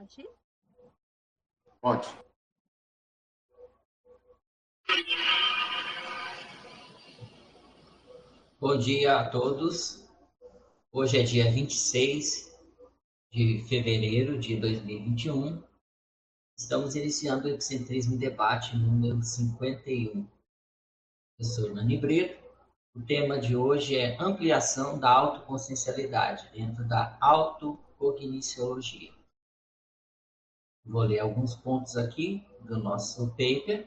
[0.00, 0.30] Pode ir?
[1.82, 2.08] Pode.
[8.58, 10.08] Bom dia a todos.
[10.90, 12.50] Hoje é dia 26
[13.30, 15.62] de fevereiro de 2021.
[16.56, 20.26] Estamos iniciando o Epicentrismo Debate número 51.
[21.38, 22.42] Eu sou Nani Brito.
[22.94, 29.19] O tema de hoje é ampliação da autoconsciencialidade dentro da autocogniciologia.
[30.84, 33.86] Vou ler alguns pontos aqui do nosso paper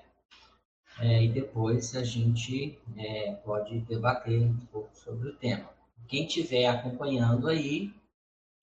[0.99, 5.69] é, e depois a gente é, pode debater um pouco sobre o tema.
[6.07, 7.93] Quem estiver acompanhando aí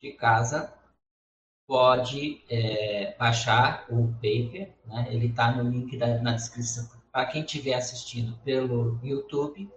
[0.00, 0.72] de casa
[1.66, 5.06] pode é, baixar o paper, né?
[5.10, 6.88] ele está no link da, na descrição.
[7.12, 9.70] Para quem estiver assistindo pelo YouTube,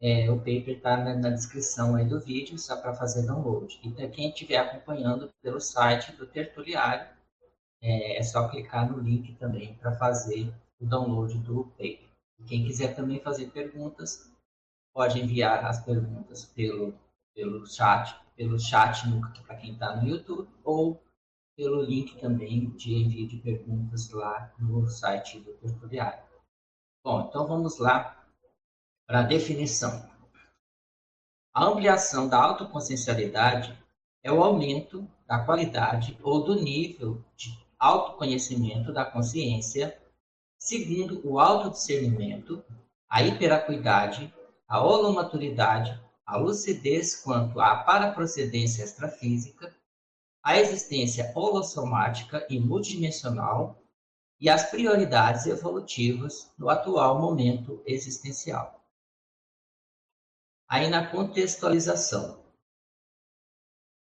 [0.00, 3.78] é, o paper está na, na, descrição aí do vídeo, só para fazer download.
[3.82, 7.08] E para quem estiver acompanhando pelo site do Tertuliário,
[7.86, 12.08] é, é só clicar no link também para fazer o download do paper.
[12.46, 14.28] Quem quiser também fazer perguntas,
[14.92, 16.92] pode enviar as perguntas pelo,
[17.32, 19.04] pelo chat, pelo chat
[19.46, 21.00] para quem está no YouTube, ou
[21.56, 26.28] pelo link também de envio de perguntas lá no site do tutorial.
[27.04, 28.26] Bom, então vamos lá
[29.06, 30.10] para a definição.
[31.54, 33.78] A ampliação da autoconsciencialidade
[34.22, 39.96] é o aumento da qualidade ou do nível de autoconhecimento da consciência
[40.58, 42.64] seguindo o autodiscernimento,
[43.08, 44.34] a hiperacuidade,
[44.66, 49.74] a holomaturidade, a lucidez quanto à paraprocedência extrafísica,
[50.42, 53.80] a existência holossomática e multidimensional
[54.40, 58.84] e as prioridades evolutivas no atual momento existencial.
[60.68, 62.44] Aí na contextualização.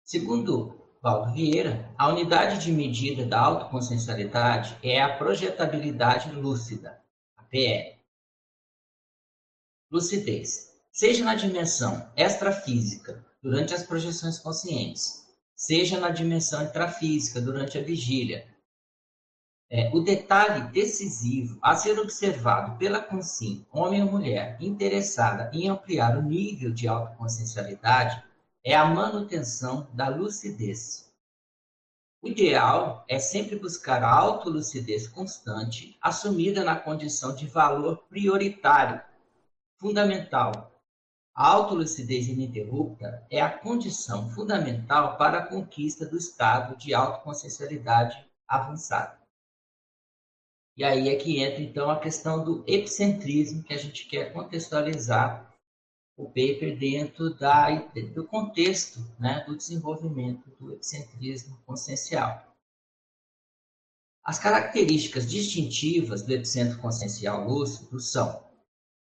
[0.03, 0.76] Segundo
[1.07, 7.01] Paulo Vieira, a unidade de medida da autoconsciencialidade é a projetabilidade lúcida,
[7.37, 7.97] a PL.
[9.89, 10.73] Lucidez.
[10.91, 15.25] Seja na dimensão extrafísica, durante as projeções conscientes,
[15.55, 18.45] seja na dimensão intrafísica, durante a vigília.
[19.71, 26.19] É, o detalhe decisivo a ser observado pela consciência, homem ou mulher, interessada em ampliar
[26.19, 28.27] o nível de autoconsciencialidade
[28.67, 31.09] é a manutenção da lucidez.
[32.21, 39.01] O ideal é sempre buscar a autolucidez constante, assumida na condição de valor prioritário,
[39.79, 40.83] fundamental.
[41.33, 49.17] A autolucidez ininterrupta é a condição fundamental para a conquista do estado de autoconsciencialidade avançada.
[50.77, 55.46] E aí é que entra então a questão do epicentrismo que a gente quer contextualizar
[56.17, 57.69] o paper dentro da,
[58.15, 62.43] do contexto né, do desenvolvimento do epicentrismo consciencial.
[64.25, 68.47] As características distintivas do epicentro consciencial lúcido são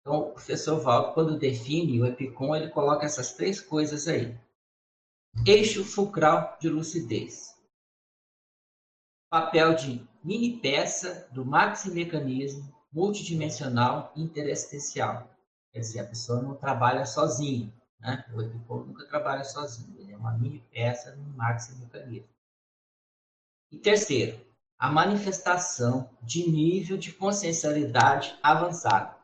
[0.01, 4.35] então, o professor Val, quando define o EPICOM, ele coloca essas três coisas aí.
[5.45, 7.55] Eixo fulcral de lucidez.
[9.29, 15.29] Papel de mini peça do maximecanismo multidimensional interessencial.
[15.71, 17.73] Quer dizer, a pessoa não trabalha sozinha.
[17.99, 18.25] Né?
[18.33, 19.97] O equipo nunca trabalha sozinho.
[19.99, 22.27] Ele é uma mini peça no máximo mecanismo.
[23.71, 24.39] E terceiro,
[24.77, 29.15] a manifestação de nível de consciencialidade avançado.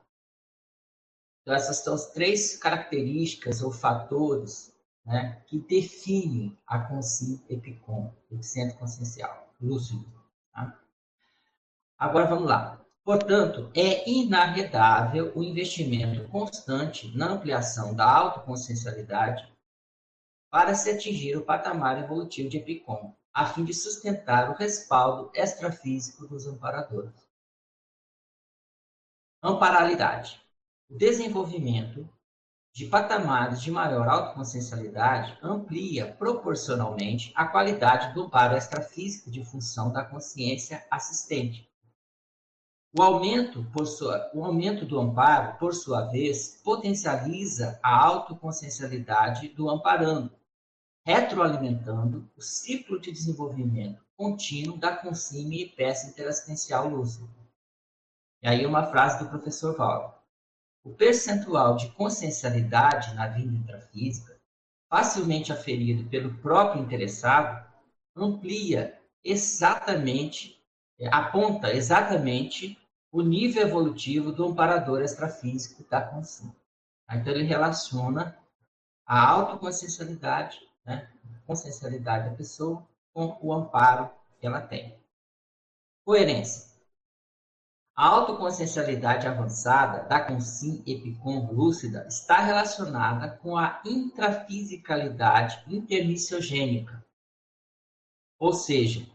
[1.41, 4.73] Então, essas são as três características ou fatores
[5.05, 10.05] né, que definem a consciência epicom, epicentro consciencial, lúcido.
[10.53, 10.79] Tá?
[11.97, 12.85] Agora vamos lá.
[13.07, 19.49] Portanto, é inarredável o investimento constante na ampliação da autoconsciencialidade
[20.51, 26.27] para se atingir o patamar evolutivo de Epicom, a fim de sustentar o respaldo extrafísico
[26.27, 27.13] dos amparadores.
[29.41, 30.41] Amparalidade.
[30.89, 32.09] O desenvolvimento
[32.73, 40.03] de patamares de maior autoconsciencialidade amplia proporcionalmente a qualidade do amparo extrafísico de função da
[40.03, 41.66] consciência assistente,
[42.97, 50.31] o aumento, sua, o aumento do amparo, por sua vez, potencializa a autoconsciencialidade do amparando,
[51.05, 57.27] retroalimentando o ciclo de desenvolvimento contínuo da consciência e peça interassistencial lúcida.
[58.41, 60.25] E aí uma frase do professor Val.
[60.83, 64.35] O percentual de consciencialidade na vida intrafísica,
[64.89, 67.63] facilmente aferido pelo próprio interessado,
[68.15, 70.57] amplia exatamente
[71.11, 72.75] aponta exatamente
[73.11, 76.55] o nível evolutivo do amparador extrafísico da consciência.
[77.09, 78.37] Então, ele relaciona
[79.05, 84.09] a autoconsciencialidade, né, a consciencialidade da pessoa, com o amparo
[84.39, 84.95] que ela tem.
[86.05, 86.67] Coerência.
[87.95, 97.03] A autoconsciencialidade avançada da consim epicom lúcida está relacionada com a intrafisicalidade intermissiogênica,
[98.37, 99.09] ou seja,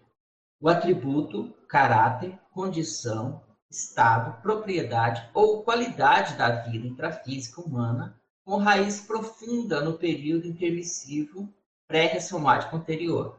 [0.61, 3.41] o atributo, caráter, condição,
[3.77, 11.53] estado, propriedade ou qualidade da vida intrafísica humana com raiz profunda no período intermissivo
[11.87, 13.39] pré-ressomático anterior.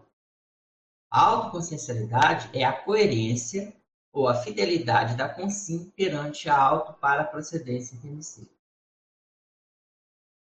[1.11, 3.75] A autoconsciencialidade é a coerência
[4.11, 8.49] ou a fidelidade da consim perante a auto para a procedência intermissiva.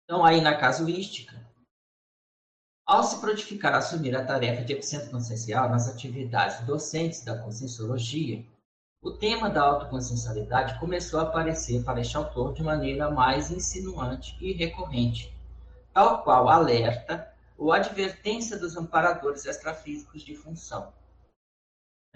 [0.05, 1.45] Então, aí na casuística,
[2.87, 8.47] ao se prontificar a assumir a tarefa de epicentro consciencial nas atividades docentes da conscienciologia,
[9.03, 14.53] o tema da autoconsciencialidade começou a aparecer para este autor de maneira mais insinuante e
[14.53, 15.35] recorrente,
[15.93, 20.93] tal qual alerta ou advertência dos amparadores extrafísicos de função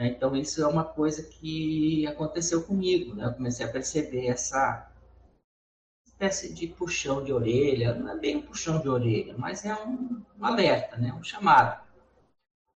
[0.01, 0.09] né?
[0.09, 3.15] Então, isso é uma coisa que aconteceu comigo.
[3.15, 3.27] Né?
[3.27, 4.91] Eu comecei a perceber essa
[6.07, 7.95] espécie de puxão de orelha.
[7.95, 11.13] Não é bem um puxão de orelha, mas é um, um alerta, né?
[11.13, 11.87] um chamado.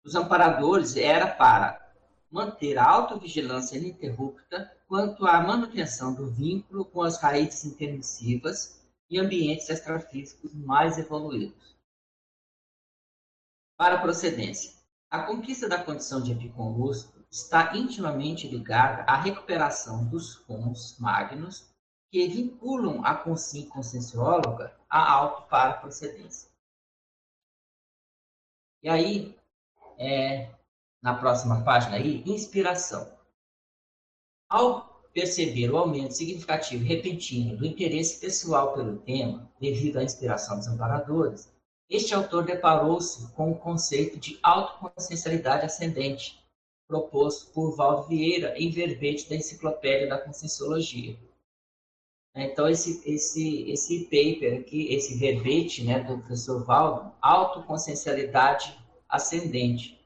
[0.03, 1.82] Os amparadores era para
[2.33, 9.69] manter a autovigilância ininterrupta quanto à manutenção do vínculo com as raízes intermissivas e ambientes
[9.69, 11.77] extrafísicos mais evoluídos.
[13.77, 14.73] Para a procedência.
[15.11, 16.91] A conquista da condição de epicom
[17.29, 21.71] está intimamente ligada à recuperação dos cons magnos
[22.09, 26.49] que vinculam a consciência consciencióloga à auto para procedência.
[28.81, 29.37] E aí,
[29.99, 30.51] é,
[31.03, 33.11] na próxima página aí, inspiração.
[34.49, 40.57] Ao perceber o aumento significativo e repentino do interesse pessoal pelo tema, devido à inspiração
[40.57, 41.51] dos amparadores,
[41.89, 46.41] este autor deparou-se com o conceito de autoconsciencialidade ascendente,
[46.87, 51.17] proposto por Valdo Vieira em verbete da Enciclopédia da Conscienciologia.
[52.35, 58.75] Então, esse, esse, esse paper aqui, esse verbete né, do professor Valdo, autoconsciencialidade
[59.07, 60.02] ascendente.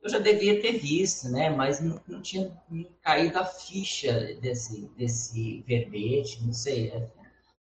[0.00, 2.56] Eu já devia ter visto, né, mas não, não tinha
[3.02, 6.90] caído a ficha desse, desse verbete, não sei.
[6.90, 7.10] É,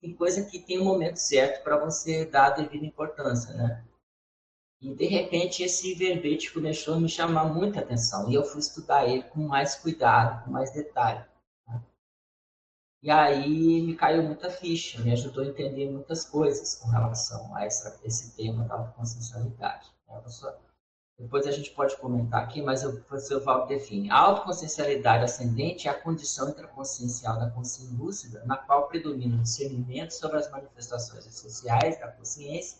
[0.00, 3.84] tem coisa que tem um momento certo para você dar a devida importância, né?
[4.80, 9.06] E de repente esse verbete começou a me chamar muita atenção e eu fui estudar
[9.06, 11.22] ele com mais cuidado, com mais detalhe.
[11.68, 11.82] Né?
[13.02, 17.66] E aí me caiu muita ficha, me ajudou a entender muitas coisas com relação a
[17.66, 19.86] essa, esse tema da autoconsciencialidade.
[20.08, 20.22] Né?
[21.20, 24.10] Depois a gente pode comentar aqui, mas o professor Valdo define.
[24.10, 30.12] A autoconsciencialidade ascendente é a condição intraconsciencial da consciência lúcida, na qual predomina o discernimento
[30.12, 32.78] sobre as manifestações essenciais da consciência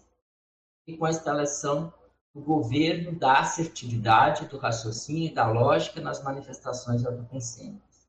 [0.87, 1.93] e com a instalação
[2.35, 8.09] do governo da assertividade, do raciocínio e da lógica nas manifestações autoconscientes.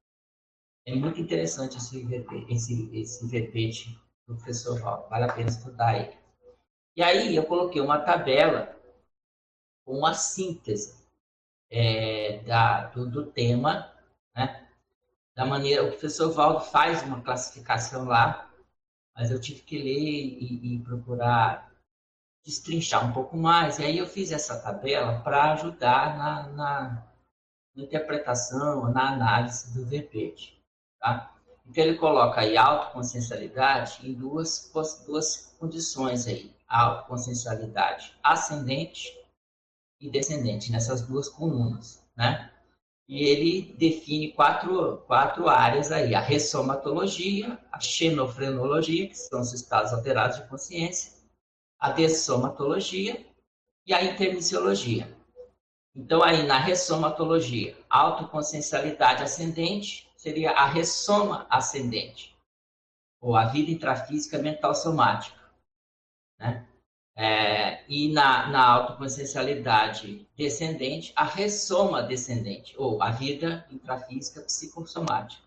[0.85, 2.07] É muito interessante esse
[2.47, 6.17] esse, esse verbete do professor Valdo, vale a pena estudar ele.
[6.95, 8.79] E aí eu coloquei uma tabela
[9.85, 11.01] com a síntese
[11.69, 13.91] é, da, do, do, tema,
[14.35, 14.67] né?
[15.35, 18.49] da maneira, o professor Valdo faz uma classificação lá,
[19.15, 21.71] mas eu tive que ler e, e procurar
[22.43, 27.07] destrinchar um pouco mais, e aí eu fiz essa tabela para ajudar na, na,
[27.75, 30.59] interpretação, na análise do verbete.
[30.99, 31.31] Tá?
[31.65, 34.71] Então ele coloca aí autoconsciencialidade em duas,
[35.05, 39.20] duas condições aí, autoconsciencialidade ascendente
[40.01, 42.51] e descendente, nessas duas colunas, né?
[43.07, 49.93] E ele define quatro, quatro áreas aí, a ressomatologia, a xenofrenologia, que são os estados
[49.93, 51.13] alterados de consciência,
[51.77, 53.25] a dessomatologia
[53.85, 55.13] e a intermissiologia.
[55.93, 62.33] Então, aí na ressomatologia, autoconsciencialidade ascendente seria a ressoma ascendente,
[63.19, 65.37] ou a vida intrafísica mental somática.
[66.39, 66.65] Né?
[67.23, 75.43] É, e na, na autoconsciencialidade descendente, a ressoma descendente, ou a vida intrafísica psicossomática.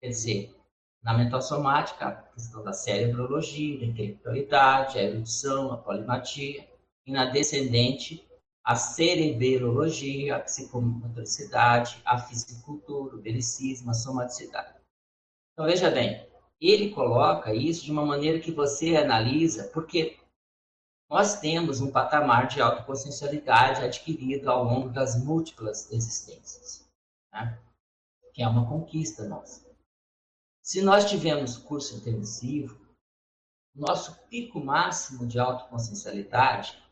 [0.00, 0.56] Quer dizer,
[1.02, 6.66] na mental somática, a questão da cerebrologia, da intelectualidade, a erudição, a polimatia.
[7.06, 8.26] E na descendente,
[8.64, 14.72] a cerebrologia, a psicomotricidade, a fisicultura, o belicismo, a somaticidade.
[15.52, 16.26] Então, veja bem,
[16.58, 20.16] ele coloca isso de uma maneira que você analisa, porque
[21.08, 26.84] nós temos um patamar de autoconsciencialidade adquirido ao longo das múltiplas existências,
[27.32, 27.58] né?
[28.32, 29.64] que é uma conquista nossa.
[30.60, 32.84] Se nós tivermos curso intensivo,
[33.74, 36.82] nosso pico máximo de autoconsciencialidade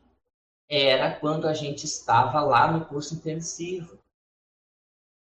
[0.69, 3.99] era quando a gente estava lá no curso intensivo.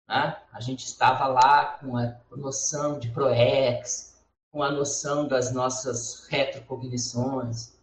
[0.09, 0.41] Né?
[0.51, 4.19] A gente estava lá com a noção de ProEx,
[4.51, 7.78] com a noção das nossas retrocognições,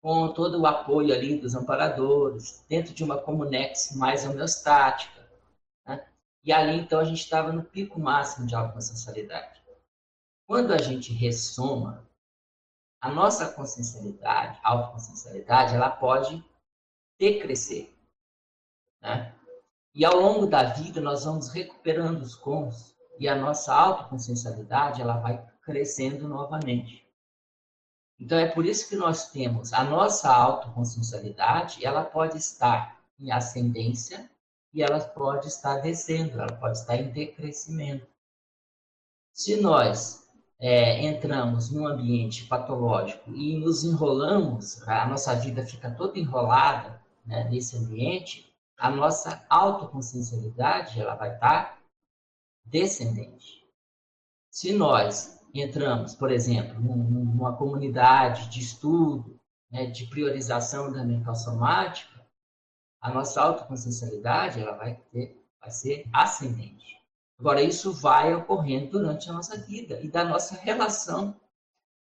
[0.00, 5.28] com todo o apoio ali dos amparadores, dentro de uma comunex mais homeostática.
[5.86, 6.06] Né?
[6.44, 9.60] E ali, então, a gente estava no pico máximo de autoconsciencialidade.
[10.46, 12.08] Quando a gente ressoma,
[13.00, 16.42] a nossa consciencialidade, autoconsciencialidade, ela pode
[17.18, 17.94] decrescer.
[19.00, 19.34] Né?
[19.94, 25.18] E ao longo da vida, nós vamos recuperando os cons e a nossa autoconsciencialidade ela
[25.18, 27.07] vai crescendo novamente.
[28.18, 34.28] Então é por isso que nós temos a nossa autoconsciencialidade, ela pode estar em ascendência
[34.72, 38.06] e ela pode estar descendo, ela pode estar em decrescimento.
[39.32, 46.18] Se nós é, entramos num ambiente patológico e nos enrolamos, a nossa vida fica toda
[46.18, 51.78] enrolada né, nesse ambiente, a nossa autoconsciencialidade ela vai estar
[52.64, 53.64] descendente.
[54.50, 59.38] Se nós entramos, por exemplo, numa comunidade de estudo,
[59.70, 62.26] né, de priorização da mental somática,
[63.00, 66.98] a nossa autoconsciencialidade ela vai, ter, vai ser ascendente.
[67.38, 71.38] Agora, isso vai ocorrendo durante a nossa vida e da nossa relação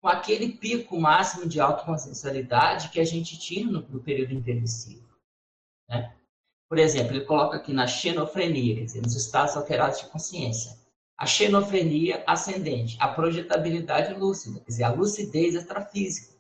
[0.02, 5.10] com aquele pico máximo de autoconsciencialidade que a gente tinha no, no período intermissivo.
[5.90, 6.16] Né?
[6.70, 10.85] Por exemplo, ele coloca aqui na xenofrenia, quer dizer, nos estados alterados de consciência
[11.18, 16.36] a xenofrenia ascendente, a projetabilidade lúcida, quer dizer, a lucidez extrafísica,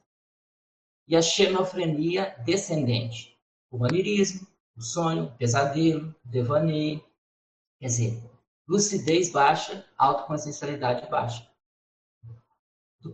[1.07, 3.37] e a xenofrenia descendente,
[3.71, 7.03] o manirismo, o sonho, o pesadelo, o devaneio,
[7.79, 8.23] quer dizer,
[8.67, 11.47] lucidez baixa, autoconsciencialidade baixa.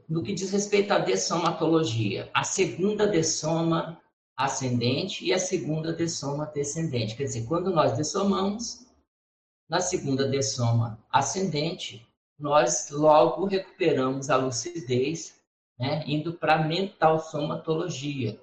[0.07, 4.01] No que diz respeito à dessomatologia, a segunda dessoma
[4.37, 7.15] ascendente e a segunda dessoma descendente.
[7.15, 8.87] Quer dizer, quando nós dessomamos,
[9.71, 12.05] na segunda dessoma ascendente,
[12.37, 15.41] nós logo recuperamos a lucidez,
[15.79, 18.37] né, indo para a mental somatologia.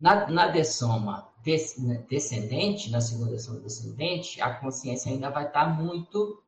[0.00, 1.76] Na, na dessoma des,
[2.08, 6.42] descendente, na segunda dessoma descendente, a consciência ainda vai estar muito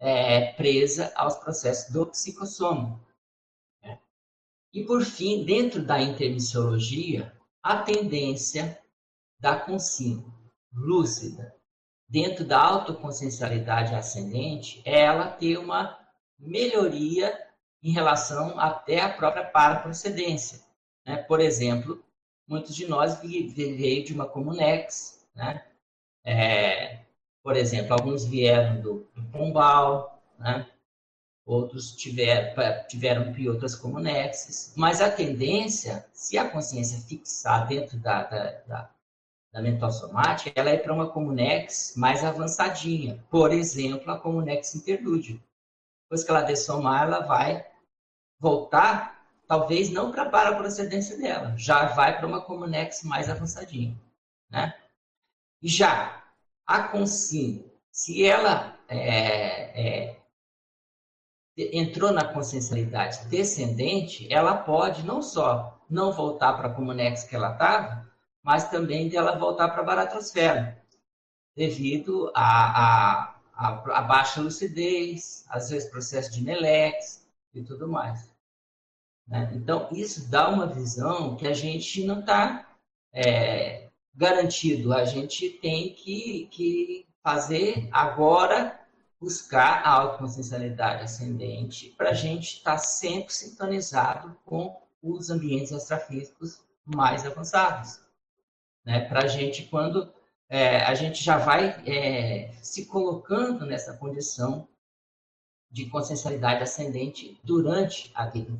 [0.00, 3.00] é, presa aos processos do psicossoma.
[3.84, 4.00] Né?
[4.74, 8.82] E, por fim, dentro da intermissiologia, a tendência
[9.38, 10.24] da consciência
[10.72, 11.54] lúcida
[12.12, 15.98] dentro da autoconsciencialidade ascendente, é ela ter uma
[16.38, 17.32] melhoria
[17.82, 20.60] em relação até à própria paraprocedência.
[21.06, 21.16] Né?
[21.16, 22.04] Por exemplo,
[22.46, 25.64] muitos de nós veio de uma comunex, né?
[26.22, 26.98] É,
[27.42, 30.66] por exemplo, alguns vieram do, do Pombal, né?
[31.46, 32.54] outros tiveram,
[32.88, 38.90] tiveram outras comunexes, mas a tendência, se a consciência fixar dentro da, da, da
[39.52, 43.22] da mental somática, ela é para uma Comunex mais avançadinha.
[43.30, 45.42] Por exemplo, a Comunex interlúdio.
[46.04, 47.66] Depois que ela dessomar, ela vai
[48.40, 53.94] voltar, talvez não para a procedência dela, já vai para uma Comunex mais avançadinha.
[54.50, 54.74] Né?
[55.62, 56.24] E já
[56.66, 60.22] a Consim, se ela é, é,
[61.56, 67.52] entrou na consciencialidade descendente, ela pode não só não voltar para a Comunex que ela
[67.52, 68.10] estava,
[68.42, 70.82] mas também dela voltar para a baratrosfera,
[71.54, 73.38] devido à
[74.08, 78.30] baixa lucidez, às vezes processo de Nelex e tudo mais.
[79.28, 79.52] Né?
[79.54, 82.76] Então, isso dá uma visão que a gente não está
[83.12, 88.80] é, garantido, a gente tem que, que fazer agora
[89.20, 96.60] buscar a autoconsciencialidade ascendente para a gente estar tá sempre sintonizado com os ambientes extrafísicos
[96.84, 98.00] mais avançados
[98.84, 99.00] né?
[99.08, 100.12] Para a gente, quando
[100.48, 104.68] é, a gente já vai é, se colocando nessa condição
[105.70, 108.52] de consciencialidade ascendente durante a vida.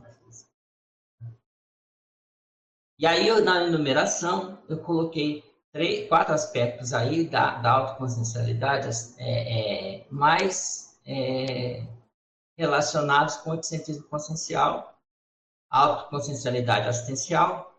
[2.99, 8.89] E aí, eu, na enumeração, eu coloquei três, quatro aspectos aí da, da autoconsciencialidade
[9.19, 11.87] é, é, mais é,
[12.57, 14.97] relacionados com o epicentrismo consciencial,
[15.69, 17.72] autoconsciencialidade assistencial,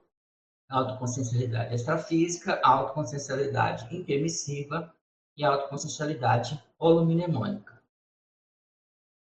[0.74, 4.94] autoconsciencialidade extrafísica, autoconsciencialidade intermissiva
[5.38, 7.80] e autoconsciencialidade holomnemônica.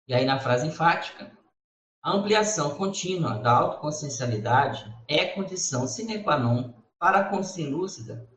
[0.09, 1.31] E aí na frase enfática,
[2.03, 8.29] a ampliação contínua da autoconsciencialidade é condição sine qua non para a consciência lúcida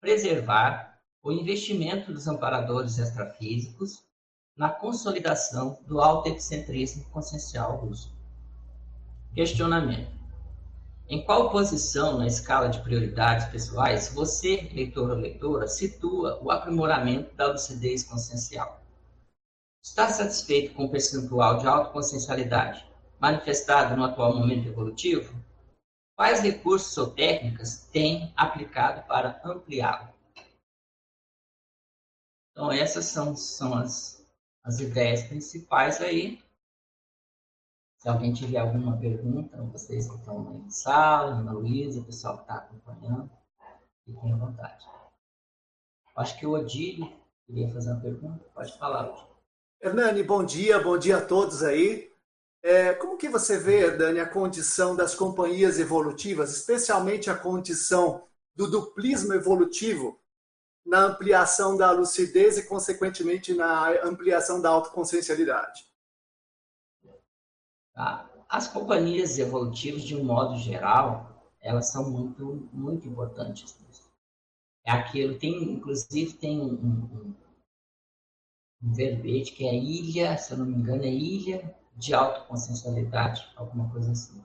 [0.00, 4.04] preservar o investimento dos amparadores extrafísicos
[4.56, 8.14] na consolidação do autoepicentrismo consciencial lúcido.
[9.34, 10.15] Questionamento.
[11.08, 17.32] Em qual posição na escala de prioridades pessoais você, leitor ou leitora, situa o aprimoramento
[17.36, 18.80] da lucidez consciencial?
[19.80, 22.84] Está satisfeito com o percentual de autoconsciencialidade
[23.20, 25.32] manifestado no atual momento evolutivo?
[26.16, 30.08] Quais recursos ou técnicas tem aplicado para ampliá-lo?
[32.50, 34.26] Então, essas são, são as,
[34.64, 36.42] as ideias principais aí.
[37.98, 42.36] Se alguém tiver alguma pergunta, vocês que estão aí na sala, Ana Luísa, o pessoal
[42.36, 43.30] que está acompanhando,
[44.04, 44.86] fiquem à vontade.
[46.14, 47.10] Acho que o Odílio
[47.46, 48.44] queria fazer uma pergunta.
[48.54, 49.36] Pode falar, Odílio.
[49.80, 52.10] Hernani, bom dia, bom dia a todos aí.
[52.62, 58.68] É, como que você vê, Dani, a condição das companhias evolutivas, especialmente a condição do
[58.68, 60.18] duplismo evolutivo
[60.84, 65.85] na ampliação da lucidez e, consequentemente, na ampliação da autoconsciencialidade?
[67.96, 68.28] Tá.
[68.46, 73.74] As companhias evolutivas, de um modo geral, elas são muito, muito importantes.
[74.84, 77.34] É aquilo, tem, inclusive, tem um, um,
[78.82, 83.90] um verbete que é ilha, se eu não me engano, é ilha de autoconsciencialidade, alguma
[83.90, 84.44] coisa assim.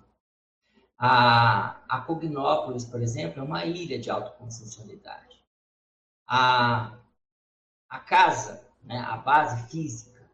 [0.97, 5.43] A, a Cognópolis, por exemplo, é uma ilha de autoconsciencialidade.
[6.25, 6.97] A,
[7.89, 10.31] a casa, né, a base física,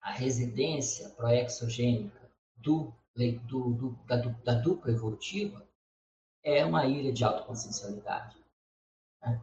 [0.00, 2.19] a residência proexogênica
[2.60, 2.94] do,
[3.46, 5.66] do, do, da, da dupla evolutiva
[6.42, 8.36] é uma ilha de autoconsciencialidade.
[9.22, 9.42] Né?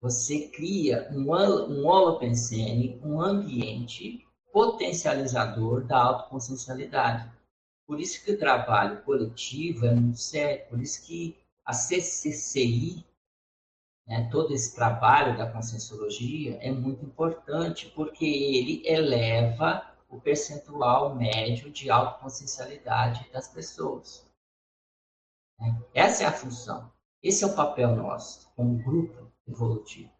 [0.00, 7.30] Você cria um, um holopensene, um ambiente potencializador da autoconsciencialidade.
[7.86, 13.04] Por isso que o trabalho coletivo é muito sério, por isso que a CCCI,
[14.06, 21.70] né, todo esse trabalho da conscienciologia é muito importante, porque ele eleva o percentual médio
[21.70, 24.26] de autoconsciencialidade das pessoas.
[25.58, 25.82] Né?
[25.94, 30.16] Essa é a função, esse é o papel nosso, como grupo evolutivo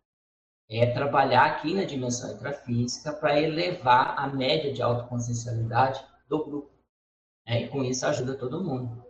[0.68, 6.70] é trabalhar aqui na dimensão intrafísica para elevar a média de autoconsciencialidade do grupo.
[7.46, 7.62] Né?
[7.62, 9.04] E com isso ajuda todo mundo.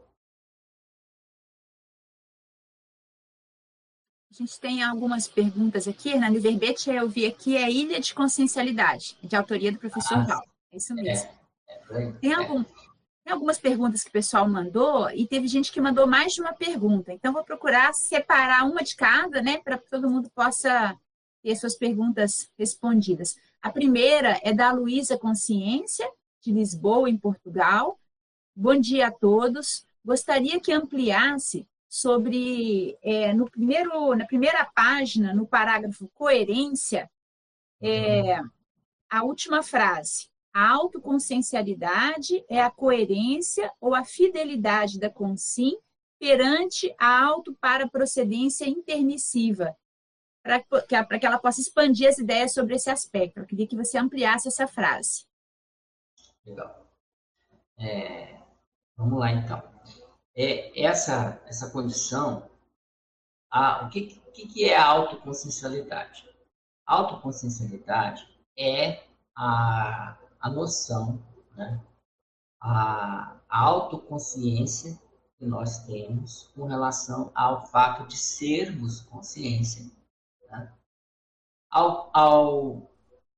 [4.30, 6.10] A gente tem algumas perguntas aqui.
[6.10, 10.76] Hernani Verbete, eu vi aqui, é Ilha de Consciencialidade, de autoria do professor ah, É
[10.76, 11.28] isso mesmo.
[11.68, 15.80] É, é, tem, algum, tem algumas perguntas que o pessoal mandou e teve gente que
[15.80, 17.12] mandou mais de uma pergunta.
[17.12, 20.96] Então, vou procurar separar uma de cada, né, para que todo mundo possa
[21.42, 23.36] ter suas perguntas respondidas.
[23.62, 26.08] A primeira é da Luísa Consciência,
[26.40, 27.98] de Lisboa, em Portugal.
[28.54, 29.84] Bom dia a todos.
[30.04, 37.10] Gostaria que ampliasse sobre, é, no primeiro, na primeira página, no parágrafo coerência,
[37.80, 38.40] é,
[39.08, 40.28] a última frase.
[40.56, 45.78] A autoconsciencialidade é a coerência ou a fidelidade da consim
[46.18, 49.76] perante a auto-para-procedência intermissiva,
[50.42, 53.38] para que ela possa expandir as ideias sobre esse aspecto.
[53.38, 55.26] Eu queria que você ampliasse essa frase.
[56.46, 56.90] Legal.
[57.78, 58.40] É,
[58.96, 59.62] vamos lá, então.
[60.34, 62.48] É, essa, essa condição,
[63.50, 66.26] a, o que, que, que é a autoconsciencialidade?
[66.86, 69.04] A autoconsciencialidade é
[69.36, 71.22] a, a noção,
[71.56, 71.80] né?
[72.60, 74.98] a, a autoconsciência
[75.38, 79.90] que nós temos com relação ao fato de sermos consciência
[80.50, 80.72] né?
[81.70, 82.90] Ao, ao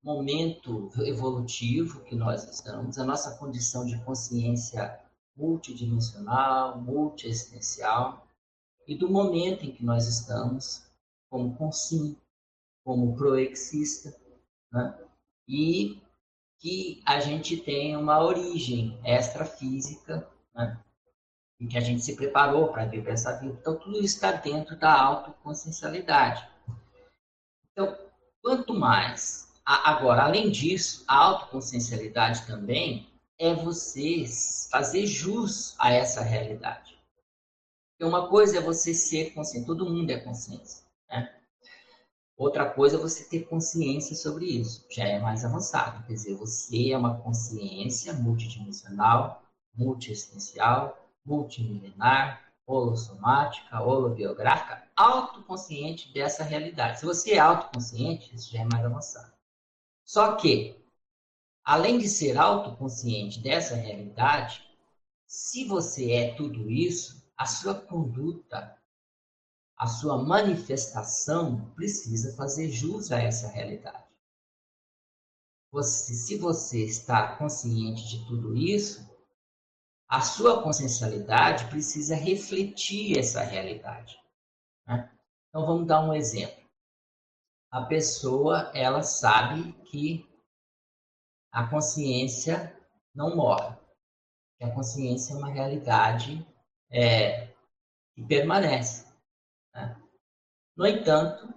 [0.03, 5.01] momento evolutivo que nós estamos, a nossa condição de consciência
[5.37, 8.27] multidimensional, multiexistencial,
[8.87, 10.89] e do momento em que nós estamos
[11.29, 12.17] como consim,
[12.85, 14.19] como proexista,
[14.73, 14.99] né?
[15.47, 16.01] e
[16.59, 20.79] que a gente tem uma origem extrafísica, né?
[21.61, 23.57] e que a gente se preparou para viver essa vida.
[23.61, 26.49] Então, tudo isso está dentro da autoconsciencialidade.
[27.73, 27.97] Então,
[28.43, 29.49] quanto mais.
[29.65, 34.25] Agora, além disso, a autoconsciencialidade também é você
[34.71, 36.99] fazer jus a essa realidade.
[37.91, 40.87] Porque uma coisa é você ser consciente, todo mundo é consciência.
[41.09, 41.38] Né?
[42.39, 46.07] Outra coisa é você ter consciência sobre isso, já é mais avançado.
[46.07, 49.43] Quer dizer, você é uma consciência multidimensional,
[49.75, 57.01] multiexistencial, multimilenar, holossomática, holobiográfica, autoconsciente dessa realidade.
[57.01, 59.33] Se você é autoconsciente, isso já é mais avançado.
[60.05, 60.81] Só que,
[61.65, 64.63] além de ser autoconsciente dessa realidade,
[65.27, 68.78] se você é tudo isso, a sua conduta,
[69.79, 74.05] a sua manifestação precisa fazer jus a essa realidade.
[75.71, 79.09] Você, se você está consciente de tudo isso,
[80.09, 84.19] a sua consciencialidade precisa refletir essa realidade.
[84.87, 85.09] Né?
[85.49, 86.67] Então vamos dar um exemplo.
[87.71, 90.27] A pessoa ela sabe que
[91.53, 92.75] a consciência
[93.15, 93.77] não morre,
[94.57, 96.47] que a consciência é uma realidade
[96.91, 97.55] é,
[98.15, 99.08] que permanece.
[100.77, 101.53] No entanto,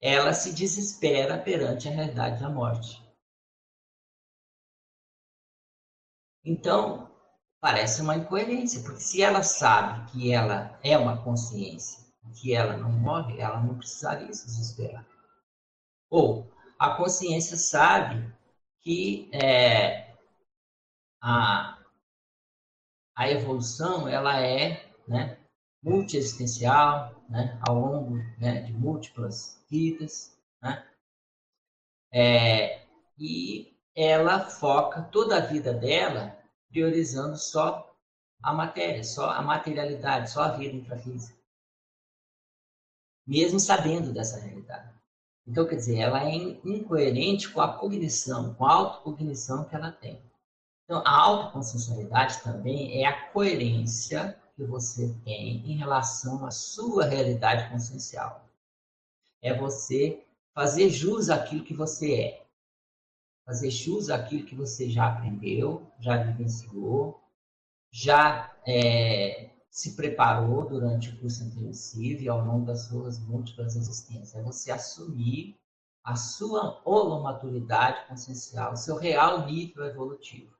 [0.00, 3.02] ela se desespera perante a realidade da morte.
[6.44, 7.10] Então,
[7.60, 12.04] parece uma incoerência, porque se ela sabe que ela é uma consciência,
[12.40, 15.06] que ela não morre, ela não precisaria se desesperar.
[16.10, 16.46] Ou
[16.78, 18.30] a consciência sabe
[18.82, 20.14] que é,
[21.22, 21.82] a,
[23.16, 25.38] a evolução ela é né,
[25.82, 30.86] multiexistencial, né, ao longo né, de múltiplas vidas, né,
[32.12, 32.86] é,
[33.18, 37.96] e ela foca toda a vida dela priorizando só
[38.42, 41.38] a matéria, só a materialidade, só a vida intrafísica.
[43.26, 44.92] Mesmo sabendo dessa realidade.
[45.46, 50.22] Então, quer dizer, ela é incoerente com a cognição, com a autocognição que ela tem.
[50.84, 57.70] Então, a autoconsciencialidade também é a coerência que você tem em relação à sua realidade
[57.70, 58.48] consciencial.
[59.42, 62.44] É você fazer jus àquilo que você é
[63.44, 67.20] fazer jus àquilo que você já aprendeu, já vivenciou,
[67.90, 74.34] já é, se preparou durante o curso intensivo e ao longo das suas múltiplas existências.
[74.34, 75.56] É você assumir
[76.02, 80.54] a sua holomaturidade consciencial, o seu real nível evolutivo.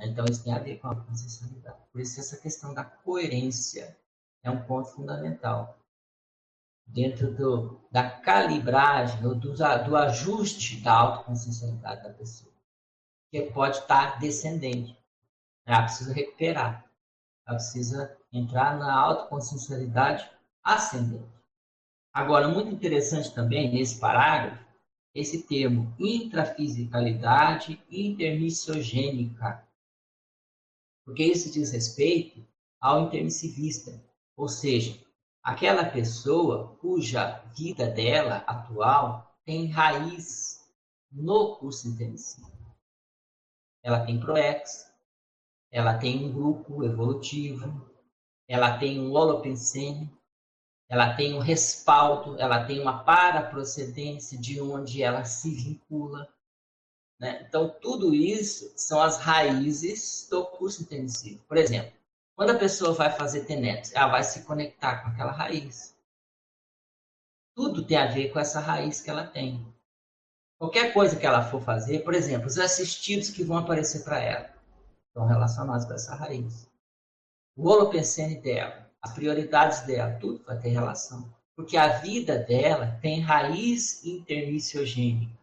[0.00, 1.78] Então, isso tem a ver com a consciencialidade.
[1.92, 3.96] Por isso, essa questão da coerência
[4.42, 5.78] é um ponto fundamental
[6.86, 12.52] dentro do, da calibragem, ou do, do ajuste da autoconsciencialidade da pessoa,
[13.30, 14.96] que pode estar descendente.
[15.66, 16.84] Ela precisa recuperar,
[17.46, 20.30] ela precisa entrar na autoconsciencialidade
[20.62, 21.28] ascendente.
[22.12, 24.66] Agora, muito interessante também nesse parágrafo,
[25.14, 29.66] esse termo intrafisicalidade intermissiogênica,
[31.08, 32.46] porque isso diz respeito
[32.78, 33.98] ao intermissivista,
[34.36, 35.02] ou seja,
[35.42, 40.70] aquela pessoa cuja vida dela atual tem raiz
[41.10, 42.52] no curso intensivo.
[43.82, 44.92] Ela tem ProEx,
[45.70, 47.90] ela tem um grupo evolutivo,
[48.46, 50.14] ela tem um holopensene,
[50.90, 56.28] ela tem um respaldo, ela tem uma paraprocedência de onde ela se vincula.
[57.18, 57.44] Né?
[57.46, 61.42] Então, tudo isso são as raízes do curso intensivo.
[61.48, 61.92] Por exemplo,
[62.36, 65.96] quando a pessoa vai fazer TENET, ela vai se conectar com aquela raiz.
[67.54, 69.66] Tudo tem a ver com essa raiz que ela tem.
[70.56, 74.54] Qualquer coisa que ela for fazer, por exemplo, os assistidos que vão aparecer para ela
[75.08, 76.68] estão relacionados com essa raiz.
[77.56, 81.32] O holopensene dela, as prioridades dela, tudo vai ter relação.
[81.56, 85.37] Porque a vida dela tem raiz intermissiogênica.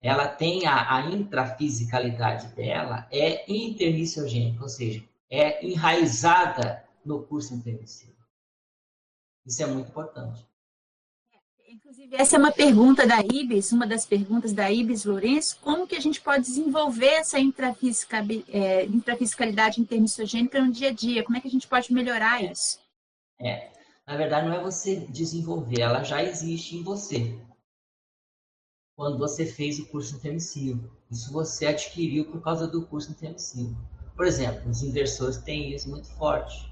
[0.00, 8.16] Ela tem a, a intrafisicalidade dela, é intermissiogênica, ou seja, é enraizada no curso intensivo.
[9.44, 10.46] Isso é muito importante.
[11.68, 15.96] Inclusive, essa é uma pergunta da Ibis, uma das perguntas da Ibis Lourenço, como que
[15.96, 21.22] a gente pode desenvolver essa é, intrafiscalidade intermissogênica no dia a dia?
[21.22, 22.78] Como é que a gente pode melhorar isso?
[23.40, 23.70] É,
[24.06, 27.38] na verdade, não é você desenvolver, ela já existe em você.
[28.98, 30.90] Quando você fez o curso intermissivo.
[31.08, 33.80] Isso você adquiriu por causa do curso intermissivo.
[34.16, 36.68] Por exemplo, os inversores têm isso muito forte.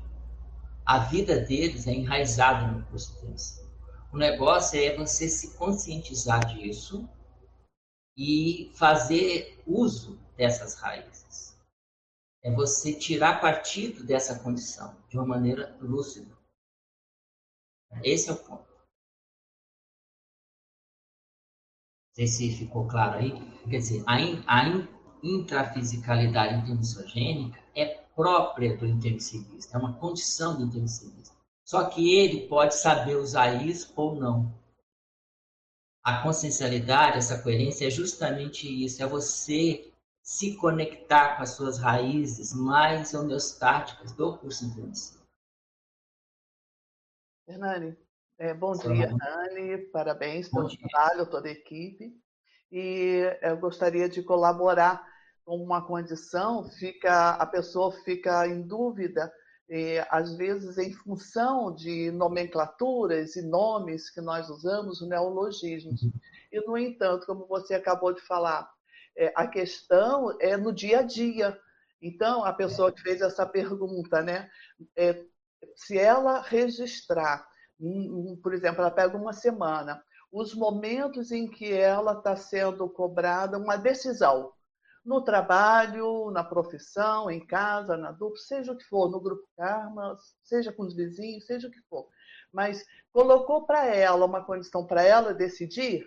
[0.84, 3.64] A vida deles é enraizada no curso deles.
[4.12, 7.08] O negócio é você se conscientizar disso
[8.16, 11.56] e fazer uso dessas raízes.
[12.42, 16.36] É você tirar partido dessa condição de uma maneira lúcida.
[18.02, 18.75] Esse é o ponto.
[22.16, 23.33] Sei se ficou claro aí.
[23.68, 24.14] Quer dizer, a,
[24.46, 24.88] a,
[25.22, 31.35] intrafisicalidade intermissogênica é própria do intermissivista, é uma condição do intermissivista.
[31.64, 34.55] Só que ele pode saber usar isso ou não.
[36.02, 42.55] A consciencialidade, essa coerência é justamente isso, é você se conectar com as suas raízes
[42.55, 45.24] mais homeostáticas do curso intermissivo.
[47.48, 47.96] Hernani,
[48.38, 52.12] é, bom dia, Hernani, parabéns pelo trabalho, toda a equipe.
[52.70, 55.03] E eu gostaria de colaborar
[55.46, 59.33] uma condição, fica a pessoa fica em dúvida,
[59.68, 66.03] e, às vezes em função de nomenclaturas e nomes que nós usamos, neologismos.
[66.03, 66.12] Uhum.
[66.53, 68.68] E, no entanto, como você acabou de falar,
[69.16, 71.59] é, a questão é no dia a dia.
[72.03, 74.49] Então, a pessoa que fez essa pergunta, né?
[74.96, 75.25] É,
[75.75, 77.46] se ela registrar,
[78.42, 83.76] por exemplo, ela pega uma semana, os momentos em que ela está sendo cobrada uma
[83.76, 84.52] decisão,
[85.06, 90.16] no trabalho, na profissão, em casa, na dupla, seja o que for, no grupo Karma,
[90.42, 92.08] seja com os vizinhos, seja o que for.
[92.52, 96.04] Mas colocou para ela uma condição para ela decidir,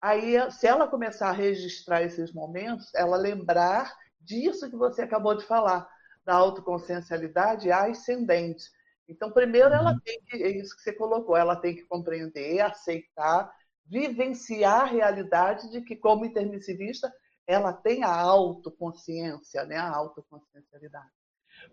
[0.00, 5.44] aí se ela começar a registrar esses momentos, ela lembrar disso que você acabou de
[5.44, 5.86] falar,
[6.24, 8.64] da autoconsciencialidade ascendente.
[9.08, 10.00] Então, primeiro ela uhum.
[10.00, 13.52] tem que, é isso que você colocou, ela tem que compreender, aceitar,
[13.84, 17.12] vivenciar a realidade de que, como intermissivista,
[17.46, 19.76] ela tem a autoconsciência, né?
[19.76, 21.10] a autoconsciencialidade.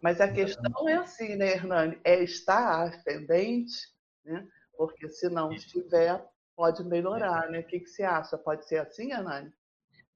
[0.01, 1.99] Mas a questão é assim, né, Hernani?
[2.03, 3.73] É estar ascendente,
[4.23, 4.47] né?
[4.77, 6.23] porque se não estiver,
[6.55, 7.59] pode melhorar, né?
[7.59, 8.37] O que, que você acha?
[8.37, 9.51] Pode ser assim, Hernani?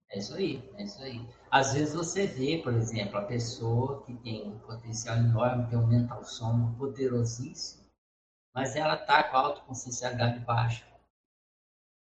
[0.10, 1.22] É isso aí, é isso aí.
[1.50, 5.88] Às vezes você vê, por exemplo, a pessoa que tem um potencial enorme, tem um
[5.88, 7.86] mental soma poderosíssimo,
[8.54, 10.86] mas ela está com a autoconsciencialidade baixa.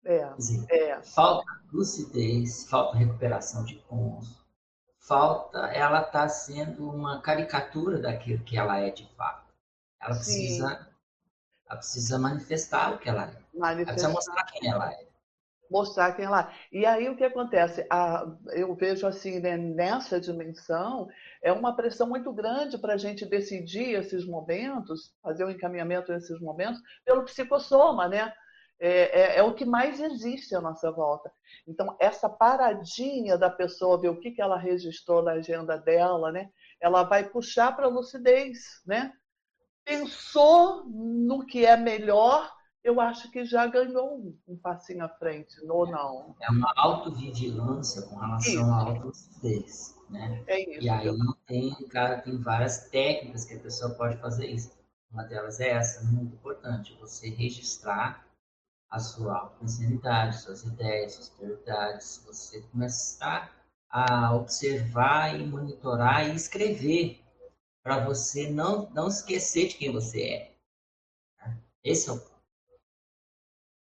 [0.05, 1.01] É, dizer, é.
[1.01, 4.43] Falta lucidez, falta recuperação de cons,
[4.97, 9.53] falta ela está sendo uma caricatura daquilo que ela é de fato.
[10.01, 10.87] Ela precisa,
[11.67, 13.43] ela precisa manifestar o que ela é.
[13.53, 13.69] Manifestar.
[13.73, 15.08] Ela precisa mostrar quem ela é.
[15.69, 16.47] Mostrar quem é.
[16.71, 17.85] E aí o que acontece?
[17.89, 21.07] A, eu vejo assim, né, nessa dimensão,
[21.43, 26.11] é uma pressão muito grande para a gente decidir esses momentos, fazer o um encaminhamento
[26.11, 28.33] nesses momentos, pelo psicossoma, né?
[28.79, 31.31] é, é, é, o que mais existe à nossa volta.
[31.67, 36.49] Então, essa paradinha da pessoa ver o que, que ela registrou na agenda dela, né?
[36.79, 39.11] Ela vai puxar para a lucidez, né?
[39.83, 42.49] Pensou no que é melhor,
[42.83, 46.35] eu acho que já ganhou um, passinho à frente, ou não?
[46.41, 48.63] É uma autovigilância com relação isso.
[48.63, 50.43] à autolucidez, né?
[50.47, 50.81] É isso.
[50.81, 51.07] E aí
[51.45, 54.77] tem, cara, tem várias técnicas que a pessoa pode fazer isso.
[55.11, 58.25] Uma delas é essa, muito importante, você registrar
[58.89, 63.51] a sua personalidade, suas ideias, suas prioridades, você começar
[63.89, 67.23] a observar e monitorar e escrever
[67.83, 70.49] para você não, não esquecer de quem você é.
[71.83, 72.28] Esse é o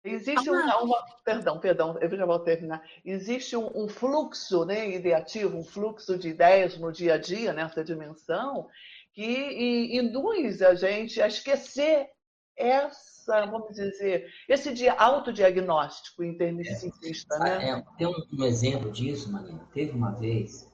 [0.08, 2.82] Existe uma, uma, perdão, perdão, eu já vou terminar.
[3.04, 7.84] Existe um, um, fluxo né, ideativo, um fluxo de ideias no dia a dia, nessa
[7.84, 8.68] dimensão,
[9.12, 12.08] que induz a gente a esquecer
[12.56, 17.70] essa essa, vamos dizer, esse dia autodiagnóstico intermissivista, é, né?
[17.70, 19.68] É, tem um, um, exemplo disso, Marina.
[19.72, 20.70] Teve uma vez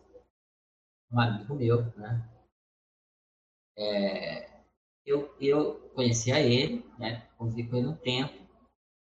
[1.11, 2.31] um amigo meu, né?
[3.77, 4.49] É,
[5.05, 7.29] eu, eu conhecia ele, né?
[7.37, 8.43] Convivi com ele um tempo.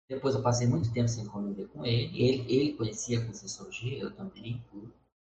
[0.10, 2.20] Depois eu passei muito tempo sem conviver com ele.
[2.20, 4.60] Ele, ele conhecia a Conscienciologia, eu também.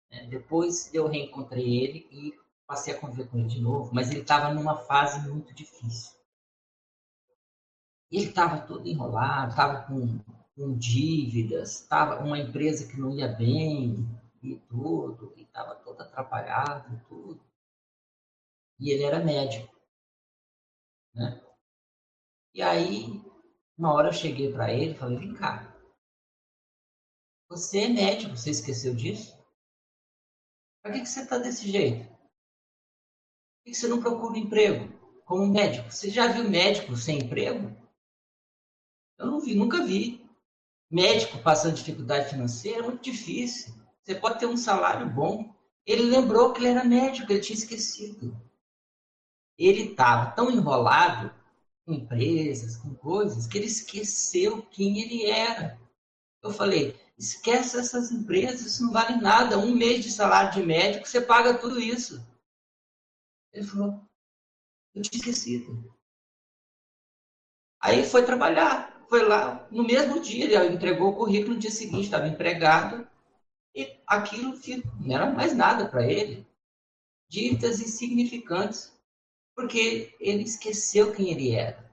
[0.10, 0.27] Né?
[0.27, 2.34] Depois eu reencontrei ele e
[2.65, 6.17] passei a conviver com ele de novo, mas ele estava numa fase muito difícil.
[8.10, 10.19] Ele estava todo enrolado, estava com,
[10.55, 14.07] com dívidas, estava uma empresa que não ia bem
[14.41, 17.41] e tudo, e estava todo atrapalhado e tudo.
[18.79, 19.75] E ele era médico.
[21.13, 21.41] Né?
[22.53, 23.21] E aí,
[23.82, 25.76] uma hora eu cheguei para ele e falei, vem cá,
[27.50, 29.36] você é médico, você esqueceu disso?
[30.84, 32.08] Para que, que você está desse jeito?
[32.08, 34.88] Por que, que você não procura emprego
[35.26, 35.91] como médico?
[35.91, 37.76] Você já viu médico sem emprego?
[39.17, 40.24] Eu não vi, nunca vi.
[40.89, 43.74] Médico passando dificuldade financeira é muito difícil.
[44.04, 45.52] Você pode ter um salário bom.
[45.88, 48.39] Ele lembrou que ele era médico, ele tinha esquecido.
[49.58, 51.40] Ele estava tão enrolado
[51.93, 55.80] empresas, com coisas, que ele esqueceu quem ele era.
[56.41, 59.58] Eu falei, esquece essas empresas, isso não vale nada.
[59.58, 62.25] Um mês de salário de médico, você paga tudo isso.
[63.54, 64.01] Ele falou,
[64.95, 65.93] eu tinha esquecido.
[67.80, 72.06] Aí foi trabalhar foi lá no mesmo dia, ele entregou o currículo no dia seguinte,
[72.06, 73.06] estava empregado,
[73.75, 74.58] e aquilo
[75.01, 76.47] não era mais nada para ele.
[77.27, 78.97] Dívidas insignificantes,
[79.55, 81.89] porque ele esqueceu quem ele era.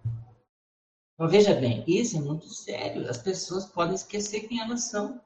[1.14, 3.08] Então, veja bem, isso é muito sério.
[3.10, 5.20] As pessoas podem esquecer quem elas são.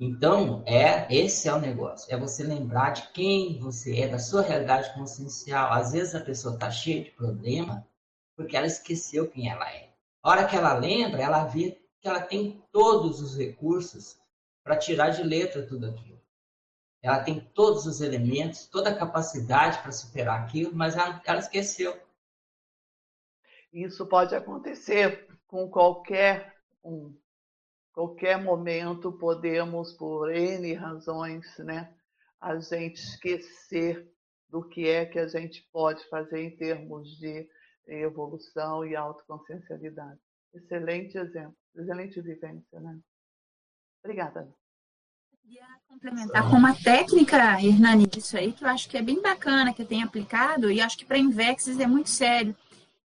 [0.00, 2.12] Então, é esse é o negócio.
[2.12, 5.72] É você lembrar de quem você é, da sua realidade consciencial.
[5.72, 7.86] Às vezes a pessoa está cheia de problema
[8.36, 9.92] porque ela esqueceu quem ela é.
[10.22, 14.16] A hora que ela lembra, ela vê que ela tem todos os recursos
[14.62, 16.07] para tirar de letra tudo aquilo.
[17.02, 21.96] Ela tem todos os elementos, toda a capacidade para superar aquilo, mas ela, ela esqueceu.
[23.72, 27.14] Isso pode acontecer com qualquer um.
[27.92, 31.92] Qualquer momento podemos, por N razões, né,
[32.40, 34.08] a gente esquecer
[34.48, 37.48] do que é que a gente pode fazer em termos de
[37.86, 40.20] evolução e autoconsciencialidade.
[40.54, 42.98] Excelente exemplo, excelente vivência, né?
[44.02, 44.48] Obrigada.
[45.30, 49.72] Queria complementar com uma técnica, Hernani, disso aí, que eu acho que é bem bacana,
[49.72, 52.54] que tenho aplicado, e acho que para Invexes é muito sério.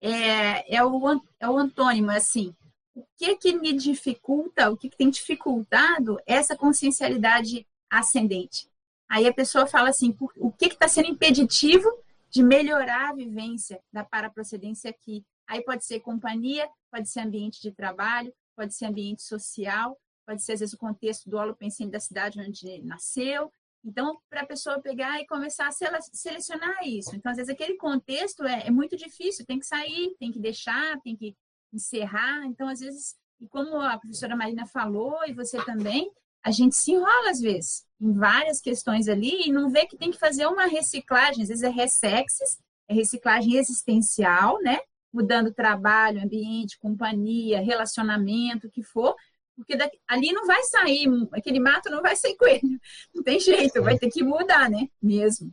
[0.00, 2.54] É, é, o, é o antônimo, assim,
[2.94, 8.68] o que que me dificulta, o que, que tem dificultado essa consciencialidade ascendente?
[9.08, 11.88] Aí a pessoa fala assim, o que está sendo impeditivo
[12.30, 15.24] de melhorar a vivência da paraprocedência aqui?
[15.48, 20.52] Aí pode ser companhia, pode ser ambiente de trabalho, pode ser ambiente social, pode ser
[20.52, 23.50] às vezes o contexto do holopensene da cidade onde nasceu.
[23.82, 27.16] Então, para a pessoa pegar e começar a selecionar isso.
[27.16, 31.00] Então, às vezes aquele contexto é, é muito difícil, tem que sair, tem que deixar,
[31.00, 31.34] tem que
[31.72, 32.44] encerrar.
[32.44, 36.12] Então, às vezes, e como a professora Marina falou, e você também,
[36.44, 40.10] a gente se enrola às vezes em várias questões ali e não vê que tem
[40.10, 44.78] que fazer uma reciclagem, às vezes é ressexes, é reciclagem existencial, né?
[45.10, 49.16] Mudando trabalho, ambiente, companhia, relacionamento, o que for,
[49.58, 52.62] porque daqui, ali não vai sair, aquele mato não vai sair coelho,
[53.14, 54.88] não tem jeito, vai ter que mudar, né?
[55.02, 55.50] Mesmo.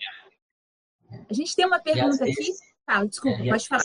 [1.29, 2.53] A gente tem uma pergunta aqui.
[2.85, 3.83] Fala, desculpa, é, pode falar.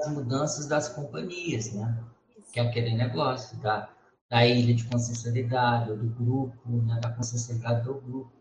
[0.00, 2.04] As mudanças das companhias, né?
[2.52, 3.90] Que é aquele negócio da
[4.28, 8.32] da ilha de consciencialidade, ou do grupo, né, da consciencialidade do grupo.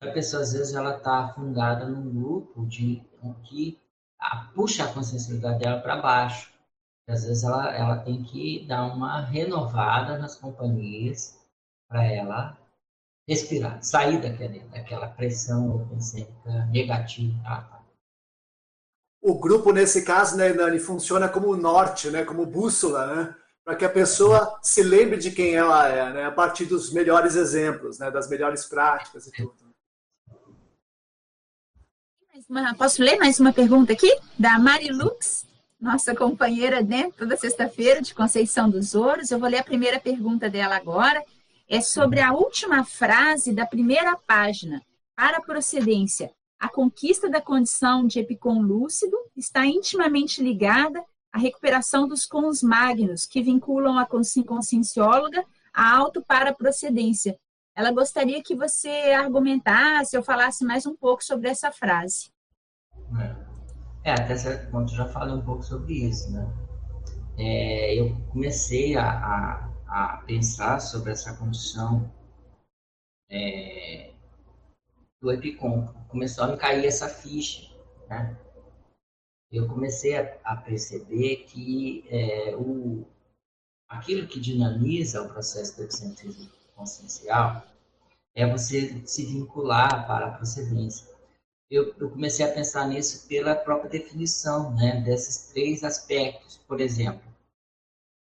[0.00, 3.02] A pessoa, às vezes, ela está afundada num grupo de,
[3.44, 3.78] que
[4.18, 6.52] a, puxa a consciencialidade dela para baixo.
[7.08, 11.38] Às vezes, ela, ela tem que dar uma renovada nas companhias
[11.88, 12.58] para ela
[13.28, 15.88] respirar, sair daquele, daquela pressão
[16.70, 17.34] negativa.
[17.44, 17.82] Ah, tá.
[19.22, 23.36] O grupo, nesse caso, né, Nani, funciona como norte, né, como bússola, né?
[23.66, 26.24] para que a pessoa se lembre de quem ela é, né?
[26.24, 28.08] a partir dos melhores exemplos, né?
[28.12, 29.66] das melhores práticas e tudo.
[32.78, 34.08] Posso ler mais uma pergunta aqui?
[34.38, 35.44] Da Mari Lux,
[35.80, 37.10] nossa companheira né?
[37.16, 39.30] toda sexta-feira de Conceição dos Ouros.
[39.30, 41.22] Eu vou ler a primeira pergunta dela agora.
[41.68, 44.82] É sobre a última frase da primeira página.
[45.14, 52.24] Para procedência, a conquista da condição de epicom lúcido está intimamente ligada a recuperação dos
[52.24, 57.38] cons magnos, que vinculam a consciencióloga a auto para procedência.
[57.74, 62.30] Ela gostaria que você argumentasse ou falasse mais um pouco sobre essa frase.
[63.20, 63.45] É,
[64.12, 66.46] até certo ponto já falei um pouco sobre isso, né?
[67.38, 72.10] É, eu comecei a, a, a, pensar sobre essa condição
[73.30, 74.12] é,
[75.20, 75.86] do EPICOM.
[76.08, 77.70] Começou a me cair essa ficha,
[78.08, 78.36] né?
[79.50, 83.06] eu comecei a, a perceber que é, o,
[83.88, 87.62] aquilo que dinamiza o processo do epicentrismo consciencial
[88.34, 91.15] é você se vincular para a procedência.
[91.70, 96.56] Eu, eu, comecei a pensar nisso pela própria definição né, desses três aspectos.
[96.58, 97.22] Por exemplo,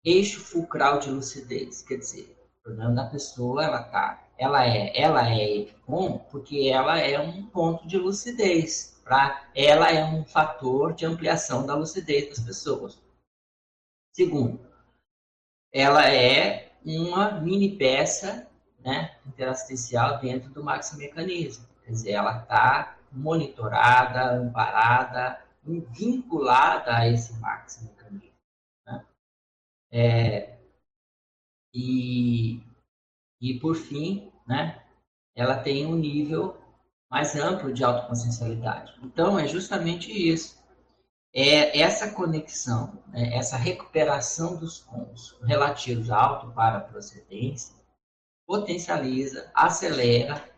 [0.04, 5.28] eixo fulcral de lucidez, quer dizer, o problema da pessoa ela tá, ela é, ela
[5.28, 11.04] é bom porque ela é um ponto de lucidez Pra, ela é um fator de
[11.04, 12.98] ampliação da lucidez das pessoas.
[14.14, 14.58] Segundo,
[15.70, 21.66] ela é uma mini peça né, interassistencial dentro do maximecanismo.
[21.84, 28.34] Quer dizer, ela está monitorada, amparada, vinculada a esse maximecanismo.
[28.86, 29.06] Né?
[29.92, 30.58] É,
[31.72, 32.62] e,
[33.40, 34.82] e, por fim, né,
[35.34, 36.56] ela tem um nível
[37.10, 38.94] mais amplo de autoconsciencialidade.
[39.02, 40.62] Então, é justamente isso.
[41.32, 47.74] É essa conexão, né, essa recuperação dos pontos relativos à auto-para-procedência
[48.46, 50.53] potencializa, acelera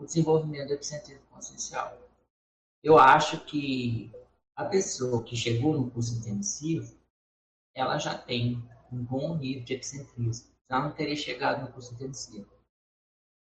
[0.00, 1.98] o desenvolvimento do epicentrismo consciencial.
[2.82, 4.10] Eu acho que
[4.56, 6.98] a pessoa que chegou no curso intensivo,
[7.74, 8.56] ela já tem
[8.90, 10.50] um bom nível de epicentrismo.
[10.70, 12.50] Já não teria chegado no curso intensivo.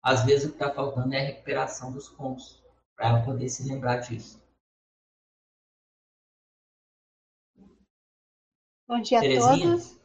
[0.02, 2.62] Às vezes o que está faltando é a recuperação dos pontos,
[2.96, 4.42] para ela poder se lembrar disso.
[8.88, 9.52] Bom dia Terezinha?
[9.52, 10.00] a todos.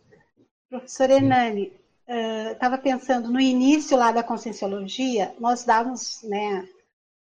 [0.67, 6.67] Professora Hernani, estava uh, pensando no início lá da Conscienciologia, nós dávamos, né,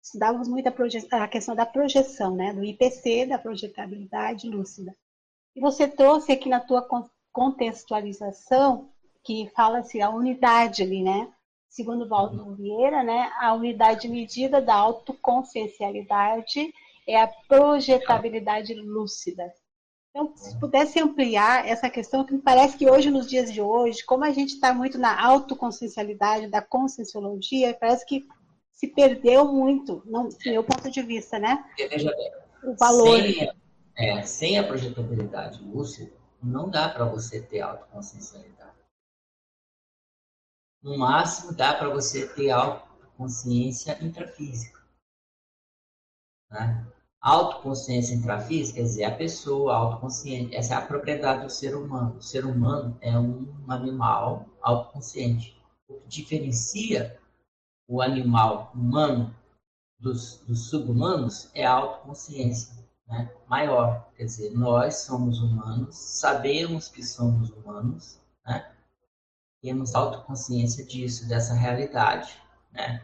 [0.02, 4.96] estudávamos muito a, a, questão da projeção, né, do IPC, da projetabilidade lúcida.
[5.56, 6.88] E você trouxe aqui na tua
[7.32, 8.90] contextualização
[9.24, 11.32] que fala-se a unidade ali, né,
[11.70, 16.74] segundo Walter Vieira, né, a unidade de medida da autoconsciencialidade
[17.08, 19.54] é a projetabilidade lúcida.
[20.16, 24.02] Então, se pudesse ampliar essa questão, que me parece que hoje, nos dias de hoje,
[24.06, 28.26] como a gente está muito na autoconsciencialidade, da conscienciologia, parece que
[28.72, 31.70] se perdeu muito, não, do meu ponto de vista, né?
[31.78, 32.32] Veja bem,
[32.64, 33.22] o valor.
[33.22, 33.52] Sem,
[33.98, 38.72] é, sem a projetabilidade lúcida, não dá para você ter autoconsciencialidade.
[40.82, 44.82] No máximo, dá para você ter autoconsciência intrafísica.
[46.50, 46.88] Né?
[47.26, 50.56] Autoconsciência intrafísica quer dizer a pessoa autoconsciente.
[50.56, 52.18] Essa é a propriedade do ser humano.
[52.18, 55.60] O ser humano é um animal autoconsciente.
[55.88, 57.20] O que diferencia
[57.88, 59.36] o animal humano
[60.00, 62.76] dos, dos subhumanos é a autoconsciência
[63.08, 63.34] né?
[63.48, 64.08] maior.
[64.16, 68.72] Quer dizer, nós somos humanos, sabemos que somos humanos, né?
[69.64, 72.40] temos autoconsciência disso, dessa realidade.
[72.72, 73.04] Né?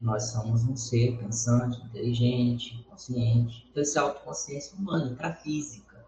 [0.00, 3.66] Nós somos um ser pensante, inteligente, consciente.
[3.70, 6.04] Então, isso é autoconsciência humana, intrafísica.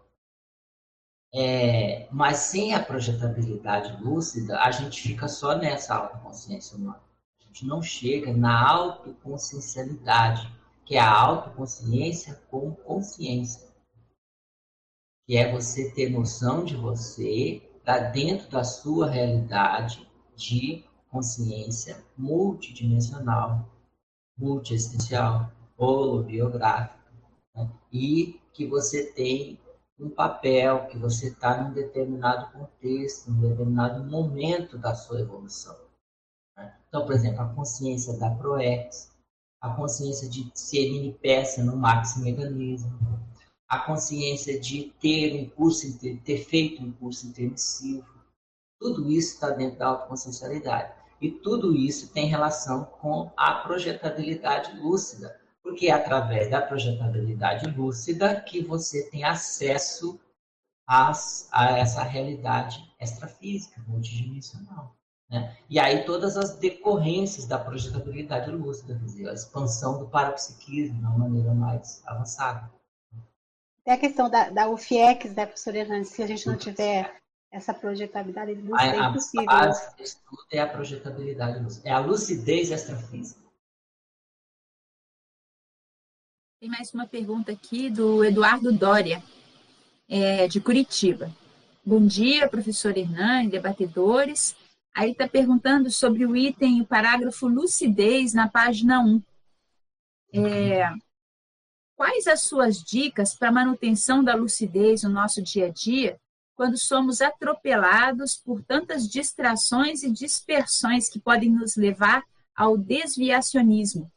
[1.33, 7.01] É, mas sem a projetabilidade lúcida, a gente fica só nessa autoconsciência humana
[7.51, 10.49] gente não chega na autoconsciencialidade,
[10.85, 13.67] que é a autoconsciência com consciência.
[15.27, 23.69] Que é você ter noção de você, tá dentro da sua realidade de consciência multidimensional,
[24.41, 26.99] multiexistencial, holobiográfica,
[27.55, 27.69] né?
[27.91, 29.59] e que você tem
[29.99, 35.75] um papel, que você está num determinado contexto, num determinado momento da sua evolução.
[36.87, 39.11] Então, por exemplo, a consciência da ProEx,
[39.61, 42.91] a consciência de ser mini peça no maxi mecanismo,
[43.69, 48.05] a consciência de ter um curso, ter feito um curso intermissivo.
[48.79, 51.00] Tudo isso está dentro da autoconsciencialidade.
[51.21, 58.41] E tudo isso tem relação com a projetabilidade lúcida, porque é através da projetabilidade lúcida
[58.41, 60.19] que você tem acesso
[60.87, 64.95] às, a essa realidade extrafísica, multidimensional.
[65.29, 65.55] Né?
[65.69, 71.05] E aí todas as decorrências da projetabilidade lúcida, quer dizer, a expansão do parapsiquismo de
[71.05, 72.67] uma maneira mais avançada.
[73.83, 77.20] Tem a questão da, da UFIEX, né, professora Hernandes, se a gente não tiver
[77.51, 79.49] essa projetabilidade lúcida, é impossível.
[79.49, 83.41] A base do estudo é a projetabilidade lúcida, é a lucidez extrafísica.
[86.61, 89.21] Tem mais uma pergunta aqui do Eduardo Dória,
[90.07, 91.29] é, de Curitiba.
[91.83, 94.55] Bom dia, professor Hernani, debatedores.
[94.93, 99.21] Aí está perguntando sobre o item, o parágrafo lucidez na página 1.
[100.33, 100.89] É,
[101.97, 106.19] quais as suas dicas para manutenção da lucidez no nosso dia a dia
[106.61, 112.23] quando somos atropelados por tantas distrações e dispersões que podem nos levar
[112.55, 114.11] ao desviacionismo?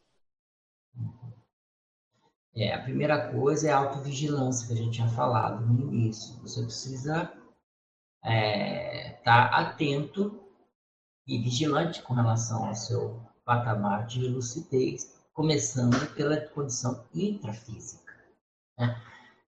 [2.54, 6.38] É, a primeira coisa é a autovigilância, que a gente tinha falado no início.
[6.42, 7.32] Você precisa
[8.22, 10.38] estar é, tá atento
[11.26, 18.12] e vigilante com relação ao seu patamar de lucidez, começando pela condição intrafísica.
[18.78, 19.02] Né?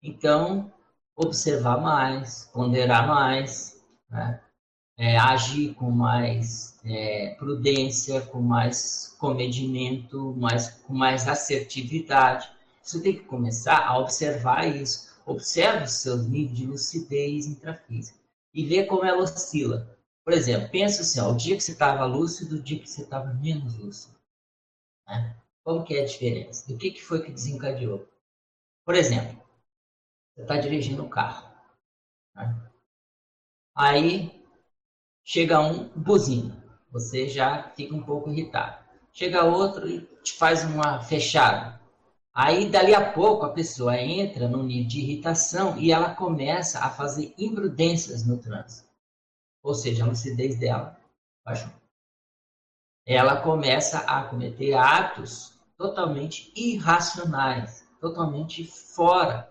[0.02, 0.72] Então,
[1.16, 3.80] observar mais, ponderar mais,
[4.10, 4.40] né?
[5.00, 12.50] é, agir com mais é, prudência, com mais comedimento, mais, com mais assertividade.
[12.82, 15.08] Você tem que começar a observar isso.
[15.24, 18.18] Observe o seu nível de lucidez intrafísica
[18.52, 19.96] e ver como ela oscila.
[20.22, 23.00] Por exemplo, pensa assim, ó, o dia que você estava lúcido, o dia que você
[23.00, 24.14] estava menos lúcido.
[25.08, 25.34] Né?
[25.64, 26.70] Qual que é a diferença?
[26.70, 28.06] O que, que foi que desencadeou?
[28.84, 29.39] Por exemplo,
[30.42, 31.48] está dirigindo um carro.
[32.34, 32.70] Né?
[33.76, 34.44] Aí
[35.24, 36.62] chega um buzina.
[36.90, 38.84] Você já fica um pouco irritado.
[39.12, 41.80] Chega outro e te faz uma fechada.
[42.32, 46.88] Aí, dali a pouco, a pessoa entra num nível de irritação e ela começa a
[46.88, 48.90] fazer imprudências no trânsito
[49.62, 50.98] ou seja, a lucidez dela
[51.44, 51.70] baixou.
[53.06, 59.49] Ela começa a cometer atos totalmente irracionais, totalmente fora.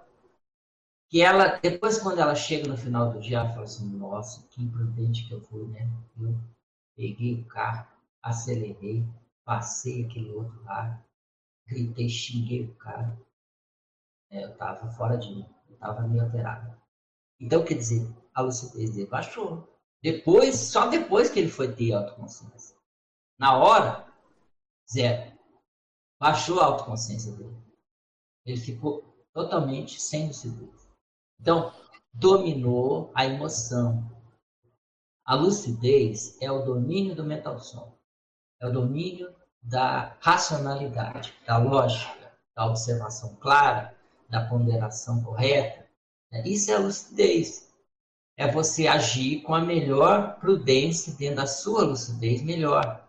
[1.10, 4.62] Que ela, depois, quando ela chega no final do dia, ela fala assim: Nossa, que
[4.62, 5.89] imprudente que eu fui, né?
[6.20, 6.38] Eu
[6.95, 7.88] peguei o carro,
[8.22, 9.03] acelerei,
[9.43, 11.03] passei aquele outro lado,
[11.68, 13.20] gritei, xinguei o cara.
[14.30, 16.78] É, eu estava fora de mim, eu estava meio alterado.
[17.39, 19.68] Então, quer dizer, a lucidez dele baixou.
[20.03, 22.76] Depois, só depois que ele foi ter autoconsciência.
[23.38, 24.05] Na hora,
[24.91, 25.38] zero.
[26.20, 27.57] Baixou a autoconsciência dele.
[28.45, 29.03] Ele ficou
[29.34, 30.79] totalmente sem lucidez.
[31.40, 31.72] Então,
[32.14, 34.10] dominou a emoção.
[35.26, 37.98] A lucidez é o domínio do mental som.
[38.62, 43.96] É o domínio da racionalidade, da lógica, da observação clara,
[44.30, 45.88] da ponderação correta.
[46.46, 47.70] Isso é a lucidez
[48.40, 53.06] é você agir com a melhor prudência dentro da sua lucidez melhor.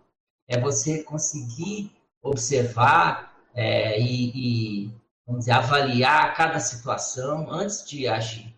[0.49, 5.00] É você conseguir observar é, e, e,
[5.31, 8.53] vamos dizer, avaliar cada situação antes de agir.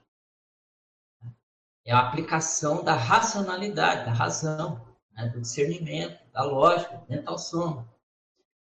[1.85, 4.81] É a aplicação da racionalidade, da razão,
[5.13, 7.87] né, do discernimento, da lógica, mental soma.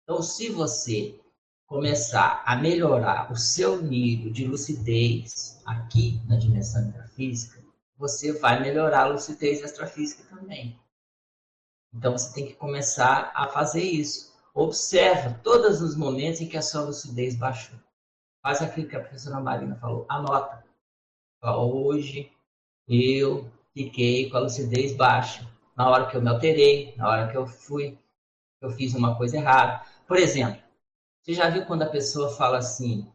[0.03, 1.19] Então, se você
[1.65, 7.61] começar a melhorar o seu nível de lucidez aqui na dimensão intrafísica,
[7.97, 10.79] você vai melhorar a lucidez extrafísica também.
[11.93, 14.33] Então você tem que começar a fazer isso.
[14.53, 17.77] Observa todos os momentos em que a sua lucidez baixou.
[18.47, 20.05] Faz aquilo que a professora Marina falou.
[20.07, 20.63] Anota.
[21.43, 22.31] Hoje
[22.87, 25.45] eu fiquei com a lucidez baixa.
[25.75, 27.99] Na hora que eu me alterei, na hora que eu fui,
[28.61, 29.85] eu fiz uma coisa errada.
[30.07, 30.61] Por exemplo,
[31.21, 33.05] você já viu quando a pessoa fala assim,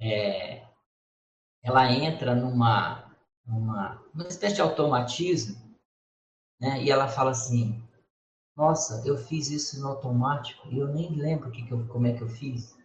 [0.00, 0.64] é,
[1.62, 3.04] ela entra numa,
[3.44, 5.60] numa, uma espécie de automatismo
[6.58, 6.82] né?
[6.82, 7.82] E ela fala assim:
[8.56, 12.14] Nossa, eu fiz isso no automático e eu nem lembro que que eu, como é
[12.14, 12.79] que eu fiz.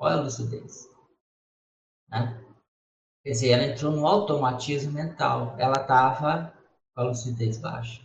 [0.00, 0.88] Olha a lucidez.
[2.08, 2.42] Né?
[3.22, 5.54] Quer dizer, ela entrou no automatismo mental.
[5.58, 6.54] Ela estava
[6.94, 8.02] com a lucidez baixa.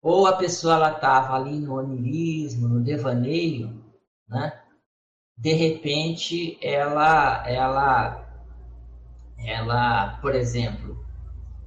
[0.00, 3.84] Ou a pessoa ela estava ali no onirismo, no devaneio,
[4.26, 4.64] né?
[5.36, 8.44] De repente, ela, ela,
[9.36, 11.04] ela, por exemplo,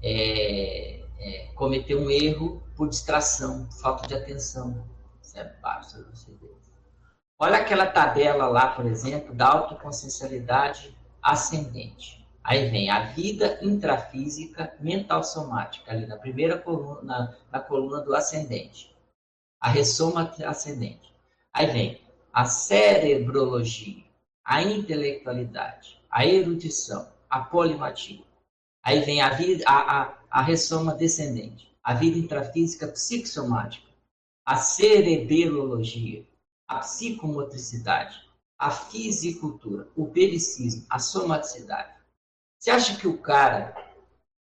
[0.01, 4.89] é, é, cometer um erro por distração, falta de atenção.
[5.21, 5.99] Isso é baixo
[7.43, 12.23] Olha aquela tabela lá, por exemplo, da autoconsciencialidade ascendente.
[12.43, 18.13] Aí vem a vida intrafísica mental somática, ali na primeira coluna, na, na coluna do
[18.13, 18.95] ascendente.
[19.59, 21.11] A ressoma ascendente.
[21.51, 24.03] Aí vem a cerebrologia,
[24.45, 28.21] a intelectualidade, a erudição, a polimatia.
[28.83, 33.87] Aí vem a, vida, a, a, a ressoma descendente, a vida intrafísica psicossomática,
[34.45, 36.23] a cerebelologia,
[36.71, 38.25] a psicomotricidade,
[38.57, 42.01] a fisicultura, o pericismo, a somaticidade.
[42.57, 43.75] Você acha que o cara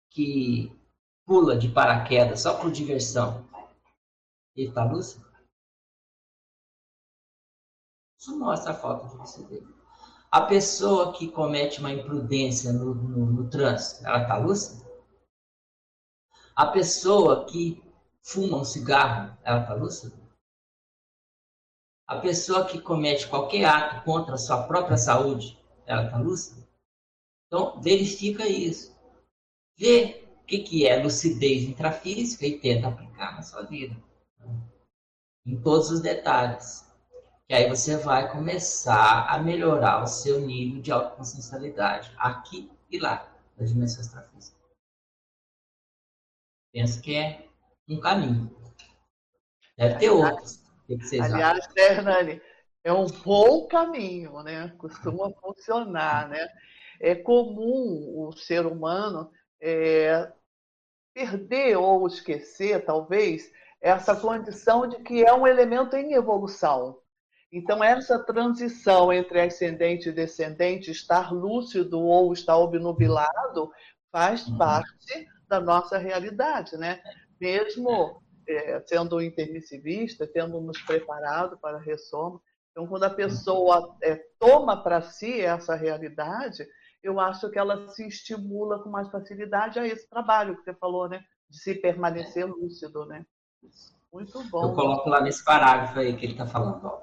[0.10, 0.76] que
[1.28, 3.48] pula de paraquedas só por diversão,
[4.56, 5.28] ele está lúcido?
[8.20, 9.64] Isso mostra a falta de lucidez.
[10.32, 14.90] A pessoa que comete uma imprudência no, no, no trânsito, ela está lúcida?
[16.56, 17.84] A pessoa que
[18.24, 20.27] fuma um cigarro, ela está lúcida?
[22.08, 26.66] A pessoa que comete qualquer ato contra a sua própria saúde, ela está lúcida?
[27.46, 28.98] Então, verifica isso.
[29.78, 33.96] Vê o que, que é lucidez intrafísica e tenta aplicar na sua vida.
[35.46, 36.88] Em todos os detalhes.
[37.46, 43.30] Que aí você vai começar a melhorar o seu nível de autoconsciencialidade aqui e lá,
[43.58, 44.58] na dimensão extrafísica.
[46.74, 47.48] Penso que é
[47.88, 48.56] um caminho.
[49.78, 50.67] Deve ter outros.
[50.88, 52.42] Que aliás, né, Hernani,
[52.84, 54.74] é um bom caminho, né?
[54.78, 56.48] Costuma funcionar, né?
[57.00, 59.30] É comum o ser humano
[59.62, 60.32] é,
[61.14, 67.00] perder ou esquecer, talvez, essa condição de que é um elemento em evolução.
[67.52, 73.72] Então, essa transição entre ascendente e descendente, estar lúcido ou estar obnubilado,
[74.12, 74.58] faz uhum.
[74.58, 77.02] parte da nossa realidade, né?
[77.40, 82.42] Mesmo é, sendo intermissivista, tendo nos preparado para a ressoma.
[82.72, 86.66] Então, quando a pessoa é, toma para si essa realidade,
[87.04, 91.10] eu acho que ela se estimula com mais facilidade a esse trabalho que você falou,
[91.10, 91.24] né?
[91.50, 93.26] De se permanecer lúcido, né?
[94.12, 94.64] Muito bom.
[94.64, 97.02] Eu coloco lá nesse parágrafo aí que ele está falando, ó.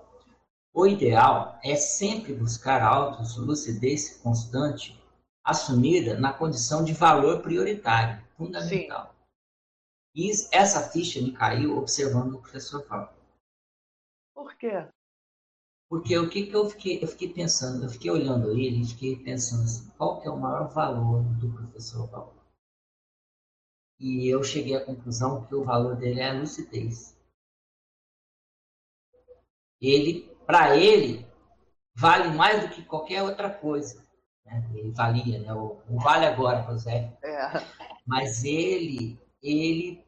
[0.72, 5.00] O ideal é sempre buscar autos lucidez constante,
[5.44, 9.06] assumida na condição de valor prioritário, fundamental.
[9.06, 9.13] Sim.
[10.14, 13.10] E essa ficha me caiu observando o professor Paulo.
[14.32, 14.88] Por quê?
[15.88, 19.16] Porque o que, que eu fiquei, eu fiquei pensando, eu fiquei olhando ele e fiquei
[19.16, 22.34] pensando assim, qual que é o maior valor do professor Paulo?
[23.98, 27.16] E eu cheguei à conclusão que o valor dele é a lucidez.
[29.80, 31.26] Ele para ele,
[31.94, 34.04] vale mais do que qualquer outra coisa.
[34.44, 34.70] Né?
[34.74, 35.52] Ele valia, né?
[35.54, 37.16] o, o vale agora Zé.
[37.22, 37.50] É.
[38.06, 40.02] Mas ele, ele,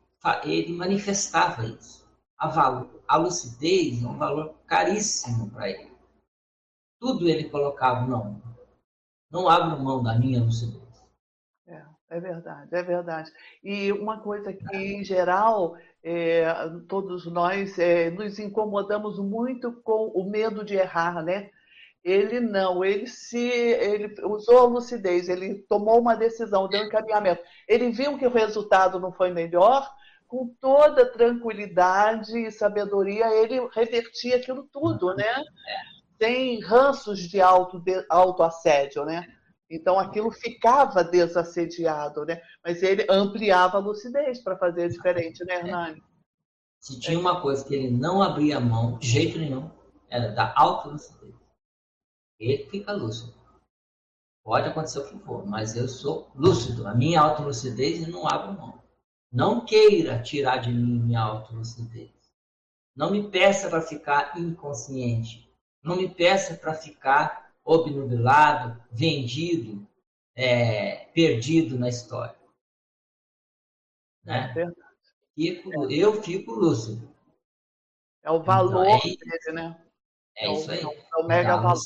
[0.45, 2.07] ele manifestava isso.
[2.39, 5.93] A, valor, a lucidez é um valor caríssimo para ele.
[6.99, 8.43] Tudo ele colocava, não,
[9.31, 10.83] não abro mão da minha lucidez.
[11.67, 13.33] É, é verdade, é verdade.
[13.63, 16.47] E uma coisa que, em geral, é,
[16.89, 21.51] todos nós é, nos incomodamos muito com o medo de errar, né?
[22.07, 27.43] Ele não, ele se, ele usou a lucidez, ele tomou uma decisão, deu um encaminhamento.
[27.67, 29.93] Ele viu que o resultado não foi melhor,
[30.29, 35.43] com toda tranquilidade e sabedoria, ele revertia aquilo tudo, né?
[36.17, 39.27] Sem ranços de auto, de, autoassédio, né?
[39.69, 42.41] Então aquilo ficava desassediado, né?
[42.65, 46.01] Mas ele ampliava a lucidez para fazer diferente, né, Hernani?
[46.79, 49.69] Se tinha uma coisa que ele não abria mão de jeito nenhum,
[50.09, 51.35] era da autolucidez.
[52.39, 53.35] Ele fica lúcido.
[54.45, 56.87] Pode acontecer o que for, mas eu sou lúcido.
[56.87, 58.83] A minha autolucidez não abro mão.
[59.33, 62.13] Não queira tirar de mim minha autolucidez.
[62.95, 65.53] Não me peça para ficar inconsciente.
[65.83, 69.87] Não me peça para ficar obnubilado, vendido,
[70.35, 72.37] é, perdido na história.
[74.25, 74.55] Né?
[74.57, 74.87] É
[75.35, 77.15] fico, eu fico lúcido.
[78.23, 79.86] É o valor então, é dele, né?
[80.37, 80.83] É, isso aí.
[80.83, 81.83] É o mega valor.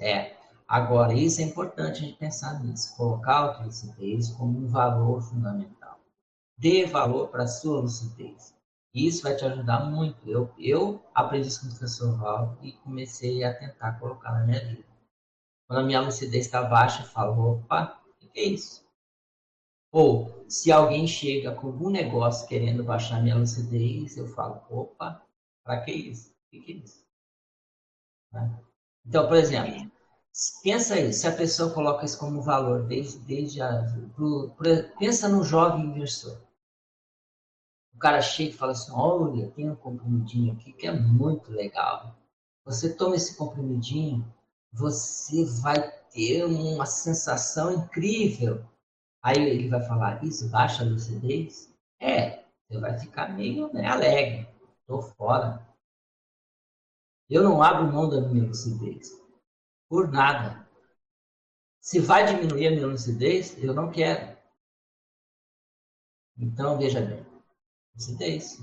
[0.00, 0.36] É.
[0.66, 2.96] Agora, isso é importante a gente pensar nisso.
[2.96, 5.98] Colocar a lucidez como um valor fundamental.
[6.58, 8.54] Dê valor para a sua lucidez.
[8.94, 10.28] Isso vai te ajudar muito.
[10.28, 14.64] Eu, eu aprendi isso com o professor Val e comecei a tentar colocar na minha
[14.64, 14.84] vida.
[15.66, 18.84] Quando a minha lucidez está baixa, eu falo, opa, o que é isso?
[19.90, 25.22] Ou, se alguém chega com algum negócio querendo baixar minha lucidez, eu falo, opa,
[25.64, 26.30] para que isso?
[26.30, 27.03] O que é isso?
[28.34, 28.60] Né?
[29.06, 29.90] Então, por exemplo,
[30.62, 33.84] pensa aí, se a pessoa coloca isso como valor desde, desde a.
[34.98, 36.42] Pensa no jovem investidor.
[37.94, 42.16] O cara chega e fala assim: olha, tem um comprimidinho aqui que é muito legal.
[42.64, 44.26] Você toma esse comprimidinho,
[44.72, 48.64] você vai ter uma sensação incrível.
[49.22, 51.72] Aí ele vai falar: isso baixa a lucidez?
[52.00, 54.48] É, você vai ficar meio né, alegre.
[54.86, 55.63] Tô fora.
[57.34, 59.10] Eu não abro mão da minha lucidez.
[59.88, 60.68] Por nada.
[61.80, 64.38] Se vai diminuir a minha lucidez, eu não quero.
[66.38, 67.26] Então, veja bem.
[67.92, 68.62] Lucidez.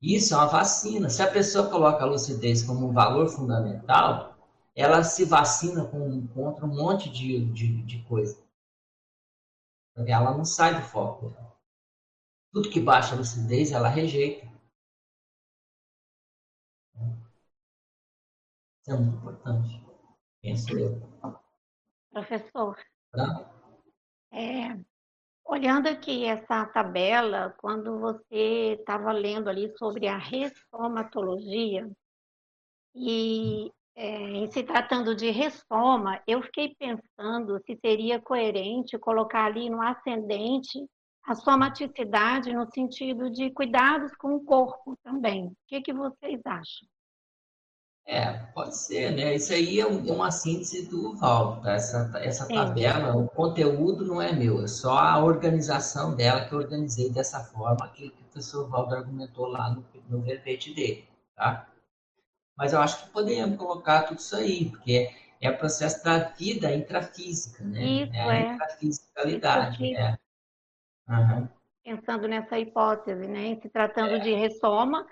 [0.00, 1.10] Isso é uma vacina.
[1.10, 4.38] Se a pessoa coloca a lucidez como um valor fundamental,
[4.74, 8.42] ela se vacina com, contra um monte de, de, de coisa.
[9.94, 11.36] Ela não sai do foco.
[12.50, 14.50] Tudo que baixa a lucidez, ela rejeita.
[18.80, 19.84] Isso é muito importante.
[20.42, 21.00] Penso eu.
[22.10, 22.76] Professor,
[24.32, 24.76] é,
[25.44, 31.90] olhando aqui essa tabela, quando você estava lendo ali sobre a ressomatologia,
[32.94, 39.68] e é, em se tratando de ressoma, eu fiquei pensando se seria coerente colocar ali
[39.68, 40.84] no ascendente
[41.24, 45.46] a somaticidade no sentido de cuidados com o corpo também.
[45.46, 46.88] O que, que vocês acham?
[48.12, 49.36] É, pode ser, né?
[49.36, 51.74] Isso aí é, é uma síntese do Val, tá?
[51.74, 56.58] Essa, essa tabela, o conteúdo não é meu, é só a organização dela que eu
[56.58, 61.68] organizei dessa forma, que, que o professor Valdo argumentou lá no, no verbete dele, tá?
[62.58, 65.08] Mas eu acho que podemos colocar tudo isso aí, porque
[65.40, 67.80] é, é o processo da vida intrafísica, né?
[67.80, 68.52] Isso, é a é.
[68.54, 70.18] intrafisicalidade, é.
[71.08, 71.48] Uhum.
[71.84, 73.54] Pensando nessa hipótese, né?
[73.62, 74.18] Se tratando é.
[74.18, 75.06] de ressoma,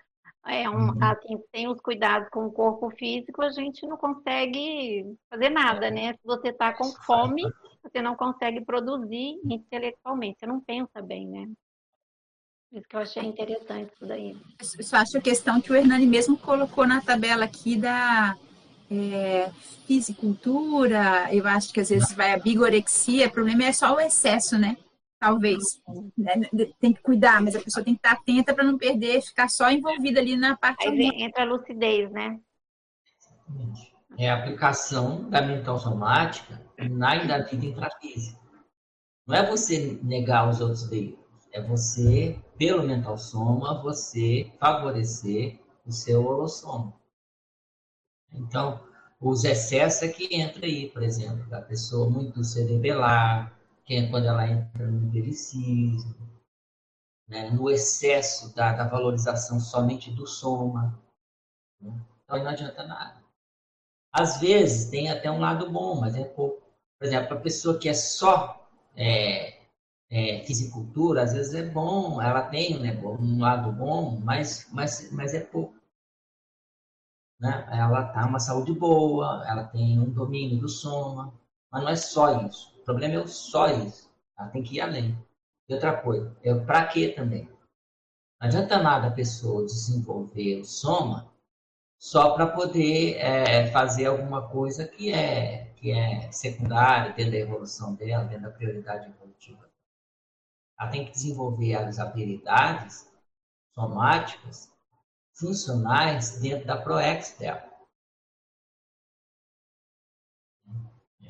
[0.48, 0.98] é um, uhum.
[1.00, 6.14] assim, sem os cuidados com o corpo físico, a gente não consegue fazer nada, né?
[6.14, 7.42] Se você está com fome,
[7.82, 11.48] você não consegue produzir intelectualmente, você não pensa bem, né?
[12.72, 14.36] Isso que eu achei interessante isso daí.
[14.78, 18.36] Eu só acho a questão que o Hernani mesmo colocou na tabela aqui da
[18.90, 19.50] é,
[19.86, 24.58] fisicultura, eu acho que às vezes vai a bigorexia, o problema é só o excesso,
[24.58, 24.76] né?
[25.18, 25.62] Talvez.
[26.16, 26.40] Né?
[26.80, 29.70] Tem que cuidar, mas a pessoa tem que estar atenta para não perder, ficar só
[29.70, 30.86] envolvida ali na parte.
[30.86, 32.38] Aí entra a lucidez, né?
[34.16, 36.60] É a aplicação da mental somática
[36.90, 38.38] na da vida intrafísica.
[39.26, 45.92] Não é você negar os outros veículos, é você, pelo mental soma, você favorecer o
[45.92, 46.94] seu holossoma.
[48.32, 48.80] Então,
[49.20, 53.57] os excessos é que entra aí, por exemplo, da pessoa muito cerebelar,
[53.88, 56.14] que é quando ela entra no empiricismo,
[57.26, 61.02] né, no excesso da, da, valorização somente do soma.
[61.80, 61.98] Né?
[62.22, 63.18] Então não adianta nada.
[64.12, 66.62] Às vezes tem até um lado bom, mas é pouco.
[66.98, 69.58] Por exemplo, a pessoa que é só é,
[70.10, 75.32] é, fisicultura, às vezes é bom, ela tem né, um lado bom, mas, mas, mas
[75.32, 75.74] é pouco.
[77.40, 77.66] Né?
[77.72, 81.32] Ela tá uma saúde boa, ela tem um domínio do soma,
[81.72, 84.10] mas não é só isso problema é só isso.
[84.34, 84.48] Tá?
[84.48, 85.16] Tem que ir além.
[85.68, 87.44] E outra coisa, é para quê também?
[88.40, 91.30] Não adianta nada a pessoa desenvolver o soma
[91.98, 97.94] só para poder é, fazer alguma coisa que é, que é secundária dentro da evolução
[97.94, 99.68] dela, dentro da prioridade evolutiva.
[100.80, 103.10] ela tem que desenvolver as habilidades
[103.74, 104.72] somáticas
[105.34, 107.67] funcionais dentro da ProEx dela.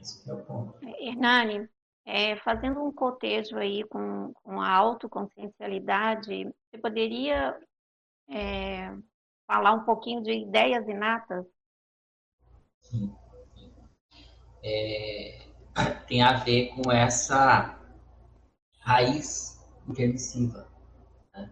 [0.01, 0.75] Esse é o ponto.
[0.83, 1.69] Hernani,
[2.05, 7.59] é, fazendo um cotejo aí com, com a autoconsciencialidade, você poderia
[8.31, 8.95] é,
[9.47, 11.47] falar um pouquinho de ideias inatas?
[12.81, 13.15] Sim.
[14.63, 15.47] É,
[16.07, 17.79] tem a ver com essa
[18.81, 20.69] raiz intermissiva.
[21.35, 21.51] Né?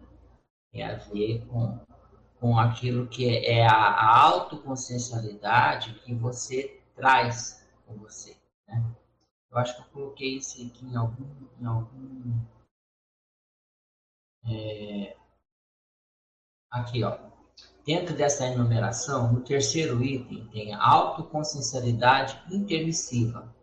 [0.71, 1.79] Tem a ver com,
[2.39, 8.36] com aquilo que é a, a autoconsciencialidade que você traz com você.
[8.67, 8.95] Né?
[9.49, 11.47] Eu acho que eu coloquei isso aqui em algum.
[11.59, 12.45] Em algum
[14.45, 15.17] é,
[16.71, 17.17] aqui, ó.
[17.85, 23.55] Dentro dessa enumeração, no terceiro item, tem a autoconsciencialidade intermissiva.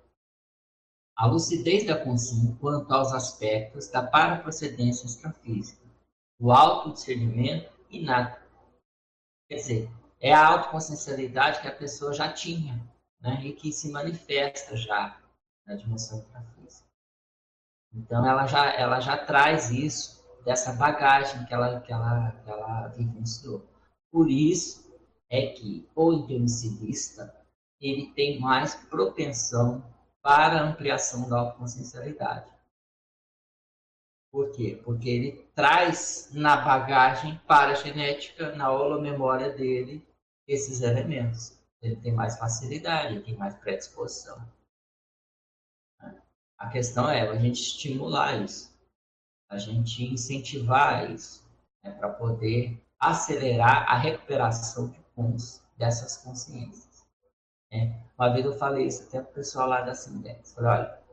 [1.16, 5.84] A lucidez da consciência quanto aos aspectos da paraprocedência extrafísica.
[6.40, 8.42] O autodiscernimento inato.
[9.48, 9.90] Quer dizer,
[10.20, 12.82] é a autoconsciencialidade que a pessoa já tinha,
[13.24, 13.40] né?
[13.42, 15.18] e que se manifesta já
[15.66, 16.86] na dimensão intrafísica.
[17.92, 22.88] Então, ela já, ela já traz isso, dessa bagagem que ela, que ela, que ela
[22.88, 23.66] vivenciou.
[24.10, 24.94] Por isso
[25.30, 27.34] é que o intermissivista
[27.80, 29.82] ele tem mais propensão
[30.22, 32.52] para a ampliação da autoconsciencialidade.
[34.30, 34.80] Por quê?
[34.84, 40.06] Porque ele traz na bagagem paragenética, na holomemória dele,
[40.46, 41.58] esses elementos.
[41.84, 44.36] Ele tem mais facilidade, tem mais predisposição.
[46.56, 48.74] A questão é a gente estimular isso,
[49.50, 51.46] a gente incentivar isso,
[51.82, 55.04] né, para poder acelerar a recuperação de
[55.76, 57.06] dessas consciências.
[57.70, 58.02] Né?
[58.16, 60.54] Uma vez eu falei isso até para o pessoal lá da Sindex.
[60.54, 61.04] Falei, olha,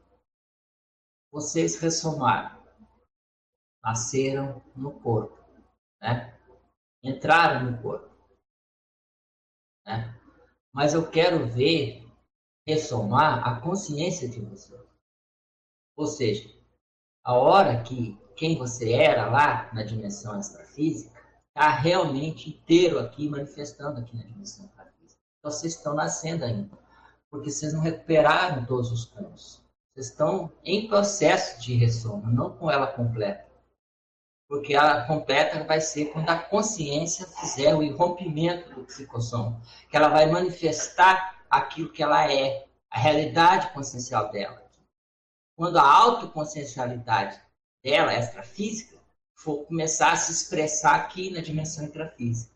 [1.32, 2.64] vocês ressomaram,
[3.84, 5.38] nasceram no corpo,
[6.02, 6.38] né?
[7.04, 8.10] entraram no corpo.
[9.86, 10.21] Né?
[10.74, 12.08] Mas eu quero ver
[12.66, 14.80] ressomar a consciência de vocês.
[15.98, 16.50] Ou seja,
[17.24, 24.00] a hora que quem você era lá na dimensão extrafísica está realmente inteiro aqui, manifestando
[24.00, 25.20] aqui na dimensão extrafísica.
[25.40, 26.78] Então, vocês estão nascendo ainda,
[27.30, 29.62] porque vocês não recuperaram todos os pontos.
[29.94, 33.51] Vocês estão em processo de ressoma, não com ela completa.
[34.52, 39.58] Porque ela completa vai ser quando a consciência fizer o irrompimento do psicossom,
[39.90, 44.62] que ela vai manifestar aquilo que ela é, a realidade consciencial dela
[45.62, 47.40] quando a autoconsciencialidade
[47.84, 48.98] dela, extrafísica,
[49.36, 52.52] for começar a se expressar aqui na dimensão intrafísica.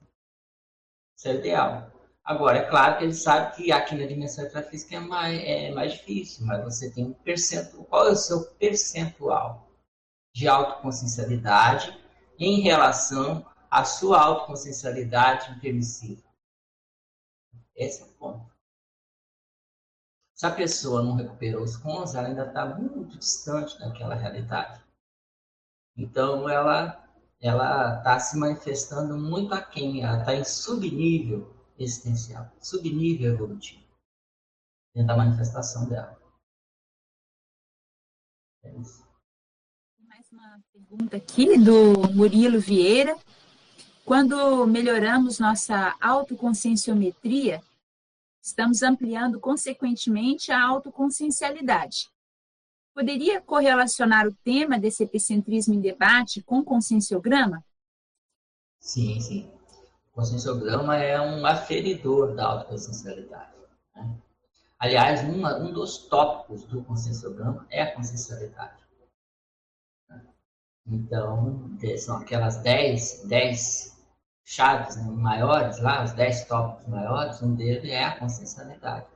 [1.16, 1.92] Isso é o ideal.
[2.24, 5.94] Agora, é claro que ele sabe que aqui na dimensão intrafísica é mais, é mais
[5.94, 7.86] difícil, mas você tem um percentual.
[7.86, 9.65] Qual é o seu percentual
[10.36, 11.98] de autoconsciencialidade
[12.38, 16.28] em relação à sua autoconsciencialidade impermissiva?
[17.74, 18.54] Esse é o ponto.
[20.34, 24.84] Se a pessoa não recuperou os cons, ela ainda está muito distante daquela realidade.
[25.96, 27.02] Então, ela
[27.40, 33.86] ela está se manifestando muito aquém, ela está em subnível existencial, subnível evolutivo,
[34.94, 36.20] dentro da manifestação dela.
[38.64, 39.05] É Mais
[40.36, 43.18] uma pergunta aqui do Murilo Vieira.
[44.04, 47.62] Quando melhoramos nossa autoconscienciometria,
[48.46, 52.12] Estamos ampliando, consequentemente, a autoconsciencialidade.
[52.94, 57.66] Poderia correlacionar o tema desse epicentrismo em debate com conscienciograma?
[58.80, 59.52] Sim, sim.
[60.12, 63.52] O conscienciograma é um aferidor da autoconsciencialidade.
[63.96, 64.16] Né?
[64.78, 68.85] Aliás, uma, um dos tópicos do conscienciograma é a consciencialidade.
[70.88, 73.96] Então, são aquelas 10, 10
[74.46, 79.08] chaves né, maiores lá, os 10 tópicos maiores, um deles é a consciencialidade.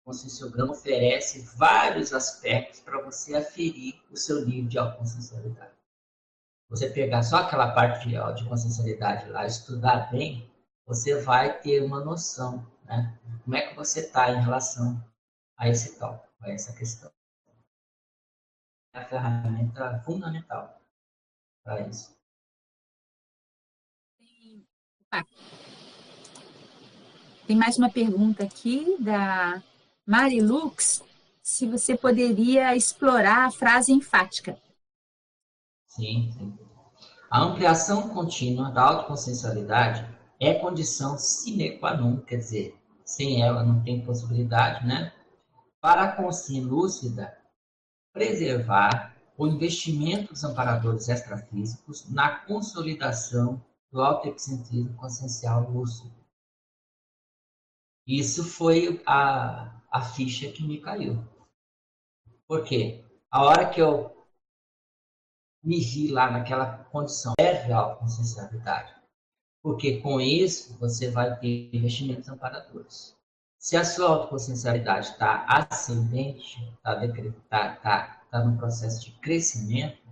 [0.00, 5.72] O conscienciograma oferece vários aspectos para você aferir o seu nível de autoconsciencialidade.
[6.70, 10.50] Você pegar só aquela parte de, de lá, estudar bem,
[10.86, 13.18] você vai ter uma noção, né?
[13.44, 15.02] Como é que você está em relação
[15.56, 17.12] a esse tópico, a essa questão.
[18.94, 20.78] É a ferramenta fundamental
[21.64, 22.14] para isso.
[27.46, 29.62] Tem mais uma pergunta aqui da
[30.06, 31.02] Marilux.
[31.42, 34.58] Se você poderia explorar a frase enfática.
[35.88, 36.58] Sim, sim.
[37.30, 40.06] A ampliação contínua da autoconsciencialidade
[40.38, 45.12] é condição sine qua non, quer dizer, sem ela não tem possibilidade, né?
[45.80, 47.41] Para a consciência lúcida
[48.12, 56.12] preservar o investimento dos amparadores extrafísicos na consolidação do autoepicentrismo consciencial lúcido.
[58.06, 61.22] Isso foi a, a ficha que me caiu.
[62.46, 63.04] Por quê?
[63.30, 64.12] A hora que eu
[65.62, 68.94] me vi lá naquela condição, é real consciencialidade.
[69.62, 73.16] Porque com isso você vai ter investimentos amparadores.
[73.62, 76.96] Se a sua autoconsciencialidade está ascendente, está
[77.48, 80.02] tá, tá, tá no processo de crescimento,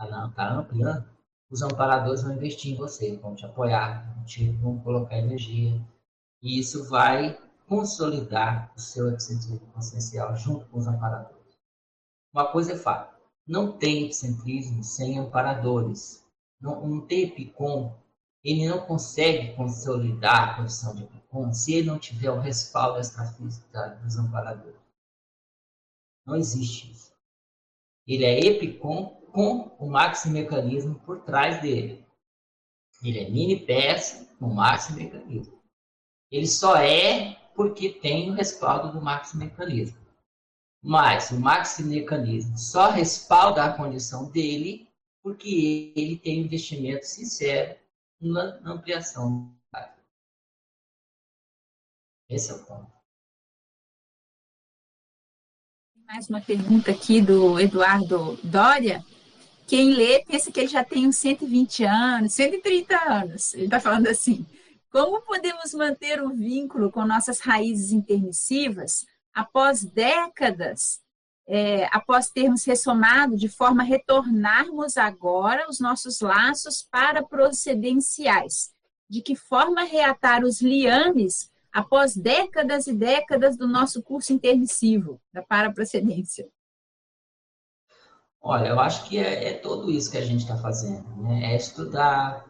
[0.00, 1.10] está tá ampliando,
[1.50, 5.84] os amparadores vão investir em você, vão te apoiar, vão, te, vão colocar energia.
[6.40, 11.58] E isso vai consolidar o seu epicentrismo consciencial junto com os amparadores.
[12.32, 13.12] Uma coisa é fato,
[13.44, 16.24] não tem epicentrismo sem amparadores.
[16.60, 17.92] Não, não tem epicom
[18.42, 23.68] ele não consegue consolidar a condição de Epicom se ele não tiver o respaldo extrafísico
[24.02, 24.80] dos amparadores.
[26.26, 27.12] Não existe isso.
[28.06, 32.04] Ele é Epicom com o maximecanismo por trás dele.
[33.02, 35.60] Ele é mini peça com maximecanismo.
[36.30, 39.98] Ele só é porque tem o respaldo do maximecanismo.
[40.82, 44.88] Mas o maximecanismo só respalda a condição dele
[45.22, 47.78] porque ele tem um investimento sincero
[48.20, 49.56] na ampliação.
[52.28, 52.92] Esse é o ponto.
[56.06, 59.04] Mais uma pergunta aqui do Eduardo Dória.
[59.66, 63.54] Quem lê pensa que ele já tem uns 120 anos, 130 anos.
[63.54, 64.44] Ele está falando assim:
[64.90, 71.00] como podemos manter o vínculo com nossas raízes intermissivas após décadas
[71.52, 78.70] é, após termos ressomado, de forma a retornarmos agora os nossos laços para procedenciais.
[79.08, 85.42] De que forma reatar os liames após décadas e décadas do nosso curso intermissivo da
[85.42, 86.48] paraprocedência?
[88.40, 91.52] Olha, eu acho que é, é tudo isso que a gente está fazendo, né?
[91.52, 92.46] É estudar,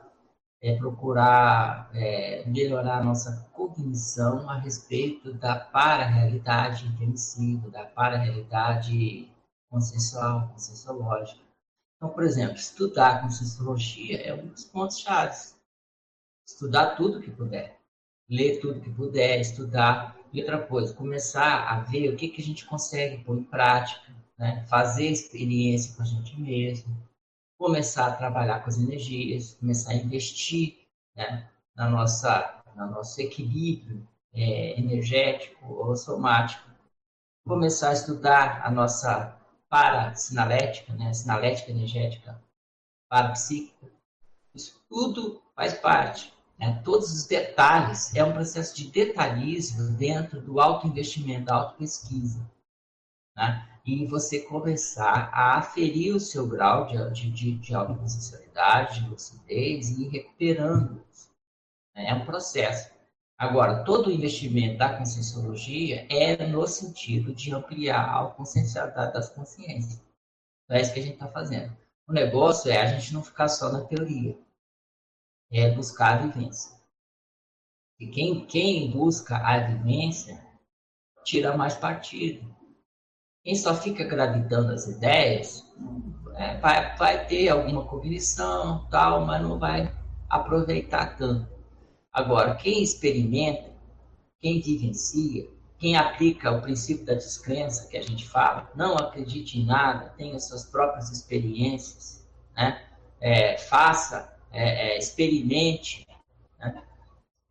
[0.62, 9.28] é procurar é, melhorar a nossa cognição a respeito da para-realidade intermissiva, da para-realidade
[9.70, 11.40] consciencial, conscienciológica.
[11.96, 15.36] Então, por exemplo, estudar a conscienciologia é um dos pontos-chave.
[16.46, 17.78] Estudar tudo que puder.
[18.28, 20.16] Ler tudo que puder, estudar.
[20.32, 24.12] E outra coisa, começar a ver o que, que a gente consegue pôr em prática,
[24.38, 24.64] né?
[24.68, 26.96] fazer experiência com a gente mesmo,
[27.60, 30.78] começar a trabalhar com as energias, começar a investir
[31.14, 31.46] né,
[31.76, 36.66] na nossa, no nosso equilíbrio é, energético ou somático,
[37.46, 39.36] começar a estudar a nossa
[39.68, 42.42] parasinalética, né, sinalética energética
[43.10, 43.90] parapsíquica.
[44.54, 46.32] Isso tudo faz parte.
[46.58, 46.80] Né?
[46.82, 52.40] Todos os detalhes, é um processo de detalhismo dentro do autoinvestimento, da autopesquisa.
[53.36, 53.70] Né?
[53.84, 60.04] e você começar a aferir o seu grau de, de, de autoconsciencialidade, de lucidez e
[60.04, 61.30] ir recuperando isso.
[61.94, 62.90] É um processo.
[63.36, 70.02] Agora, todo o investimento da conscienciologia é no sentido de ampliar a consciencialidade das consciências.
[70.64, 71.76] Então, é isso que a gente está fazendo.
[72.06, 74.38] O negócio é a gente não ficar só na teoria,
[75.50, 76.78] é buscar a vivência.
[77.98, 80.40] E quem, quem busca a vivência
[81.24, 82.59] tira mais partido
[83.42, 85.64] quem só fica gravitando as ideias
[86.36, 89.92] é, vai, vai ter alguma cognição, tal, mas não vai
[90.28, 91.48] aproveitar tanto.
[92.12, 93.70] Agora, quem experimenta,
[94.40, 99.66] quem vivencia, quem aplica o princípio da descrença que a gente fala, não acredite em
[99.66, 102.26] nada, tenha suas próprias experiências,
[102.56, 102.86] né?
[103.20, 106.06] É, faça, é, é experimente,
[106.58, 106.82] né?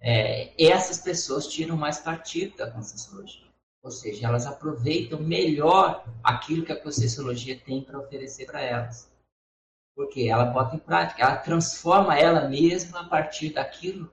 [0.01, 3.48] É, essas pessoas tiram mais partido da conscienciologia.
[3.81, 9.09] Ou seja, elas aproveitam melhor aquilo que a Conscienciologia tem para oferecer para elas.
[9.95, 14.11] Porque ela bota em prática, ela transforma ela mesma a partir daquilo,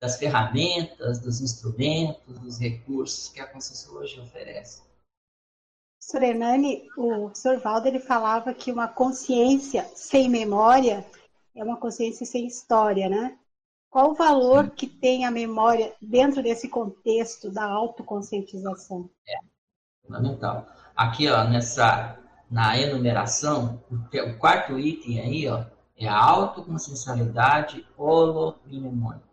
[0.00, 4.82] das ferramentas, dos instrumentos, dos recursos que a Conscienciologia oferece.
[6.00, 6.22] Sr.
[6.22, 7.58] Hernani, o Sr.
[7.58, 11.04] Valdo ele falava que uma consciência sem memória
[11.54, 13.38] é uma consciência sem história, né?
[13.90, 19.10] Qual o valor que tem a memória dentro desse contexto da autoconscientização?
[19.26, 19.38] É
[20.02, 20.66] fundamental.
[20.94, 22.18] Aqui, ó, nessa
[22.50, 25.64] na enumeração, o quarto item aí, ó,
[25.96, 29.26] é a autoconsciencialidade holoprimemônica.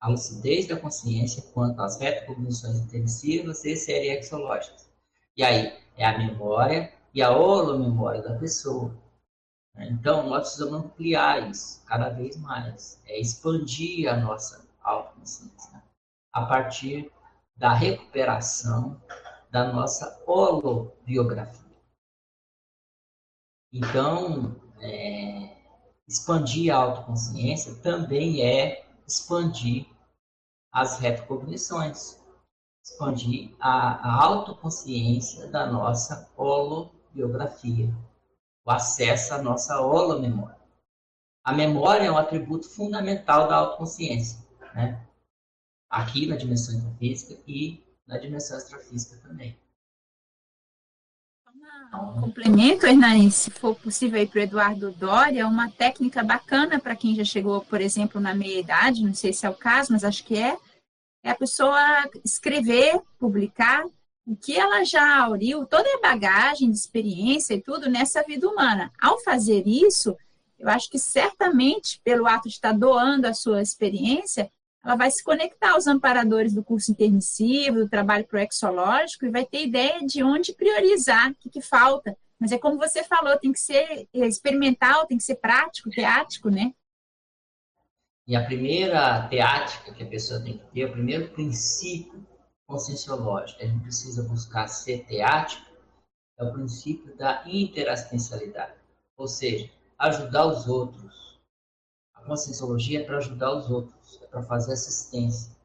[0.00, 4.88] A lucidez da consciência quanto às retrocognições intensivas e seriexológicas.
[5.36, 8.94] E aí, é a memória e a holomemória da pessoa.
[9.76, 15.82] Então, nós precisamos ampliar isso cada vez mais, é expandir a nossa autoconsciência
[16.32, 17.10] a partir
[17.56, 19.00] da recuperação
[19.50, 21.68] da nossa holobiografia.
[23.72, 25.56] Então, é,
[26.06, 29.86] expandir a autoconsciência também é expandir
[30.72, 32.18] as retrocognições,
[32.84, 37.92] expandir a, a autoconsciência da nossa holobiografia,
[38.68, 40.58] o acesso à nossa holomemória.
[41.42, 45.02] A memória é um atributo fundamental da autoconsciência, né?
[45.88, 49.58] aqui na dimensão intrafísica e na dimensão extrafísica também.
[51.94, 56.94] Um complemento, Hernani, se for possível aí para o Eduardo Doria, uma técnica bacana para
[56.94, 60.22] quem já chegou, por exemplo, na meia-idade, não sei se é o caso, mas acho
[60.22, 60.58] que é,
[61.24, 61.80] é a pessoa
[62.22, 63.86] escrever, publicar
[64.28, 68.92] o que ela já auriu, toda a bagagem de experiência e tudo nessa vida humana.
[69.00, 70.14] Ao fazer isso,
[70.58, 74.52] eu acho que certamente, pelo ato de estar doando a sua experiência,
[74.84, 79.64] ela vai se conectar aos amparadores do curso intermissivo, do trabalho proexológico e vai ter
[79.64, 82.14] ideia de onde priorizar, o que, que falta.
[82.38, 86.74] Mas é como você falou, tem que ser experimental, tem que ser prático, teático, né?
[88.26, 92.28] E a primeira teática que a pessoa tem que ter, o primeiro princípio
[92.68, 95.66] conscienciológico que a gente precisa buscar ser teático,
[96.38, 98.74] é o princípio da interassistencialidade.
[99.16, 101.40] Ou seja, ajudar os outros.
[102.14, 105.56] A conscienciologia é para ajudar os outros, é para fazer assistência.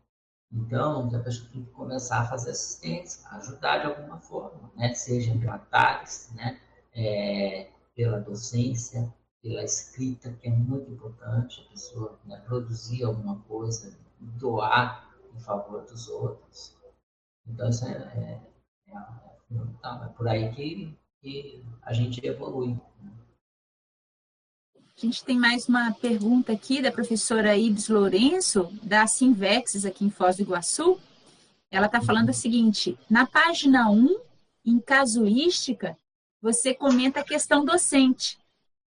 [0.52, 4.94] Então, a pessoa tem que começar a fazer assistência, ajudar de alguma forma, né?
[4.94, 6.60] seja pela TAGS, né?
[6.96, 13.98] É, pela docência, pela escrita, que é muito importante, a pessoa né, produzir alguma coisa,
[14.20, 16.76] doar em favor dos outros.
[17.48, 18.42] Então, isso é, é,
[18.88, 22.78] é, é, é por aí que, que a gente evolui.
[24.76, 30.10] A gente tem mais uma pergunta aqui da professora Ibs Lourenço, da Sinvexes, aqui em
[30.10, 31.00] Foz do Iguaçu.
[31.72, 34.20] Ela está falando o seguinte: na página 1,
[34.66, 35.98] em casuística,
[36.42, 38.40] você comenta a questão docente.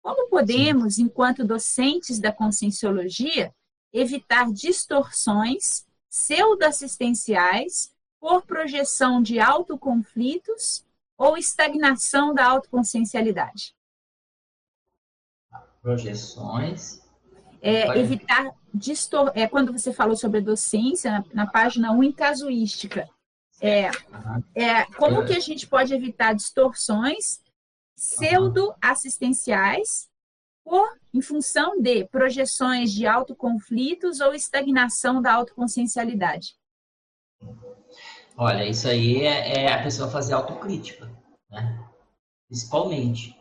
[0.02, 3.52] Como podemos, enquanto docentes da conscienciologia,
[3.92, 10.86] evitar distorções pseudoassistenciais por projeção de autoconflitos
[11.18, 13.76] ou estagnação da autoconsciencialidade?
[15.86, 17.00] projeções.
[17.62, 19.32] É, evitar distor...
[19.36, 23.08] é, quando você falou sobre a docência, na, na página 1, em casuística.
[23.62, 23.92] É,
[24.56, 27.40] é, como que a gente pode evitar distorções
[27.96, 30.10] pseudo-assistenciais
[30.64, 36.56] por, em função de projeções de autoconflitos ou estagnação da autoconsciencialidade?
[38.38, 41.10] Olha, isso aí é, é a pessoa fazer autocrítica,
[41.50, 41.80] né?
[42.48, 43.36] principalmente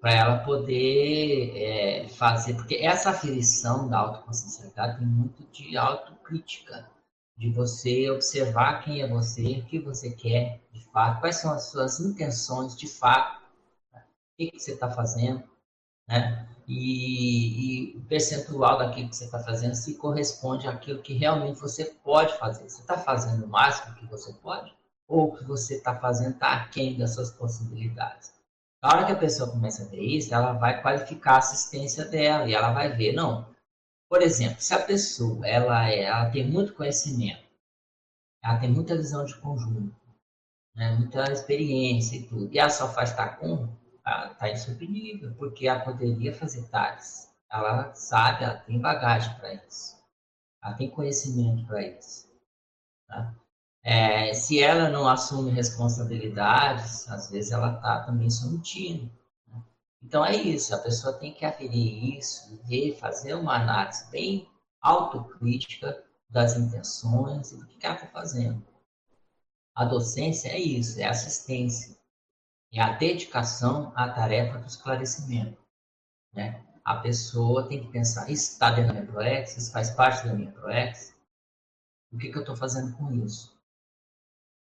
[0.00, 6.86] para ela poder é, fazer, porque essa aferição da autoconsciencialidade tem muito de autocrítica,
[7.38, 11.70] de você observar quem é você, o que você quer de fato, quais são as
[11.70, 13.40] suas intenções de fato,
[13.92, 14.02] né?
[14.04, 15.42] o que, que você está fazendo,
[16.06, 16.53] né?
[16.66, 21.84] E, e, o percentual daquilo que você está fazendo se corresponde àquilo que realmente você
[21.84, 22.68] pode fazer.
[22.68, 24.72] Você está fazendo o máximo que você pode?
[25.06, 28.32] Ou o que você está fazendo está aquém das suas possibilidades?
[28.82, 32.46] Na hora que a pessoa começa a ver isso, ela vai qualificar a assistência dela
[32.46, 33.46] e ela vai ver, não.
[34.08, 37.42] Por exemplo, se a pessoa ela, é, ela tem muito conhecimento,
[38.42, 39.96] ela tem muita visão de conjunto,
[40.74, 45.66] né, muita experiência e tudo, e ela só faz TACOM, ela está em subnível, porque
[45.66, 47.32] ela poderia fazer TACs.
[47.50, 49.96] Ela sabe, ela tem bagagem para isso.
[50.62, 52.28] Ela tem conhecimento para isso.
[53.06, 53.34] Tá?
[53.82, 59.10] É, se ela não assume responsabilidades, às vezes ela está também se omitindo.
[59.46, 59.62] Né?
[60.02, 64.48] Então é isso, a pessoa tem que aferir isso, ver, fazer uma análise bem
[64.80, 68.66] autocrítica das intenções e do que ela está fazendo.
[69.74, 71.96] A docência é isso, é assistência,
[72.78, 75.62] é a dedicação à tarefa do esclarecimento.
[76.32, 76.64] Né?
[76.84, 80.34] A pessoa tem que pensar, isso está dentro da minha ProEx, isso faz parte da
[80.34, 81.14] minha ProEx,
[82.12, 83.54] o que, que eu estou fazendo com isso?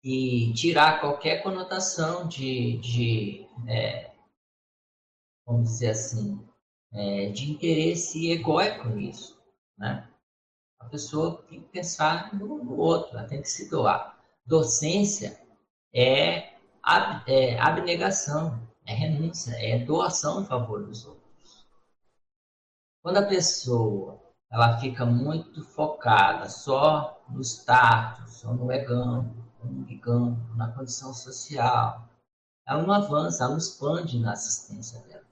[0.02, 4.10] e tirar qualquer conotação de, de é,
[5.46, 6.40] vamos dizer assim,
[6.92, 9.38] é, de interesse egóico nisso,
[9.76, 10.08] né?
[10.78, 14.18] A pessoa tem que pensar no, no, outro, ela tem que se doar.
[14.46, 15.38] Docência
[15.94, 16.49] é,
[16.82, 21.66] ab, é abnegação, é renúncia, é doação em favor dos outros.
[23.02, 24.20] Quando a pessoa
[24.50, 29.32] ela fica muito focada só no status, só no egão,
[29.86, 32.08] digamos, na condição social.
[32.66, 35.24] Ela não avança, ela não expande na assistência dela.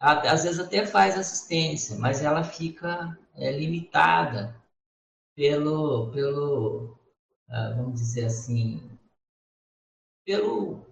[0.00, 4.54] Ela, às vezes até faz assistência, mas ela fica é, limitada
[5.34, 6.98] pelo, pelo
[7.48, 8.87] uh, vamos dizer assim,
[10.28, 10.86] pelo,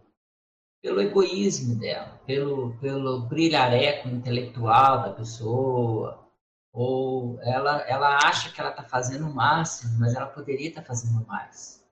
[0.81, 6.27] pelo egoísmo dela, pelo, pelo brilhareco intelectual da pessoa,
[6.73, 10.87] ou ela, ela acha que ela está fazendo o máximo, mas ela poderia estar tá
[10.87, 11.85] fazendo mais.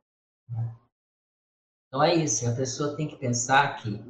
[0.49, 0.75] Né?
[1.87, 4.03] Então é isso, a pessoa tem que pensar que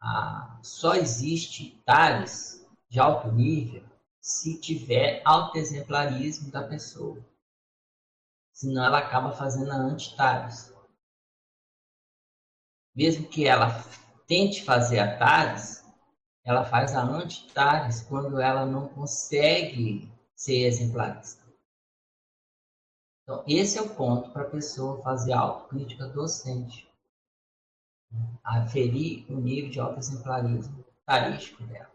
[0.00, 3.82] ah, só existe tares de alto nível
[4.20, 7.18] se tiver autoexemplarismo da pessoa.
[8.52, 10.73] Senão ela acaba fazendo a anti-tares.
[12.94, 13.82] Mesmo que ela
[14.26, 15.84] tente fazer a tares,
[16.44, 21.42] ela faz a anti-Tales quando ela não consegue ser exemplarista.
[23.22, 26.86] Então, esse é o ponto para a pessoa fazer autocrítica docente.
[28.44, 31.90] Aferir o nível de autoexemplarismo tarístico dela.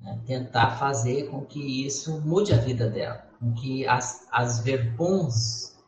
[0.00, 0.22] Né?
[0.26, 5.78] Tentar fazer com que isso mude a vida dela, com que as, as verbons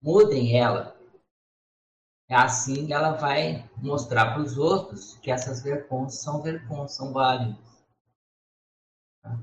[0.00, 0.91] mudem ela
[2.32, 7.56] assim que ela vai mostrar para os outros que essas vercons são vercons, são válidas.
[9.22, 9.38] Tá?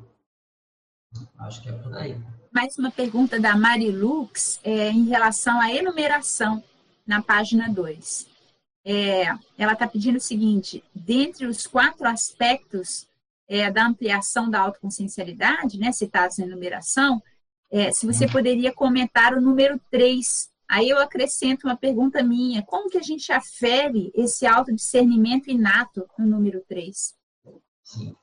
[1.40, 2.18] Acho que é por aí.
[2.52, 6.64] Mais uma pergunta da Marilux é, em relação à enumeração
[7.06, 8.28] na página 2.
[8.86, 9.26] É,
[9.58, 13.08] ela está pedindo o seguinte: dentre os quatro aspectos
[13.48, 17.22] é, da ampliação da autoconsciencialidade, né, citados na enumeração,
[17.72, 18.32] é, se você hum.
[18.32, 23.32] poderia comentar o número 3, Aí eu acrescento uma pergunta minha: como que a gente
[23.32, 27.15] afere esse autodiscernimento inato no número 3?
[27.84, 28.15] Sim.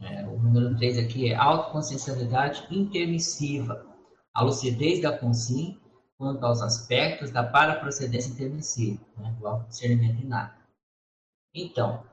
[0.00, 3.84] É, o número 3 aqui é autoconsciencialidade intermissiva,
[4.32, 5.76] a lucidez da consciência
[6.16, 10.60] quanto aos aspectos da paraprocedência intermissiva, né, do autodiscernimento inato.
[11.54, 12.04] Então,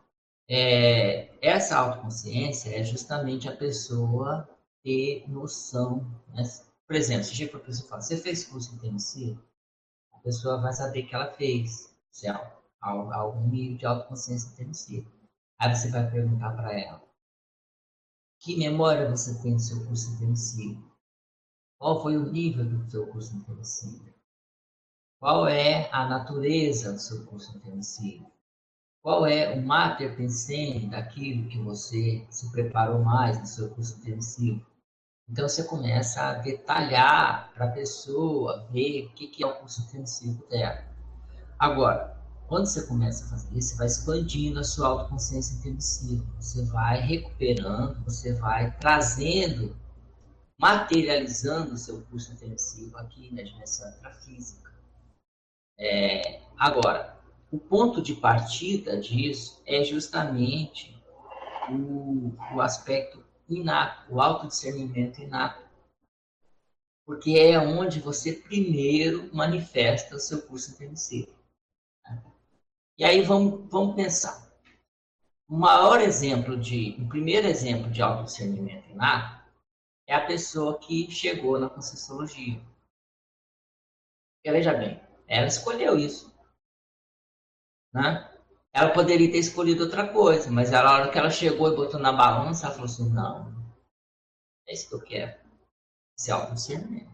[0.47, 4.47] é, essa autoconsciência é justamente a pessoa
[4.83, 6.05] ter noção.
[6.29, 6.43] Né?
[6.88, 9.43] Por exemplo, se a pessoa fala, você fez curso intermissivo?
[10.26, 12.32] Pessoa vai saber que ela fez, se é
[12.82, 15.09] algum nível de autoconsciência tem sido.
[15.59, 17.01] Aí você vai perguntar para ela:
[18.39, 20.91] que memória você tem do seu curso intensivo?
[21.78, 24.13] Qual foi o nível do seu curso intensivo?
[25.19, 28.32] Qual é a natureza do seu curso intensivo?
[29.01, 34.65] Qual é o mater pensene daquilo que você se preparou mais no seu curso intensivo?
[35.28, 40.45] Então você começa a detalhar para a pessoa ver o que é o curso intensivo
[40.47, 40.86] dela.
[41.57, 42.15] Agora,
[42.47, 46.23] quando você começa a fazer isso, você vai expandindo a sua autoconsciência intensiva.
[46.39, 49.76] Você vai recuperando, você vai trazendo,
[50.59, 54.71] materializando o seu curso intensivo aqui na dimensão intrafísica.
[55.80, 57.17] É, agora,
[57.51, 60.95] o ponto de partida disso é justamente
[61.70, 65.63] o, o aspecto inato, o autodiscernimento inato.
[67.05, 71.32] Porque é onde você primeiro manifesta o seu curso intermissivo.
[72.04, 72.24] Né?
[72.97, 74.46] E aí vamos, vamos pensar.
[75.47, 79.46] O maior exemplo de, o primeiro exemplo de autodiscernimento inato
[80.08, 82.59] é a pessoa que chegou na Conscienciologia.
[84.43, 86.34] Veja bem, ela escolheu isso.
[87.93, 88.34] Né?
[88.76, 91.97] Ela poderia ter escolhido outra coisa, mas ela, a hora que ela chegou e botou
[91.97, 93.56] na balança, ela falou assim: não,
[94.68, 95.34] é isso que eu quero.
[96.20, 97.10] Esse autodiscernimento.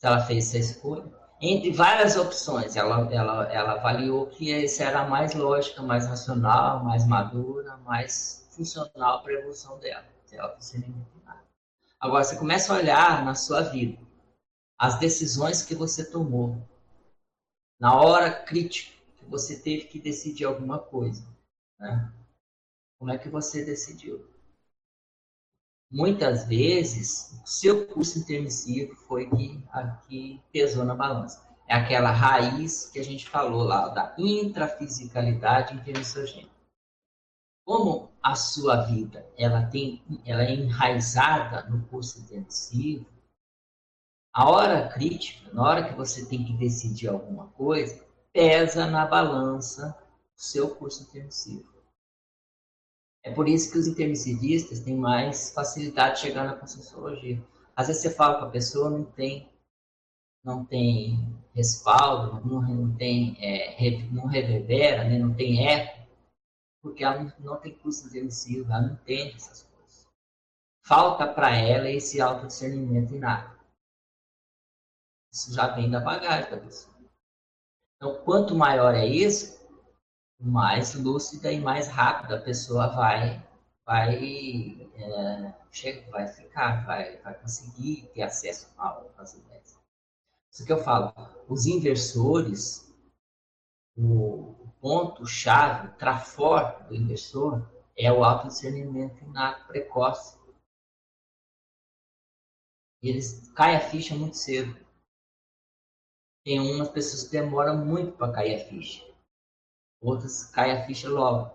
[0.00, 1.04] Se ela fez essa escolha,
[1.38, 6.82] entre várias opções, ela, ela, ela avaliou que essa era a mais lógica, mais racional,
[6.82, 10.06] mais madura, mais funcional para a evolução dela.
[10.24, 11.16] Esse autodiscernimento.
[12.00, 13.98] Agora, você começa a olhar na sua vida
[14.78, 16.56] as decisões que você tomou
[17.78, 18.95] na hora crítica
[19.28, 21.26] você teve que decidir alguma coisa.
[21.78, 22.12] Né?
[22.98, 24.26] Como é que você decidiu?
[25.90, 29.62] Muitas vezes, o seu curso intermissivo foi que,
[30.08, 31.46] que pesou na balança.
[31.68, 36.54] É aquela raiz que a gente falou lá, da intrafisicalidade intermissogênica.
[37.64, 43.06] Como a sua vida ela tem, ela é enraizada no curso intermissivo,
[44.32, 48.05] a hora crítica, na hora que você tem que decidir alguma coisa,
[48.36, 49.96] pesa na balança
[50.36, 51.72] o seu curso intermissivo.
[53.22, 57.42] É por isso que os intermissivistas têm mais facilidade de chegar na conscienciologia.
[57.74, 59.50] Às vezes você fala com a pessoa, não tem,
[60.44, 66.06] não tem respaldo, não, não tem, é, não reverbera, né, não tem eco,
[66.82, 70.06] porque ela não, não tem curso intermissivo, ela não entende essas coisas.
[70.84, 73.58] Falta para ela esse autodiscernimento inato.
[75.32, 76.95] Isso já vem da bagagem da pessoa.
[77.96, 79.56] Então, quanto maior é isso,
[80.38, 83.42] mais lúcida e mais rápida a pessoa vai
[83.86, 88.74] vai é, chega, vai ficar, vai, vai conseguir ter acesso
[89.16, 89.78] às ideias.
[90.50, 91.12] Isso que eu falo,
[91.48, 92.92] os inversores,
[93.96, 100.36] o ponto-chave, trafor do investidor é o autodiscernimento inato precoce.
[103.02, 104.85] Eles caem a ficha muito cedo.
[106.46, 109.04] Tem umas pessoas que demoram muito para cair a ficha.
[110.00, 111.50] Outras caem a ficha logo.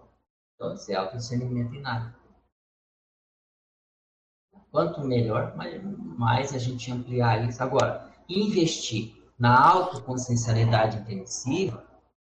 [0.53, 2.13] Então, esse é autodiscernimento inato.
[4.69, 7.63] Quanto melhor, mais, mais a gente ampliar isso.
[7.63, 11.88] Agora, investir na autoconsciencialidade intensiva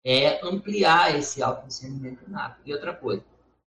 [0.03, 2.59] é ampliar esse autodiscernimento inato.
[2.65, 3.23] E outra coisa,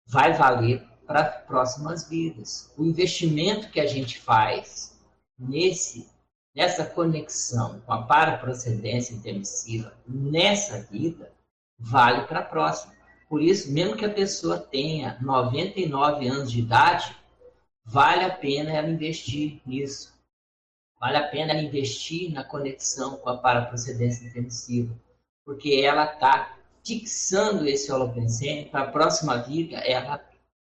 [0.06, 2.72] vai valer para próximas vidas.
[2.78, 4.98] O investimento que a gente faz
[5.38, 6.10] nesse
[6.54, 11.32] nessa conexão com a paraprocedência intermissiva nessa vida
[11.78, 12.94] vale para a próxima.
[13.28, 17.16] Por isso, mesmo que a pessoa tenha 99 anos de idade,
[17.84, 20.12] vale a pena ela investir nisso.
[21.00, 24.94] Vale a pena ela investir na conexão com a paraprocedência intermissiva,
[25.44, 30.18] porque ela está fixando esse holopensene para a próxima vida ela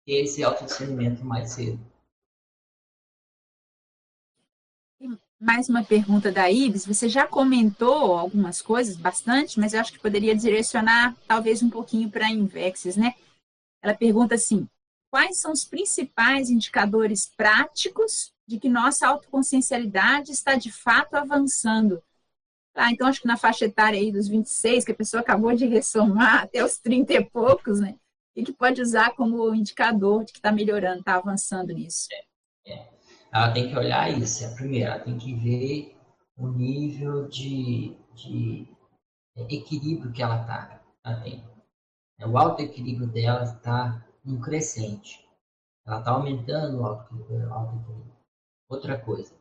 [0.05, 1.79] ter esse autodiscernimento mais cedo.
[5.43, 6.85] Mais uma pergunta da Ibis.
[6.85, 12.09] Você já comentou algumas coisas, bastante, mas eu acho que poderia direcionar talvez um pouquinho
[12.09, 13.13] para a Invexes, né?
[13.81, 14.65] Ela pergunta assim:
[15.11, 22.01] quais são os principais indicadores práticos de que nossa autoconsciencialidade está de fato avançando?
[22.73, 25.65] Ah, então acho que na faixa etária aí dos 26, que a pessoa acabou de
[25.65, 27.97] ressomar até os 30 e poucos, né?
[28.33, 32.07] E que pode usar como indicador de que está melhorando, está avançando nisso.
[32.65, 32.92] É, é.
[33.33, 34.45] Ela tem que olhar isso.
[34.45, 35.97] A primeira, ela tem que ver
[36.37, 38.67] o nível de, de
[39.49, 40.79] equilíbrio que ela está.
[41.03, 41.43] Ela tem.
[42.19, 45.27] É, o alto equilíbrio dela está um crescente.
[45.85, 48.13] Ela está aumentando o alto equilíbrio.
[48.69, 49.35] Outra coisa,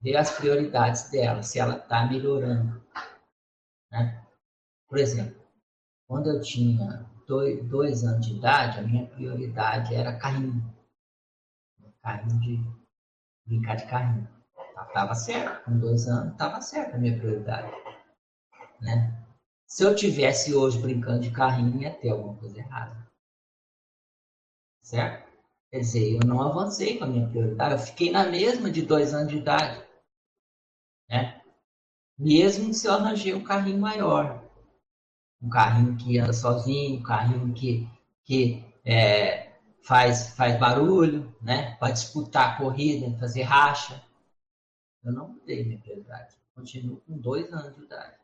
[0.00, 2.82] ver as prioridades dela, se ela está melhorando.
[3.90, 4.24] Né?
[4.88, 5.42] Por exemplo,
[6.06, 10.62] quando eu tinha dois, dois, anos de idade, a minha prioridade era carrinho.
[12.02, 12.81] Carrinho de
[13.46, 14.28] brincar de carrinho.
[14.86, 17.72] Estava certo, com dois anos estava certo a minha prioridade.
[18.80, 19.24] Né?
[19.66, 23.08] Se eu tivesse hoje brincando de carrinho, ia ter alguma coisa errada.
[24.82, 25.30] Certo?
[25.70, 29.14] Quer dizer, eu não avancei com a minha prioridade, eu fiquei na mesma de dois
[29.14, 29.82] anos de idade.
[31.08, 31.40] Né?
[32.18, 34.42] Mesmo se eu arranjei um carrinho maior.
[35.40, 37.88] Um carrinho que anda sozinho, um carrinho que,
[38.24, 39.51] que é,
[39.82, 41.76] faz, faz barulho, né?
[41.76, 44.02] Para disputar a corrida, fazer racha.
[45.04, 46.36] Eu não mudei minha prioridade.
[46.54, 48.16] Continuo com dois anos de idade.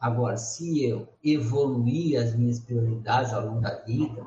[0.00, 4.26] Agora, se eu evoluir as minhas prioridades ao longo da vida,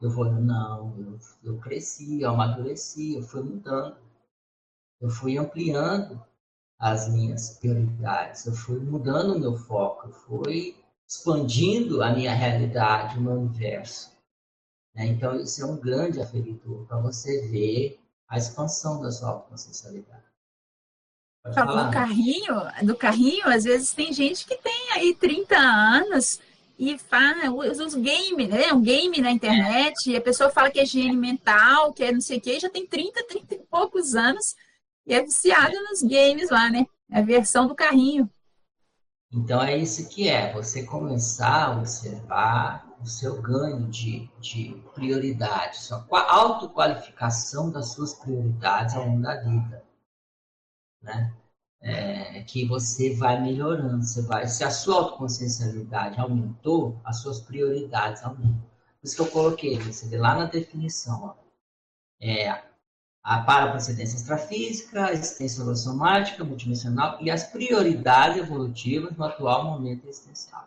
[0.00, 3.96] eu vou, não, eu, eu cresci, eu amadureci, eu fui mudando.
[5.00, 6.22] Eu fui ampliando
[6.78, 10.76] as minhas prioridades, eu fui mudando o meu foco, eu fui
[11.08, 14.17] expandindo a minha realidade, o meu universo.
[14.98, 15.06] Né?
[15.06, 20.24] Então, isso é um grande aferidor para você ver a expansão da sua autoconsciencialidade.
[21.54, 26.40] Falou do carrinho, do carrinho, às vezes tem gente que tem aí 30 anos
[26.78, 27.48] e faz
[27.80, 28.72] os games, né?
[28.72, 30.12] Um game na internet, é.
[30.12, 32.68] e a pessoa fala que é higiene mental, que é não sei o quê, já
[32.68, 34.56] tem 30, 30 e poucos anos
[35.06, 36.84] e é viciado nos games lá, né?
[37.10, 38.28] É a versão do carrinho.
[39.32, 45.78] Então é isso que é, você começar a observar o seu ganho de, de prioridade,
[45.78, 49.84] sua autoqualificação das suas prioridades ao longo da vida.
[51.02, 51.32] Né?
[51.80, 58.22] É, que você vai melhorando, você vai, se a sua autoconsciencialidade aumentou, as suas prioridades
[58.24, 58.68] aumentam.
[59.00, 61.34] Por isso que eu coloquei, você vê lá na definição, ó,
[62.20, 62.64] é,
[63.22, 70.66] a paraprocedência extrafísica, a existência holossomática, multidimensional e as prioridades evolutivas no atual momento existencial.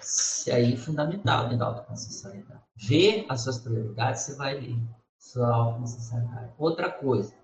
[0.00, 2.62] Isso aí é fundamental dentro da autoconsciencialidade.
[2.76, 4.76] Ver as suas prioridades, você vai ver
[5.18, 6.52] sua autoconsciencialidade.
[6.58, 7.34] Outra coisa,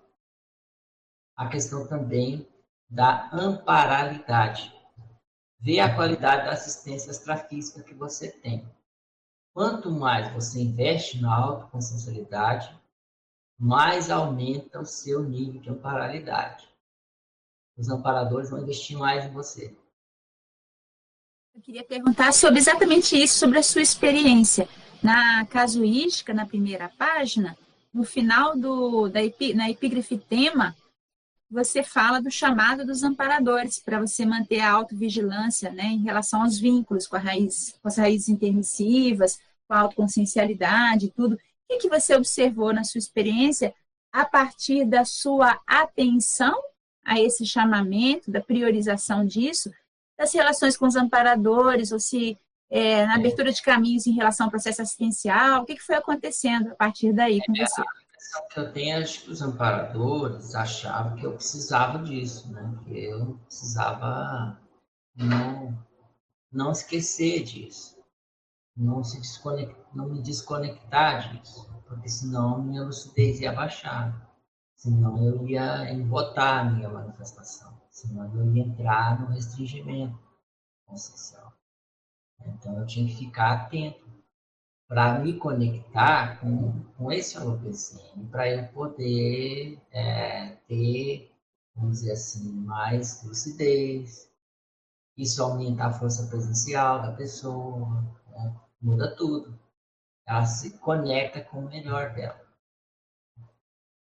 [1.35, 2.47] a questão também
[2.89, 4.73] da amparalidade.
[5.59, 8.69] Ver a qualidade da assistência extrafísica que você tem.
[9.53, 12.77] Quanto mais você investe na autoconsciencialidade,
[13.57, 16.67] mais aumenta o seu nível de amparalidade.
[17.77, 19.75] Os amparadores vão investir mais em você.
[21.55, 24.67] Eu queria perguntar sobre exatamente isso, sobre a sua experiência.
[25.01, 27.57] Na casuística, na primeira página,
[27.93, 30.75] no final do, da epi, na epígrafe tema,
[31.49, 36.59] você fala do chamado dos amparadores para você manter a autovigilância né, em relação aos
[36.59, 41.35] vínculos com, a raiz, com as raízes intermissivas, com a autoconsciencialidade e tudo.
[41.35, 43.73] O que, que você observou na sua experiência
[44.11, 46.61] a partir da sua atenção
[47.05, 49.71] a esse chamamento, da priorização disso,
[50.17, 52.37] das relações com os amparadores, ou se
[52.69, 53.15] é, na é.
[53.15, 57.13] abertura de caminhos em relação ao processo assistencial, o que, que foi acontecendo a partir
[57.13, 57.81] daí com você?
[57.81, 62.77] A impressão que eu tenho é que os amparadores achavam que eu precisava disso, né?
[62.83, 64.59] que eu precisava
[65.15, 65.77] não,
[66.51, 67.97] não esquecer disso,
[68.75, 74.29] não, se desconectar, não me desconectar disso, porque senão minha lucidez ia baixar,
[74.75, 80.19] senão eu ia embotar a minha manifestação, senão eu ia entrar no restringimento
[80.85, 81.53] consciencial.
[82.45, 84.05] Então eu tinha que ficar atento
[84.87, 91.31] para me conectar com, com esse holopensene, para eu poder é, ter,
[91.73, 94.29] vamos dizer assim, mais lucidez.
[95.17, 98.55] Isso aumenta a força presencial da pessoa, né?
[98.81, 99.57] muda tudo.
[100.27, 102.44] Ela se conecta com o melhor dela.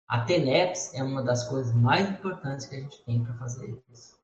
[0.09, 4.17] A TENEPS é uma das coisas mais importantes que a gente tem para fazer isso.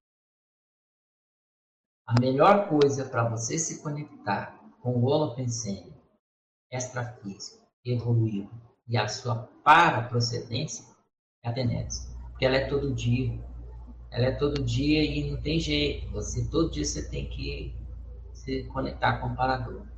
[2.07, 5.93] A melhor coisa para você se conectar com o holopensene
[6.71, 8.51] extrafísico, evoluído
[8.87, 10.85] e a sua para-procedência
[11.43, 12.09] é a Tenetes.
[12.31, 13.43] Porque ela é todo dia.
[14.11, 16.11] Ela é todo dia e não tem jeito.
[16.13, 17.75] Você, todo dia você tem que
[18.33, 19.91] se conectar com o parador.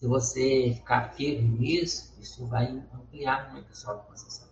[0.00, 4.48] Se você ficar firme nisso, isso vai ampliar muito a sua consciência.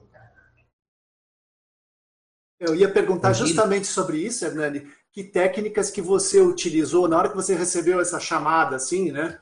[2.61, 4.85] Eu ia perguntar justamente sobre isso, Hernani
[5.19, 9.41] que técnicas que você utilizou na hora que você recebeu essa chamada, assim, né?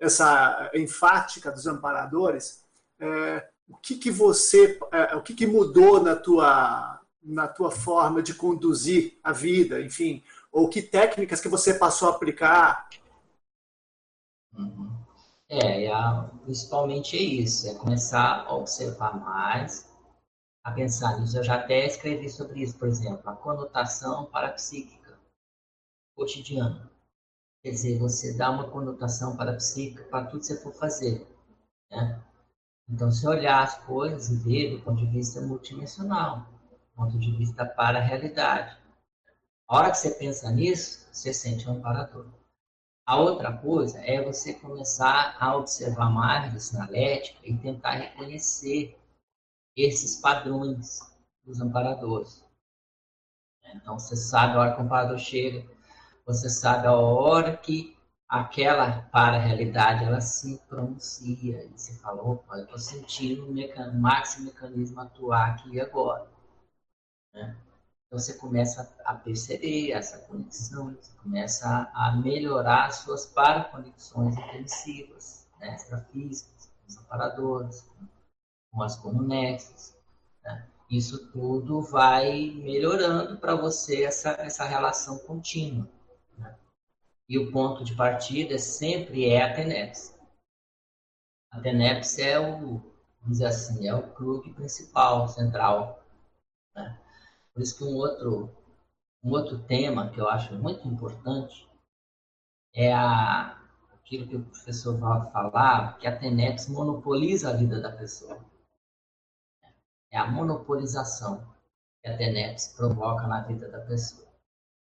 [0.00, 2.64] Essa enfática dos amparadores.
[2.98, 8.22] É, o que, que você, é, o que, que mudou na tua, na tua forma
[8.22, 12.88] de conduzir a vida, enfim, ou que técnicas que você passou a aplicar?
[14.56, 14.91] Uhum.
[15.54, 15.86] É,
[16.44, 19.86] principalmente é isso, é começar a observar mais,
[20.64, 21.36] a pensar nisso.
[21.36, 25.20] Eu já até escrevi sobre isso, por exemplo, a conotação parapsíquica
[26.16, 26.90] cotidiano.
[27.62, 31.28] Quer dizer, você dá uma conotação para a psique para tudo que você for fazer.
[31.90, 32.18] Né?
[32.88, 37.30] Então, se olhar as coisas e ver do ponto de vista multidimensional, do ponto de
[37.30, 38.74] vista para a realidade.
[39.68, 42.26] A hora que você pensa nisso, você sente um amparador.
[43.04, 48.96] A outra coisa é você começar a observar a sinalética e tentar reconhecer
[49.76, 51.00] esses padrões
[51.44, 52.44] dos amparadores.
[53.74, 55.66] Então, você sabe a hora que o amparador chega,
[56.24, 57.96] você sabe a hora que
[58.28, 65.00] aquela para-realidade ela se pronuncia e se fala, opa, eu estou sentindo o máximo mecanismo
[65.00, 66.26] atuar aqui agora.
[67.34, 67.56] Né?
[68.12, 75.48] Então você começa a perceber essa conexão, você começa a melhorar as suas paraconexões intensivas,
[75.58, 75.74] né?
[75.74, 77.90] extrafísicas, com os aparadores,
[78.70, 79.96] com as conexas.
[80.44, 80.68] Né?
[80.90, 85.88] Isso tudo vai melhorando para você essa, essa relação contínua.
[87.26, 90.14] E o ponto de partida sempre é a TENEPS.
[91.50, 92.76] A TENEPS é o,
[93.22, 96.04] vamos dizer assim, é o clube principal, central.
[96.76, 96.98] Né?
[97.54, 98.50] Por isso que um outro,
[99.22, 101.68] um outro tema que eu acho muito importante
[102.74, 103.58] é a,
[103.92, 108.42] aquilo que o professor Valdo falava, que a TENEPS monopoliza a vida da pessoa.
[110.10, 111.46] É a monopolização
[112.02, 114.28] que a TENEPS provoca na vida da pessoa.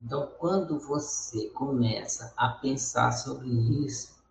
[0.03, 3.49] Então, quando você começa a pensar sobre
[3.85, 4.23] isso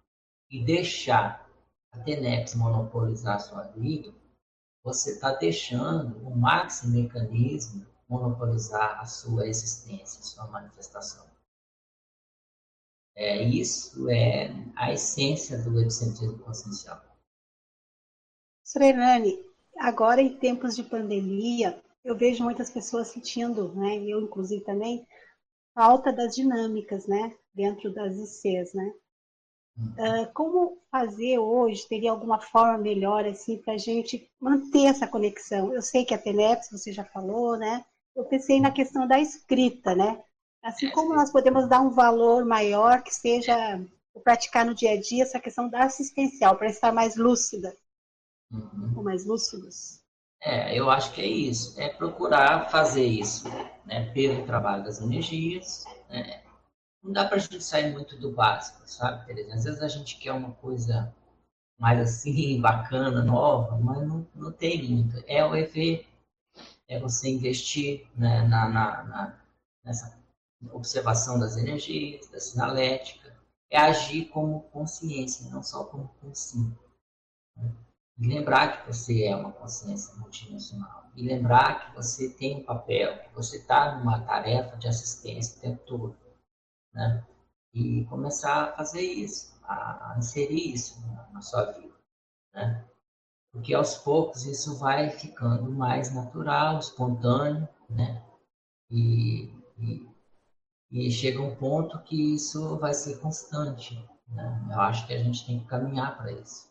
[0.49, 1.49] e deixar
[1.91, 4.13] a TENEPS monopolizar a sua vida,
[4.83, 11.25] você está deixando o máximo mecanismo monopolizar a sua existência, a sua manifestação.
[13.15, 17.01] É, isso é a essência do epicentrismo consciencial.
[18.63, 19.37] Srenani,
[19.77, 25.05] agora em tempos de pandemia, eu vejo muitas pessoas sentindo, né, eu inclusive também,
[25.75, 28.93] falta das dinâmicas, né, dentro das ICs, né?
[29.75, 31.87] Uh, como fazer hoje?
[31.87, 35.73] Teria alguma forma melhor assim para a gente manter essa conexão?
[35.73, 37.83] Eu sei que a TENEPS você já falou, né?
[38.15, 40.23] Eu pensei na questão da escrita, né?
[40.61, 43.55] Assim como nós podemos dar um valor maior que seja
[44.23, 47.75] praticar no dia a dia essa questão da assistencial para estar mais lúcida,
[48.51, 48.93] uhum.
[48.95, 50.01] ou mais lúcidos.
[50.41, 53.47] É, eu acho que é isso, é procurar fazer isso,
[53.85, 55.85] né, pelo trabalho das energias.
[56.09, 56.43] Né?
[57.01, 59.53] Não dá para a gente sair muito do básico, sabe, Tereza?
[59.53, 61.13] Às vezes a gente quer uma coisa
[61.79, 65.23] mais assim, bacana, nova, mas não, não tem muito.
[65.27, 66.05] É o EV,
[66.87, 69.39] é você investir né, na, na, na,
[69.83, 70.17] nessa
[70.71, 73.35] observação das energias, da sinalética,
[73.69, 76.77] é agir como consciência, não só como consciência.
[77.57, 77.71] Né?
[78.19, 81.09] E lembrar que você é uma consciência multidimensional.
[81.15, 85.61] E lembrar que você tem um papel, que você está numa tarefa de assistência o
[85.61, 86.17] tempo todo.
[86.93, 87.25] né?
[87.73, 91.93] E começar a fazer isso, a inserir isso na, na sua vida,
[92.53, 92.87] né?
[93.53, 98.25] Porque aos poucos isso vai ficando mais natural, espontâneo, né?
[98.89, 100.09] E, e,
[100.89, 104.03] e chega um ponto que isso vai ser constante.
[104.27, 104.67] Né?
[104.71, 106.67] Eu acho que a gente tem que caminhar para isso.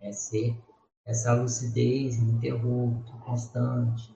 [0.00, 0.60] É ser
[1.06, 4.12] essa lucidez ininterrupta, constante.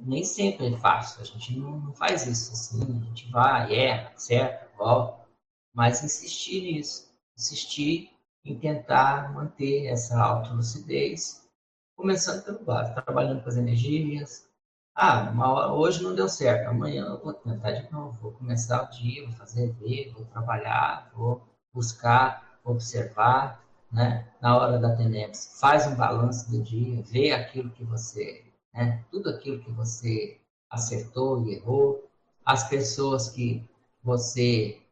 [0.00, 4.12] Nem sempre é fácil, a gente não, não faz isso assim, a gente vai, erra,
[4.14, 5.26] acerta, volta,
[5.72, 8.13] mas insistir nisso, insistir
[8.44, 11.48] em tentar manter essa autolucidez,
[11.96, 14.46] começando pelo básico, trabalhando com as energias.
[14.94, 18.90] Ah, hora, hoje não deu certo, amanhã eu vou tentar de novo, vou começar o
[18.90, 21.42] dia, vou fazer ver, vou trabalhar, vou
[21.72, 23.60] buscar, observar,
[23.90, 24.28] né?
[24.40, 29.02] na hora da tenebres, faz um balanço do dia, vê aquilo que você, né?
[29.10, 30.38] tudo aquilo que você
[30.70, 32.08] acertou e errou,
[32.44, 33.64] as pessoas que
[34.02, 34.83] você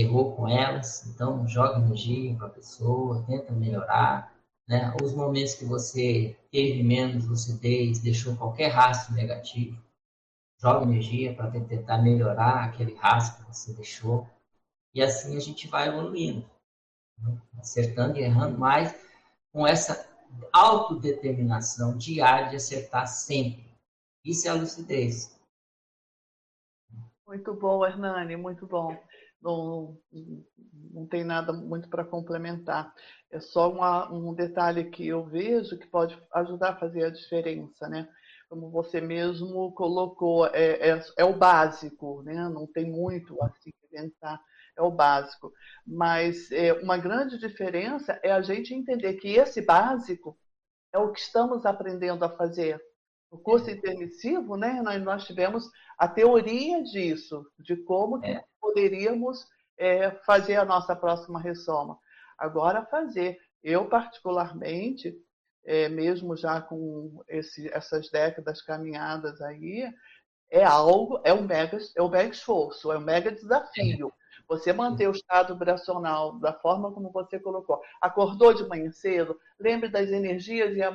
[0.00, 4.32] errou com elas, então joga energia para a pessoa, tenta melhorar,
[4.68, 4.94] né?
[5.02, 9.80] Os momentos que você teve menos lucidez, deixou qualquer rastro negativo,
[10.60, 14.28] joga energia para tentar melhorar aquele rastro que você deixou,
[14.94, 16.44] e assim a gente vai evoluindo
[17.58, 18.94] acertando e errando, mas
[19.52, 20.08] com essa
[20.52, 23.64] autodeterminação diária de acertar sempre.
[24.24, 25.34] Isso é a lucidez.
[27.26, 28.96] Muito bom, Hernani, muito bom.
[29.42, 29.98] Não,
[30.92, 32.92] não tem nada muito para complementar.
[33.30, 37.88] É só uma, um detalhe que eu vejo que pode ajudar a fazer a diferença,
[37.88, 38.08] né?
[38.48, 42.48] Como você mesmo colocou, é, é, é o básico, né?
[42.48, 44.40] Não tem muito assim que inventar
[44.76, 45.52] é o básico.
[45.86, 50.38] Mas é, uma grande diferença é a gente entender que esse básico
[50.92, 52.80] é o que estamos aprendendo a fazer.
[53.30, 58.44] No curso intermissivo, né, nós, nós tivemos a teoria disso, de como é.
[58.60, 59.46] poderíamos
[59.78, 61.98] é, fazer a nossa próxima ressoma.
[62.38, 63.38] Agora, fazer.
[63.62, 65.14] Eu, particularmente,
[65.64, 69.92] é, mesmo já com esse, essas décadas caminhadas aí,
[70.50, 74.12] é algo, é um mega, é um mega esforço, é um mega desafio.
[74.48, 77.80] Você manter o estado vibracional da forma como você colocou.
[78.00, 80.94] Acordou de manhã cedo, lembre das energias e a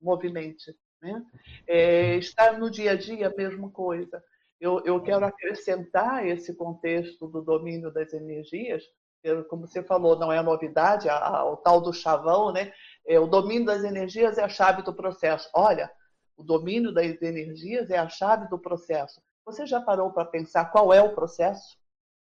[0.00, 0.74] movimente.
[1.02, 1.24] Né?
[1.66, 4.22] É, estar no dia a dia, a mesma coisa.
[4.60, 8.82] Eu, eu quero acrescentar esse contexto do domínio das energias,
[9.48, 12.72] como você falou, não é novidade, a, a, o tal do chavão, né?
[13.06, 15.50] É, o domínio das energias é a chave do processo.
[15.52, 15.90] Olha,
[16.36, 19.20] o domínio das energias é a chave do processo.
[19.44, 21.76] Você já parou para pensar qual é o processo?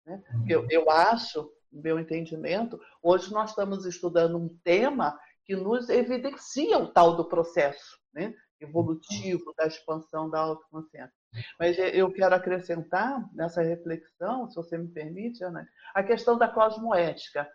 [0.05, 0.21] Né?
[0.49, 6.79] Eu, eu acho, no meu entendimento, hoje nós estamos estudando um tema que nos evidencia
[6.79, 8.35] o tal do processo né?
[8.61, 11.13] Evolutivo da expansão da autoconsciência.
[11.59, 17.49] Mas eu quero acrescentar nessa reflexão, se você me permite, Ana, a questão da cosmoética.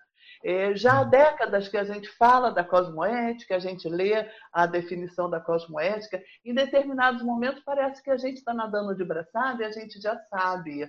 [0.44, 5.30] É, já há décadas que a gente fala da cosmoética, a gente lê a definição
[5.30, 9.72] da cosmoética, em determinados momentos parece que a gente está nadando de braçada e a
[9.72, 10.88] gente já sabe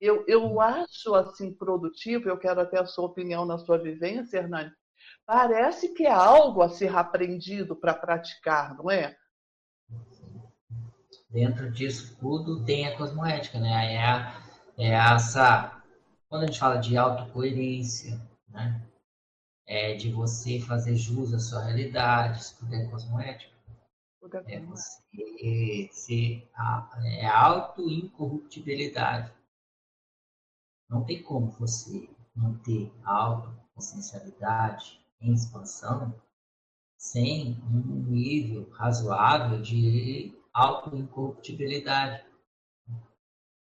[0.00, 4.70] eu, eu acho assim produtivo, eu quero até a sua opinião na sua vivência, Hernani.
[5.26, 9.16] Parece que é algo a ser aprendido para praticar, não é?
[11.30, 13.94] Dentro disso tudo tem a cosmoética, né?
[13.94, 14.42] É, a,
[14.78, 15.82] é essa.
[16.28, 18.18] Quando a gente fala de autocoerência,
[18.48, 18.82] né?
[19.66, 23.52] É de você fazer jus à sua realidade, isso tudo é cosmoética.
[24.46, 29.30] É você ser a, é auto-incorruptibilidade.
[30.88, 36.14] Não tem como você manter a autoconsciencialidade em expansão
[36.96, 42.24] sem um nível razoável de autoincorruptibilidade.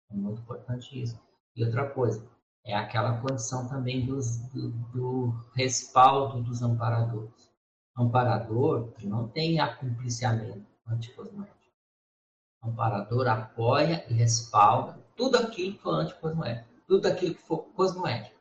[0.10, 1.20] É muito importante isso.
[1.56, 2.26] E outra coisa,
[2.66, 7.52] é aquela condição também dos, do, do, respaldo dos amparadores.
[7.98, 11.56] Amparador não tem acompliciamento anticosmoético.
[12.64, 18.36] Amparador apoia e respalda tudo aquilo que é anticosmoético tudo aquilo que for cosmoético.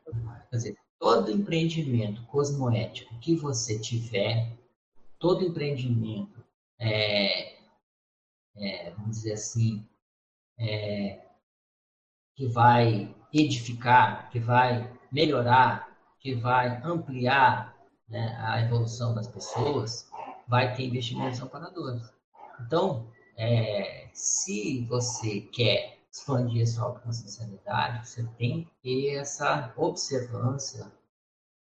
[0.49, 4.55] Quer dizer, todo empreendimento cosmoético que você tiver,
[5.19, 6.43] todo empreendimento,
[6.79, 7.54] é,
[8.57, 9.87] é, vamos dizer assim,
[10.59, 11.21] é,
[12.35, 17.75] que vai edificar, que vai melhorar, que vai ampliar
[18.07, 20.09] né, a evolução das pessoas,
[20.47, 22.03] vai ter investimentos amparadores.
[22.61, 23.07] Então,
[23.37, 30.89] é, se você quer expandir a sua consciencialidade, você tem que ter essa observância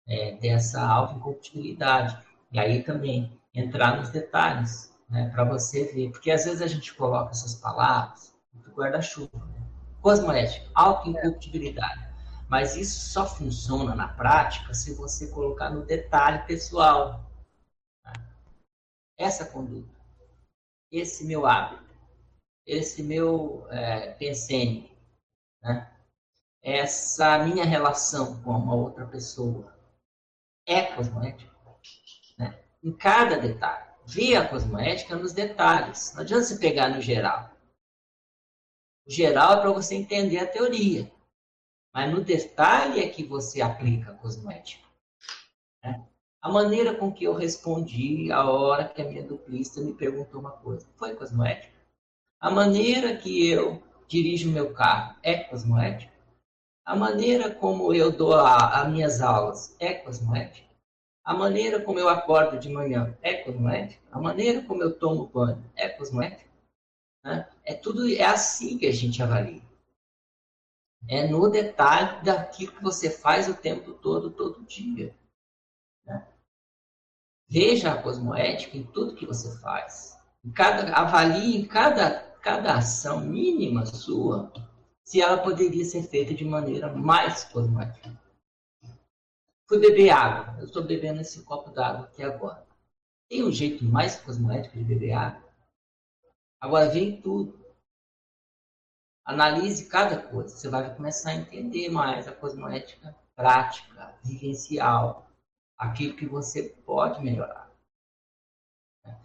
[0.06, 2.18] é, dessa autoincorruptibilidade.
[2.52, 6.10] E aí também entrar nos detalhes, né, para você ver.
[6.10, 9.46] Porque às vezes a gente coloca essas palavras no guarda-chuva.
[9.46, 9.62] Né?
[10.00, 12.10] Cosmoética, autoincorruptibilidade.
[12.48, 17.30] Mas isso só funciona na prática se você colocar no detalhe pessoal.
[19.16, 19.94] Essa conduta,
[20.90, 21.94] esse meu hábito,
[22.66, 24.16] esse meu é,
[25.62, 25.92] né?
[26.62, 29.72] essa minha relação com uma outra pessoa
[30.66, 31.52] é cosmoética.
[32.38, 32.58] Né?
[32.82, 33.91] Em cada detalhe.
[34.12, 36.12] Vê a cosmoética nos detalhes.
[36.12, 37.50] Não adianta você pegar no geral.
[39.06, 41.10] O geral é para você entender a teoria.
[41.94, 44.86] Mas no detalhe é que você aplica a cosmética.
[45.82, 46.06] Né?
[46.42, 50.52] A maneira com que eu respondi a hora que a minha duplista me perguntou uma
[50.52, 51.72] coisa foi cosmética.
[52.38, 56.12] A maneira que eu dirijo meu carro é cosmética.
[56.84, 60.71] A maneira como eu dou as minhas aulas é cosmética.
[61.24, 64.02] A maneira como eu acordo de manhã é cosmética.
[64.10, 66.50] A maneira como eu tomo banho é cosmética.
[67.24, 67.48] Né?
[67.64, 69.62] É tudo é assim que a gente avalia.
[71.08, 75.14] É no detalhe daquilo que você faz o tempo todo, todo dia.
[76.04, 76.26] Né?
[77.48, 80.18] Veja a cosmoética em tudo que você faz.
[80.44, 84.52] Em cada, avalie em cada, cada ação mínima sua
[85.04, 88.21] se ela poderia ser feita de maneira mais cosmoética.
[89.72, 90.54] Fui beber água.
[90.58, 92.62] Eu estou bebendo esse copo d'água aqui agora.
[93.26, 95.50] Tem um jeito mais cosmoético de beber água?
[96.60, 97.58] Agora vem tudo.
[99.24, 100.54] Analise cada coisa.
[100.54, 105.26] Você vai começar a entender mais a cosmoética prática, vivencial,
[105.78, 107.72] aquilo que você pode melhorar.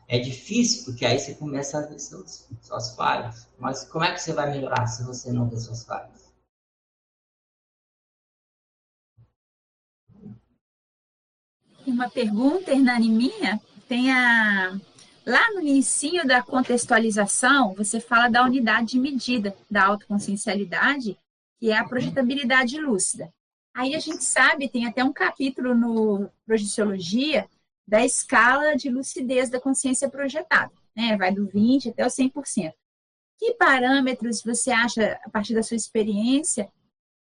[0.07, 3.49] É difícil, porque aí você começa a ver suas falhas.
[3.59, 6.16] Mas como é que você vai melhorar se você não vê suas falhas?
[11.87, 14.77] Uma pergunta, Hernani, minha, tem a
[15.27, 21.19] Lá no início da contextualização, você fala da unidade de medida da autoconsciencialidade,
[21.59, 23.29] que é a projetabilidade lúcida.
[23.75, 27.45] Aí a gente sabe, tem até um capítulo no Projeciologia
[27.85, 31.17] da escala de lucidez da consciência projetada, né?
[31.17, 32.71] Vai do 20 até o 100%.
[33.37, 36.69] Que parâmetros você acha, a partir da sua experiência,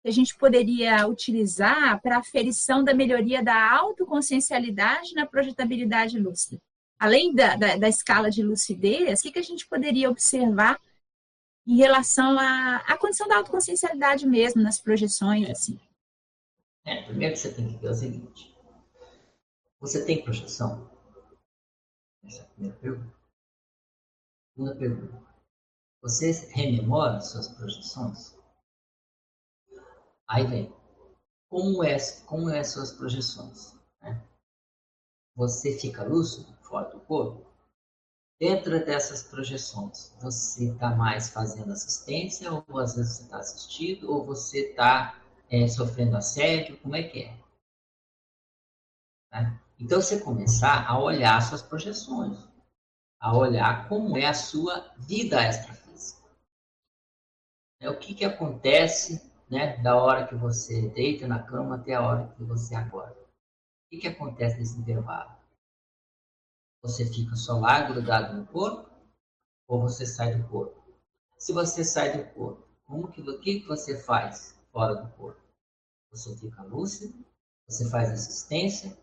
[0.10, 6.62] a gente poderia utilizar para aferição da melhoria da autoconsciencialidade na projetabilidade lúcida?
[7.00, 10.82] além da, da, da escala de lucidez, o que, que a gente poderia observar
[11.66, 15.80] em relação à, à condição da autoconsciencialidade mesmo, nas projeções, assim?
[16.86, 18.56] É, primeiro que você tem que ver o seguinte.
[19.80, 20.90] Você tem projeção?
[22.24, 23.14] Essa é a primeira pergunta.
[24.54, 25.28] Segunda pergunta.
[26.02, 28.37] Você rememora suas projeções?
[30.30, 30.74] Aí vem.
[31.50, 33.74] Como é, como é suas projeções?
[34.02, 34.22] Né?
[35.36, 36.58] Você fica lúcido?
[36.68, 37.46] fora do corpo,
[38.40, 44.26] dentro dessas projeções, você está mais fazendo assistência, ou às vezes você está assistido, ou
[44.26, 47.38] você está é, sofrendo assédio, como é que é?
[49.32, 49.60] Tá?
[49.80, 52.38] Então, você começar a olhar suas projeções,
[53.20, 56.28] a olhar como é a sua vida extrafísica.
[57.80, 62.02] É, o que, que acontece né, da hora que você deita na cama até a
[62.02, 63.16] hora que você acorda.
[63.16, 65.38] O que, que acontece nesse intervalo?
[66.82, 68.90] Você fica só lá grudado no corpo
[69.68, 70.84] ou você sai do corpo?
[71.38, 75.42] Se você sai do corpo, como que, o que você faz fora do corpo?
[76.12, 77.26] Você fica lúcido,
[77.68, 78.98] você faz assistência,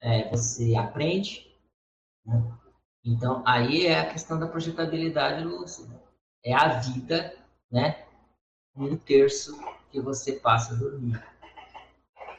[0.00, 1.46] é, você aprende.
[2.24, 2.34] Né?
[3.04, 6.00] Então, aí é a questão da projetabilidade lúcida.
[6.44, 7.36] É a vida,
[7.70, 8.05] né?
[8.76, 9.58] Um terço
[9.90, 11.22] que você passa dormindo.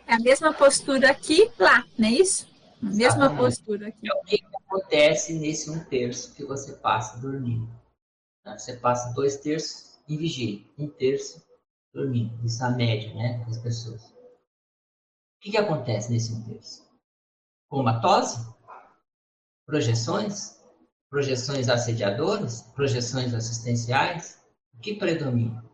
[0.06, 2.48] É a mesma postura aqui, lá, não é isso?
[2.82, 3.38] Mesma Exatamente.
[3.38, 4.10] postura aqui.
[4.10, 7.68] É o que acontece nesse um terço que você passa dormindo.
[8.46, 8.58] Né?
[8.58, 11.44] Você passa dois terços em vigília, um terço
[11.94, 12.46] dormindo.
[12.46, 14.02] Isso é a média né, das pessoas.
[14.04, 16.88] O que, que acontece nesse um terço?
[17.68, 18.48] Comatose?
[19.66, 20.58] Projeções?
[21.10, 22.62] Projeções assediadoras?
[22.74, 24.42] Projeções assistenciais?
[24.74, 25.67] O que predomina?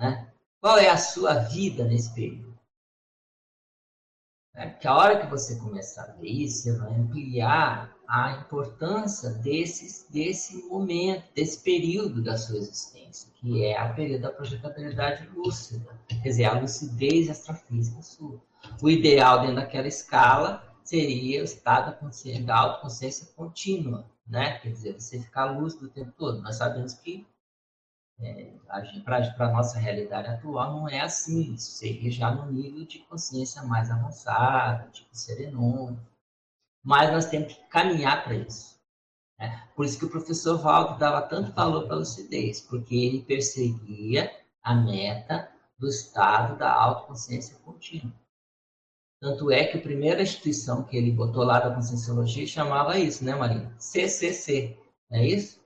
[0.00, 0.32] Né?
[0.60, 2.58] Qual é a sua vida nesse período?
[4.80, 10.06] Que a hora que você começar a ver isso, você vai ampliar a importância desses,
[10.10, 16.28] desse momento, desse período da sua existência, que é a período da projetabilidade lúcida, quer
[16.28, 18.42] dizer, a lucidez extrafísica sua.
[18.82, 21.96] O ideal dentro daquela escala seria o estado
[22.44, 24.58] da autoconsciência contínua, né?
[24.58, 26.42] Quer dizer, você ficar lúcido o tempo todo.
[26.42, 27.26] Nós sabemos que
[28.22, 28.52] é,
[29.04, 33.62] para a nossa realidade atual não é assim, isso seria já no nível de consciência
[33.62, 36.00] mais avançada, tipo serenônico,
[36.82, 38.78] mas nós temos que caminhar para isso.
[39.38, 43.22] É, por isso que o professor Valdo dava tanto valor para a lucidez, porque ele
[43.22, 44.30] perseguia
[44.62, 48.12] a meta do estado da autoconsciência contínua.
[49.20, 53.34] Tanto é que a primeira instituição que ele botou lá da Conscienciologia chamava isso, né,
[53.34, 53.74] Marina?
[53.78, 54.78] CCC,
[55.10, 55.59] não é isso?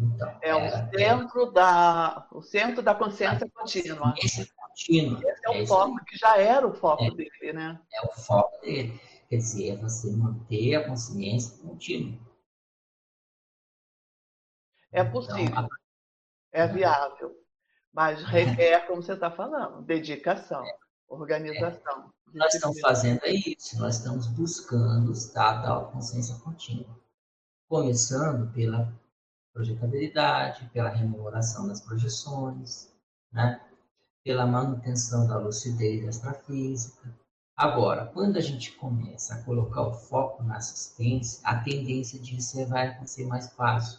[0.00, 1.50] Então, é o era, centro era...
[1.50, 4.12] da o centro da consciência contínua.
[4.12, 5.20] Consciência contínua.
[5.24, 7.80] Esse é o é foco que já era o foco é, dele, né?
[7.92, 9.00] É o foco dele.
[9.28, 12.18] Quer dizer, é você manter a consciência contínua.
[14.90, 15.68] É possível, então,
[16.50, 17.36] é viável,
[17.92, 20.64] mas requer, como você está falando, dedicação,
[21.08, 22.10] organização.
[22.34, 22.38] É.
[22.38, 26.98] Nós estamos fazendo é isso, nós estamos buscando o estado da consciência contínua.
[27.68, 28.90] Começando pela
[29.58, 32.94] projetabilidade, pela rememoração das projeções,
[33.32, 33.60] né?
[34.22, 37.12] pela manutenção da lucidez extrafísica.
[37.56, 42.86] Agora, quando a gente começa a colocar o foco na assistência, a tendência disso vai
[42.86, 43.98] acontecer mais fácil.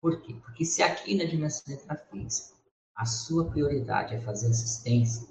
[0.00, 0.34] Por quê?
[0.34, 2.54] Porque se aqui na dimensão intrafísica
[2.94, 5.26] a sua prioridade é fazer assistência,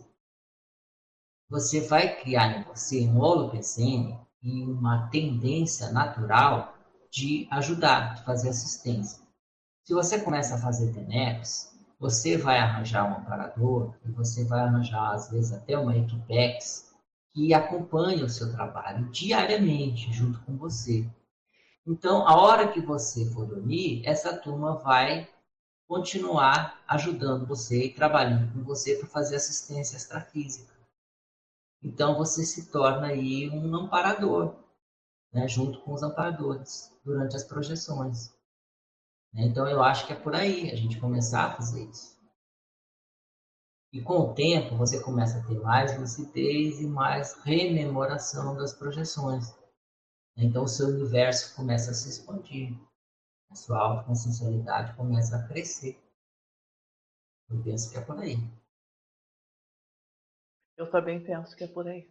[1.49, 6.76] você vai criar em você um holopensene e uma tendência natural
[7.10, 9.20] de ajudar, de fazer assistência.
[9.91, 11.69] Se você começa a fazer TENEPs,
[11.99, 16.95] você vai arranjar um amparador e você vai arranjar, às vezes, até uma equipex
[17.34, 21.05] que acompanha o seu trabalho diariamente junto com você.
[21.85, 25.27] Então, a hora que você for dormir, essa turma vai
[25.89, 30.73] continuar ajudando você e trabalhando com você para fazer assistência extrafísica.
[31.84, 34.55] Então, você se torna aí um amparador,
[35.34, 38.31] né, junto com os amparadores, durante as projeções.
[39.34, 42.20] Então, eu acho que é por aí a gente começar a fazer isso.
[43.94, 49.53] E com o tempo, você começa a ter mais lucidez e mais rememoração das projeções.
[50.36, 52.78] Então, o seu universo começa a se expandir.
[53.49, 56.02] A sua autoconsciencialidade começa a crescer.
[57.49, 58.38] Eu penso que é por aí.
[60.78, 62.10] Eu também penso que é por aí.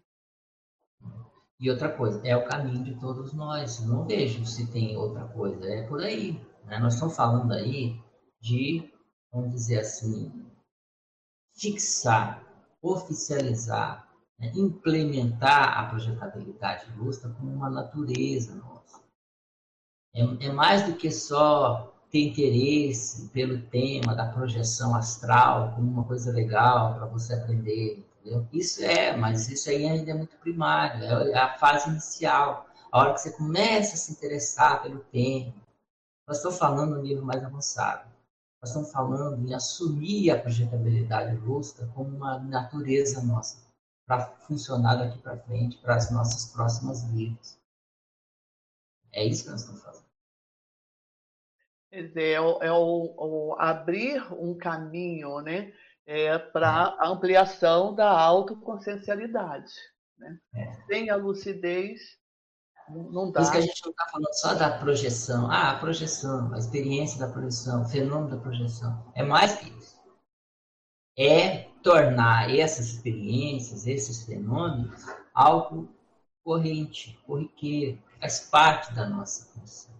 [1.58, 3.80] E outra coisa, é o caminho de todos nós.
[3.86, 5.66] Não vejo se tem outra coisa.
[5.66, 6.49] É por aí.
[6.64, 6.78] Né?
[6.78, 8.00] Nós estamos falando aí
[8.40, 8.90] de,
[9.32, 10.32] vamos dizer assim,
[11.54, 12.42] fixar,
[12.82, 14.10] oficializar
[14.40, 19.00] né, implementar a projetabilidade lúcida como uma natureza nossa.
[20.14, 26.04] É, é mais do que só ter interesse pelo tema da projeção astral como uma
[26.04, 28.48] coisa legal para você aprender, entendeu?
[28.52, 33.14] Isso é, mas isso aí ainda é muito primário, é a fase inicial, a hora
[33.14, 35.52] que você começa a se interessar pelo tema.
[36.30, 38.08] Nós estamos falando no nível mais avançado.
[38.62, 43.60] Nós estamos falando em assumir a projetabilidade lúcida como uma natureza nossa
[44.06, 47.60] para funcionar daqui para frente, para as nossas próximas vidas.
[49.10, 50.06] É isso que nós estamos fazendo.
[51.90, 55.74] Quer dizer, é, o, é o, o abrir um caminho né,
[56.06, 59.72] é, para a ampliação da autoconsciencialidade.
[60.16, 60.38] Né?
[60.54, 60.72] É.
[60.86, 62.19] Sem a lucidez,
[62.90, 63.40] não dá.
[63.40, 65.50] Por isso que a gente não está falando só da projeção.
[65.50, 69.12] Ah, a projeção, a experiência da projeção, o fenômeno da projeção.
[69.14, 70.00] É mais que isso.
[71.18, 75.04] É tornar essas experiências, esses fenômenos,
[75.34, 75.88] algo
[76.44, 79.94] corrente, corriqueiro, faz parte da nossa função.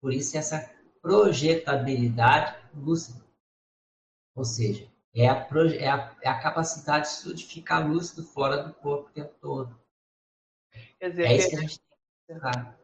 [0.00, 0.70] Por isso, essa
[1.00, 3.24] projetabilidade lúcida.
[4.34, 5.48] Ou seja, é a,
[5.78, 9.80] é a, é a capacidade de solidificar lúcido fora do corpo o tempo todo.
[10.98, 11.80] Quer dizer, é isso que a gente
[12.26, 12.78] pensar.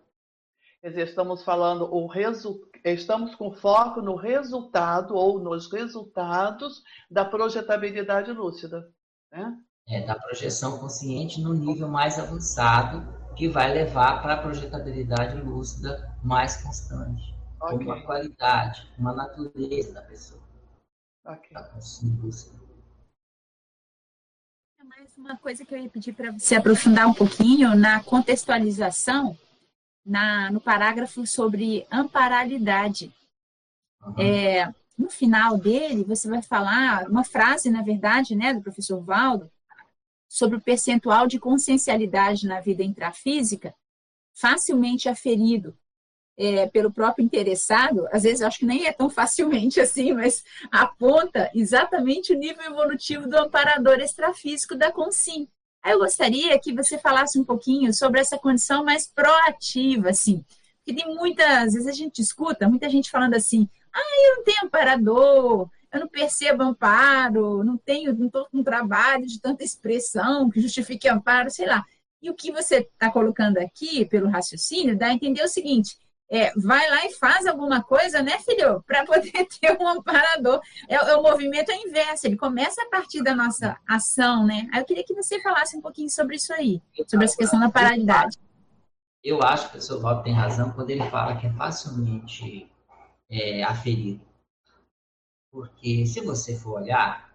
[0.80, 7.24] Quer dizer, estamos falando o resultado estamos com foco no resultado ou nos resultados da
[7.24, 8.90] projetabilidade lúcida.
[9.30, 9.56] Né?
[9.88, 16.16] É, da projeção consciente no nível mais avançado, que vai levar para a projetabilidade lúcida
[16.22, 17.34] mais constante.
[17.60, 17.86] Okay.
[17.86, 20.42] Uma qualidade, uma natureza da pessoa.
[21.24, 21.50] Ok.
[21.52, 21.70] Da
[22.22, 22.61] lúcida.
[25.16, 29.36] Uma coisa que eu ia pedir para você aprofundar um pouquinho na contextualização
[30.04, 33.12] na, no parágrafo sobre amparalidade.
[34.04, 34.14] Uhum.
[34.18, 39.50] É, no final dele, você vai falar uma frase, na verdade, né, do professor Valdo,
[40.28, 43.74] sobre o percentual de consciencialidade na vida intrafísica
[44.34, 45.76] facilmente aferido
[46.36, 51.50] é, pelo próprio interessado, às vezes acho que nem é tão facilmente assim, mas aponta
[51.54, 55.48] exatamente o nível evolutivo do amparador extrafísico da consim.
[55.84, 60.44] Eu gostaria que você falasse um pouquinho sobre essa condição mais proativa, assim.
[60.84, 64.64] Porque tem muitas, vezes a gente escuta muita gente falando assim, ah, eu não tenho
[64.64, 70.60] amparador, eu não percebo amparo, não tenho, não estou com trabalho de tanta expressão que
[70.60, 71.84] justifique amparo, sei lá.
[72.20, 75.96] E o que você está colocando aqui, pelo raciocínio, dá a entender o seguinte,
[76.30, 78.82] é, vai lá e faz alguma coisa, né, filho?
[78.86, 80.60] Para poder ter um amparador.
[80.88, 84.68] É, é, o movimento é inverso, ele começa a partir da nossa ação, né?
[84.72, 87.70] Aí eu queria que você falasse um pouquinho sobre isso aí, sobre essa questão da
[87.70, 88.38] paralidade.
[89.22, 92.68] Eu acho que o professor Bob tem razão quando ele fala que é facilmente
[93.30, 94.20] é, aferido.
[95.50, 97.32] Porque se você for olhar,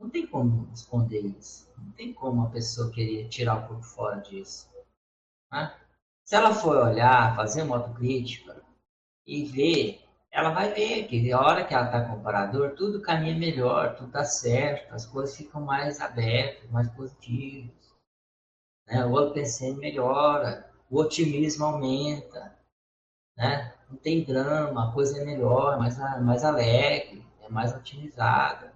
[0.00, 1.70] não tem como esconder isso.
[1.78, 4.68] Não tem como a pessoa querer tirar um pouco fora disso.
[5.52, 5.72] Né?
[6.24, 8.62] Se ela for olhar, fazer uma autocrítica
[9.26, 13.02] e ver, ela vai ver que a hora que ela está com o parador, tudo
[13.02, 17.92] caminha melhor, tudo está certo, as coisas ficam mais abertas, mais positivas.
[18.86, 19.04] Né?
[19.04, 22.56] O OpenCM melhora, o otimismo aumenta,
[23.36, 23.74] né?
[23.90, 28.72] não tem drama, a coisa é melhor, mais, mais alegre, é mais otimizada.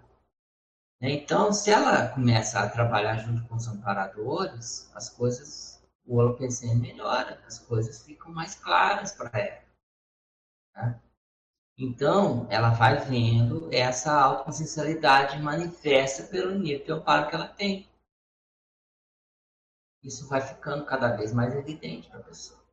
[1.00, 1.10] Né?
[1.12, 5.75] Então, se ela começa a trabalhar junto com os amparadores, as coisas
[6.06, 9.62] o holopensene melhora, as coisas ficam mais claras para ela.
[10.72, 11.00] Tá?
[11.78, 17.88] Então, ela vai vendo essa autoconsciencialidade manifesta pelo nível de que ela tem.
[20.02, 22.64] Isso vai ficando cada vez mais evidente para a pessoa.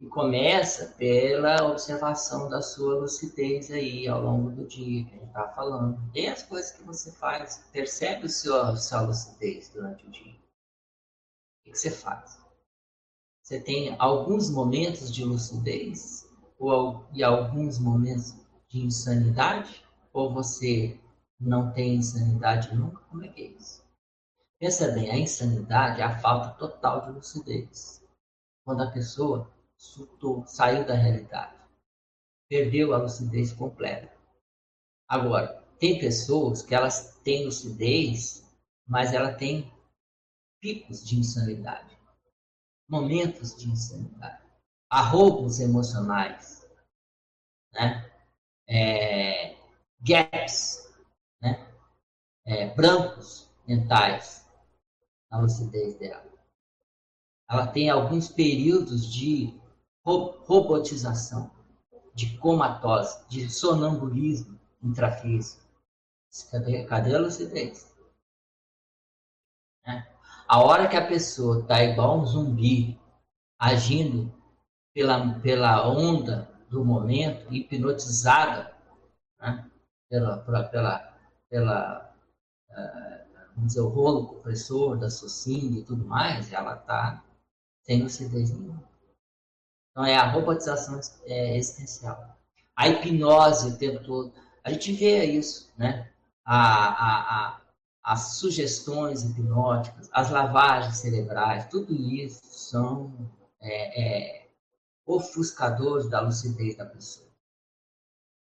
[0.00, 5.28] E começa pela observação da sua lucidez aí ao longo do dia, que a gente
[5.28, 6.12] estava falando.
[6.12, 10.37] Tem as coisas que você faz, percebe o seu, a sua lucidez durante o dia
[11.68, 12.38] que você faz?
[13.42, 16.28] Você tem alguns momentos de lucidez
[16.58, 18.34] ou, e alguns momentos
[18.68, 19.84] de insanidade?
[20.12, 20.98] Ou você
[21.40, 23.00] não tem insanidade nunca?
[23.04, 23.82] Como é que é isso?
[24.58, 28.04] Pensa bem, a insanidade é a falta total de lucidez.
[28.64, 31.56] Quando a pessoa surtou, saiu da realidade,
[32.48, 34.12] perdeu a lucidez completa.
[35.08, 38.44] Agora, tem pessoas que elas têm lucidez,
[38.86, 39.72] mas ela tem
[40.60, 41.96] picos de insanidade,
[42.88, 44.42] momentos de insanidade,
[44.90, 46.66] arroubos emocionais,
[47.72, 48.10] né?
[48.68, 49.56] É,
[50.00, 50.92] gaps,
[51.40, 51.66] né?
[52.46, 54.46] É, brancos mentais
[55.30, 56.26] na lucidez dela.
[57.50, 59.58] Ela tem alguns períodos de
[60.04, 61.50] robotização,
[62.14, 65.66] de comatose, de sonambulismo intrafísico.
[66.50, 67.94] Cadê, cadê a lucidez?
[69.86, 70.17] Né?
[70.48, 72.98] A hora que a pessoa está igual um zumbi,
[73.58, 74.32] agindo
[74.94, 78.74] pela, pela onda do momento, hipnotizada
[79.38, 79.70] né?
[80.08, 81.18] pela, pela,
[81.50, 82.14] pela,
[82.70, 87.22] uh, vamos dizer, o rolo compressor da socina e tudo mais, ela está
[87.82, 88.82] sem lucidez nenhuma.
[89.90, 92.38] Então, é a robotização é, existencial.
[92.74, 94.32] A hipnose o tempo todo.
[94.64, 96.10] A gente vê isso, né?
[96.44, 97.60] A, a, a,
[98.08, 103.30] as sugestões hipnóticas, as lavagens cerebrais, tudo isso são
[103.60, 104.50] é, é,
[105.04, 107.28] ofuscadores da lucidez da pessoa.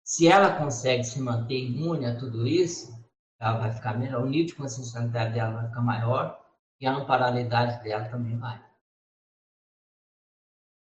[0.06, 2.98] Se ela consegue se manter imune a tudo isso,
[3.38, 6.46] ela vai ficar melhor, o nível de consciencialidade dela vai ficar maior
[6.80, 8.66] e a amparalidade dela também vai.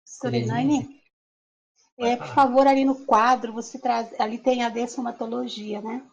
[0.03, 0.99] Sorinane,
[1.99, 6.09] é, por favor, ali no quadro, você traz, ali tem a dessomatologia, né?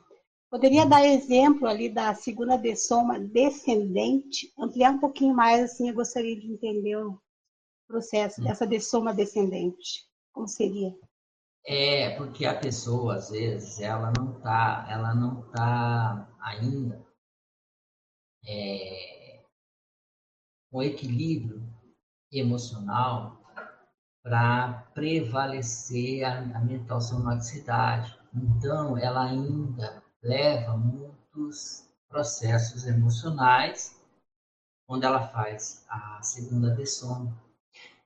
[0.50, 6.38] Poderia dar exemplo ali da segunda dessoma descendente, ampliar um pouquinho mais, assim, eu gostaria
[6.38, 7.20] de entender o
[7.86, 10.04] processo dessa dessoma descendente.
[10.32, 10.92] Como seria?
[11.64, 17.06] É, porque a pessoa, às vezes, ela não tá, ela não tá ainda
[18.44, 19.44] é,
[20.68, 21.62] com equilíbrio
[22.32, 23.40] emocional
[24.20, 28.18] para prevalecer a, a mental somaticidade.
[28.34, 33.98] Então, ela ainda leva muitos processos emocionais
[34.86, 37.40] quando ela faz a segunda dessoma.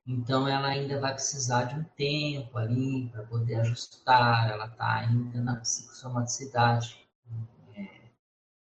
[0.07, 5.41] Então, ela ainda vai precisar de um tempo ali para poder ajustar, ela está ainda
[5.41, 7.09] na psicossomaticidade.
[7.74, 8.11] É,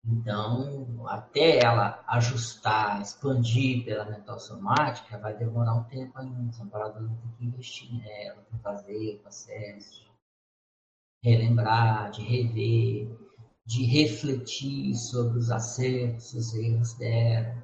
[0.04, 6.52] então, até ela ajustar, expandir pela mental somática, vai demorar um tempo ainda.
[6.52, 10.12] São paradas tem que investir nela, tem que fazer o processo,
[11.24, 13.31] relembrar, de rever
[13.66, 17.64] de refletir sobre os acertos, os erros dela,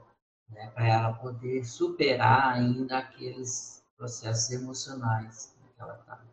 [0.49, 6.23] né, para ela poder superar ainda aqueles processos emocionais que ela está.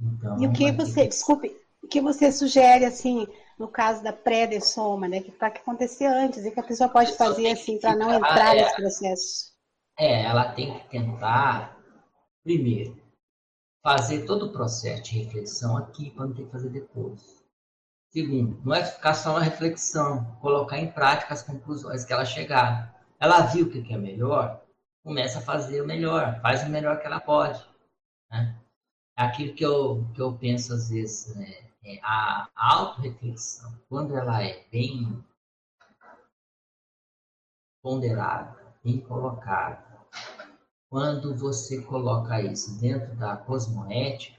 [0.00, 3.26] Então, e o que você, desculpe, o que você sugere assim,
[3.58, 7.10] no caso da pré-dessoma, né, que para que acontecer antes e que a pessoa pode
[7.10, 9.52] pessoa fazer assim para não entrar é, nesse processo?
[9.98, 11.78] É, ela tem que tentar
[12.42, 12.98] primeiro
[13.82, 17.39] fazer todo o processo de reflexão aqui para não ter que fazer depois.
[18.12, 23.00] Segundo, não é ficar só na reflexão, colocar em prática as conclusões que ela chegar.
[23.20, 24.64] Ela viu o que é melhor,
[25.04, 27.64] começa a fazer o melhor, faz o melhor que ela pode.
[28.28, 28.58] Né?
[29.16, 31.70] É aquilo que eu, que eu penso às vezes, né?
[31.84, 35.24] É a, autorreflexão, quando ela é bem
[37.80, 39.82] ponderada, bem colocada,
[40.90, 44.38] quando você coloca isso dentro da cosmoética,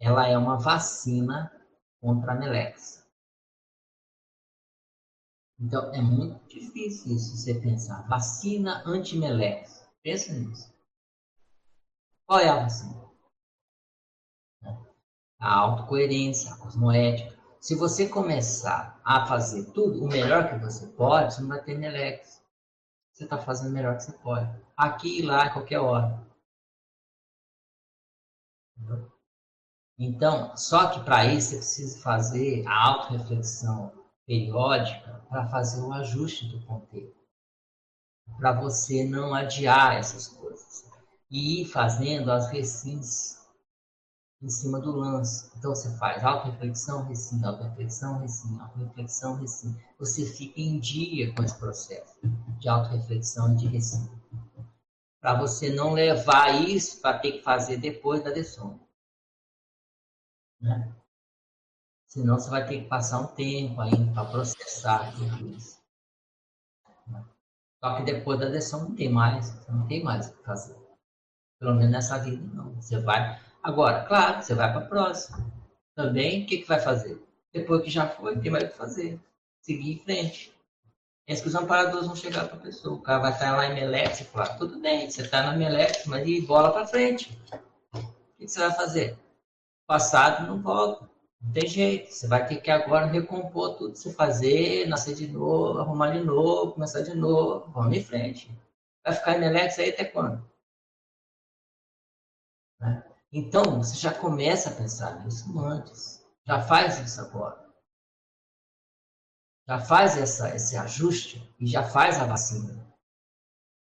[0.00, 1.52] ela é uma vacina
[2.00, 3.06] contra a melexa.
[5.58, 8.06] Então, é muito difícil isso, você pensar.
[8.08, 9.88] Vacina anti-melex.
[10.02, 10.74] Pensa nisso.
[12.26, 13.06] Qual é a vacina?
[15.38, 17.36] A autocoerência, a cosmoética.
[17.60, 21.76] Se você começar a fazer tudo o melhor que você pode, você não vai ter
[21.76, 22.42] melex.
[23.12, 24.50] Você está fazendo o melhor que você pode.
[24.76, 26.26] Aqui e lá, a qualquer hora.
[29.98, 33.92] Então, só que para isso você precisa fazer a autorreflexão
[34.26, 37.14] periódica para fazer o ajuste do ponteiro.
[38.36, 40.84] Para você não adiar essas coisas.
[41.30, 43.36] E ir fazendo as recins
[44.42, 45.50] em cima do lance.
[45.56, 49.76] Então você faz auto-reflexão, recim, auto-reflexão, recim, auto-reflexão, recim.
[49.98, 52.14] Você fica em dia com esse processo
[52.58, 54.08] de auto-reflexão e de recim.
[55.20, 58.85] Para você não levar isso para ter que fazer depois da lição.
[60.60, 60.92] Né?
[62.06, 65.76] Senão você vai ter que passar um tempo ainda para processar tudo isso.
[67.82, 70.76] Só que depois da lição não tem mais, não tem mais o que fazer.
[71.58, 72.74] Pelo menos nessa vida não.
[72.74, 73.40] Você vai.
[73.62, 75.38] Agora, claro, você vai para a próxima.
[75.94, 77.22] Também, o que, que vai fazer?
[77.52, 79.20] Depois que já foi, tem mais o que fazer.
[79.62, 80.54] Seguir em frente.
[81.26, 82.94] Que os amparadores vão chegar para a pessoa.
[82.94, 86.06] O cara vai estar lá em Melex e falar, tudo bem, você está na Melex,
[86.06, 87.36] mas e bola para frente.
[87.92, 87.98] O
[88.36, 89.18] que, que você vai fazer?
[89.86, 91.08] Passado não volta.
[91.40, 92.12] Não tem jeito.
[92.12, 96.72] Você vai ter que agora recompor tudo você fazer, nascer de novo, arrumar de novo,
[96.72, 97.70] começar de novo.
[97.72, 98.50] Vamos em frente.
[99.04, 100.44] Vai ficar em Alex aí até quando?
[102.80, 103.04] Né?
[103.32, 106.24] Então, você já começa a pensar nisso antes.
[106.44, 107.64] Já faz isso agora.
[109.68, 112.86] Já faz essa, esse ajuste e já faz a vacina.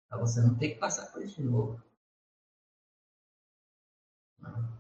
[0.09, 1.83] Para você não ter que passar por isso de novo.
[4.39, 4.76] queria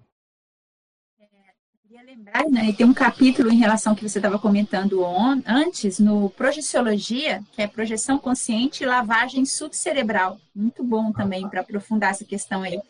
[2.07, 6.31] lembrar, né, tem um capítulo em relação ao que você estava comentando on, antes, no
[6.31, 10.39] Projeciologia, que é projeção consciente e lavagem subcerebral.
[10.55, 12.81] Muito bom também para aprofundar essa questão aí.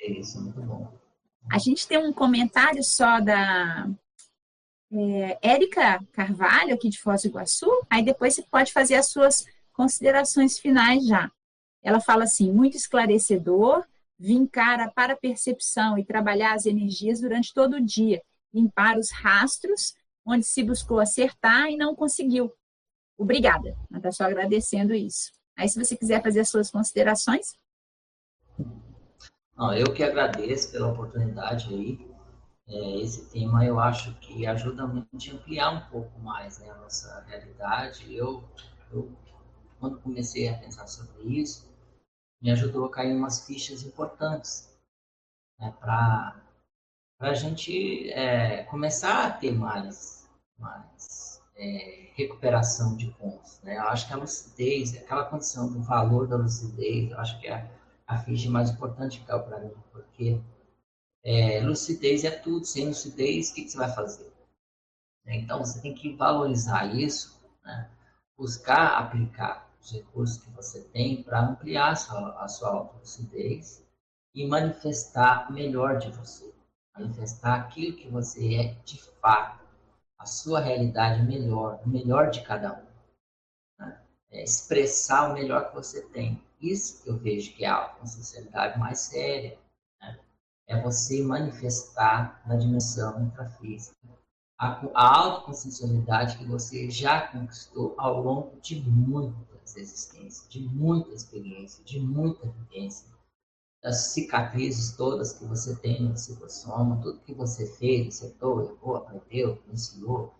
[0.00, 0.90] É isso, muito bom.
[1.52, 3.86] A gente tem um comentário só da
[4.90, 9.44] é, Érica Carvalho, aqui de Foz do Iguaçu, aí depois você pode fazer as suas
[9.74, 11.30] considerações finais já.
[11.82, 13.84] Ela fala assim, muito esclarecedor,
[14.18, 18.22] vincar a para-percepção e trabalhar as energias durante todo o dia,
[18.52, 19.94] limpar os rastros
[20.24, 22.52] onde se buscou acertar e não conseguiu.
[23.16, 23.70] Obrigada.
[23.90, 25.32] Ela está só agradecendo isso.
[25.56, 27.54] Aí, se você quiser fazer as suas considerações.
[29.56, 32.08] Não, eu que agradeço pela oportunidade aí.
[32.68, 36.76] É, esse tema eu acho que ajuda muito a ampliar um pouco mais né, a
[36.76, 38.14] nossa realidade.
[38.14, 38.44] Eu,
[38.92, 39.10] eu,
[39.80, 41.66] quando comecei a pensar sobre isso,
[42.40, 44.78] me ajudou a cair umas fichas importantes
[45.58, 46.40] né, para
[47.18, 50.28] a gente é, começar a ter mais,
[50.58, 53.60] mais é, recuperação de pontos.
[53.62, 53.76] Né?
[53.76, 57.68] Eu acho que a lucidez, aquela condição do valor da lucidez, eu acho que é
[58.06, 60.40] a ficha mais importante que caiu para mim, porque
[61.24, 64.32] é, lucidez é tudo, sem lucidez, o que, que você vai fazer?
[65.26, 67.90] Então, você tem que valorizar isso, né?
[68.36, 73.84] buscar aplicar os recursos que você tem para ampliar a sua, a sua autolucidez
[74.34, 76.57] e manifestar melhor de você.
[76.98, 79.64] Manifestar aquilo que você é de fato,
[80.18, 82.86] a sua realidade melhor, o melhor de cada um.
[83.78, 84.00] Né?
[84.30, 86.42] É expressar o melhor que você tem.
[86.60, 89.56] Isso que eu vejo que é a sinceridade mais séria.
[90.00, 90.18] Né?
[90.66, 93.96] É você manifestar na dimensão intrafísica
[94.58, 101.84] a, a autoconsciencialidade que você já conquistou ao longo de muito existência, de muita experiência,
[101.84, 103.06] de muita vivência,
[103.82, 109.62] das cicatrizes todas que você tem no psicossoma, tudo que você fez, acertou, errou, aprendeu,
[109.72, 110.34] ensinou,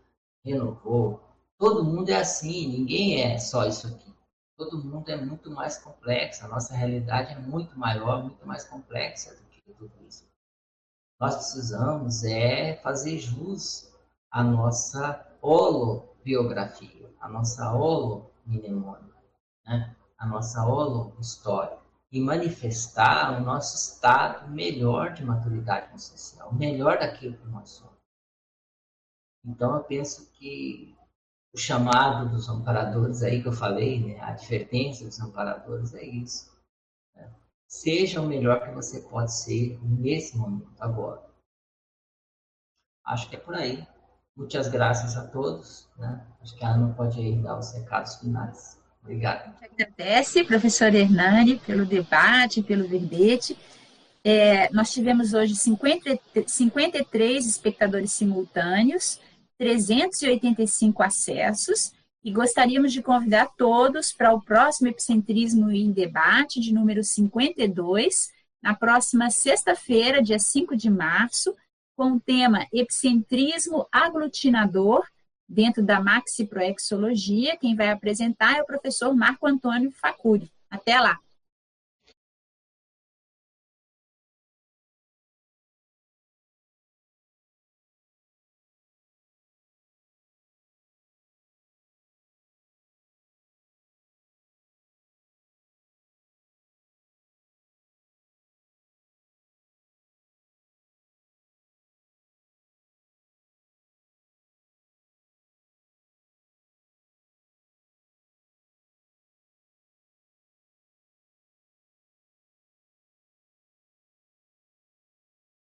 [0.44, 1.20] renovou.
[1.58, 4.12] Todo mundo é assim, ninguém é só isso aqui.
[4.56, 9.34] Todo mundo é muito mais complexo, a nossa realidade é muito maior, muito mais complexa
[9.34, 10.26] do que tudo isso.
[11.20, 13.92] Nós precisamos é fazer jus
[14.30, 19.08] à nossa holobiografia, à nossa holomnemônia
[19.68, 21.78] né, a nossa holo-história
[22.10, 27.98] e manifestar o nosso estado melhor de maturidade consciencial, melhor daquilo que nós somos.
[29.44, 30.96] Então, eu penso que
[31.52, 36.56] o chamado dos amparadores aí que eu falei, né, a advertência dos amparadores é isso.
[37.66, 41.22] seja o melhor que você pode ser nesse momento, agora.
[43.04, 43.86] Acho que é por aí.
[44.34, 45.88] Muitas graças a todos.
[45.98, 46.26] Né?
[46.40, 48.77] Acho que a Ana pode dar os recados finais.
[49.02, 49.54] Obrigado.
[49.62, 53.56] Agradece, professor Hernani, pelo debate, pelo verbete.
[54.24, 59.18] É, nós tivemos hoje 50, 53 espectadores simultâneos,
[59.56, 61.92] 385 acessos,
[62.22, 68.30] e gostaríamos de convidar todos para o próximo Epicentrismo em Debate, de número 52,
[68.62, 71.54] na próxima sexta-feira, dia 5 de março,
[71.96, 75.04] com o tema Epicentrismo Aglutinador,
[75.48, 77.56] dentro da Maxi Proexologia.
[77.56, 80.50] Quem vai apresentar é o professor Marco Antônio Facuri.
[80.70, 81.18] Até lá!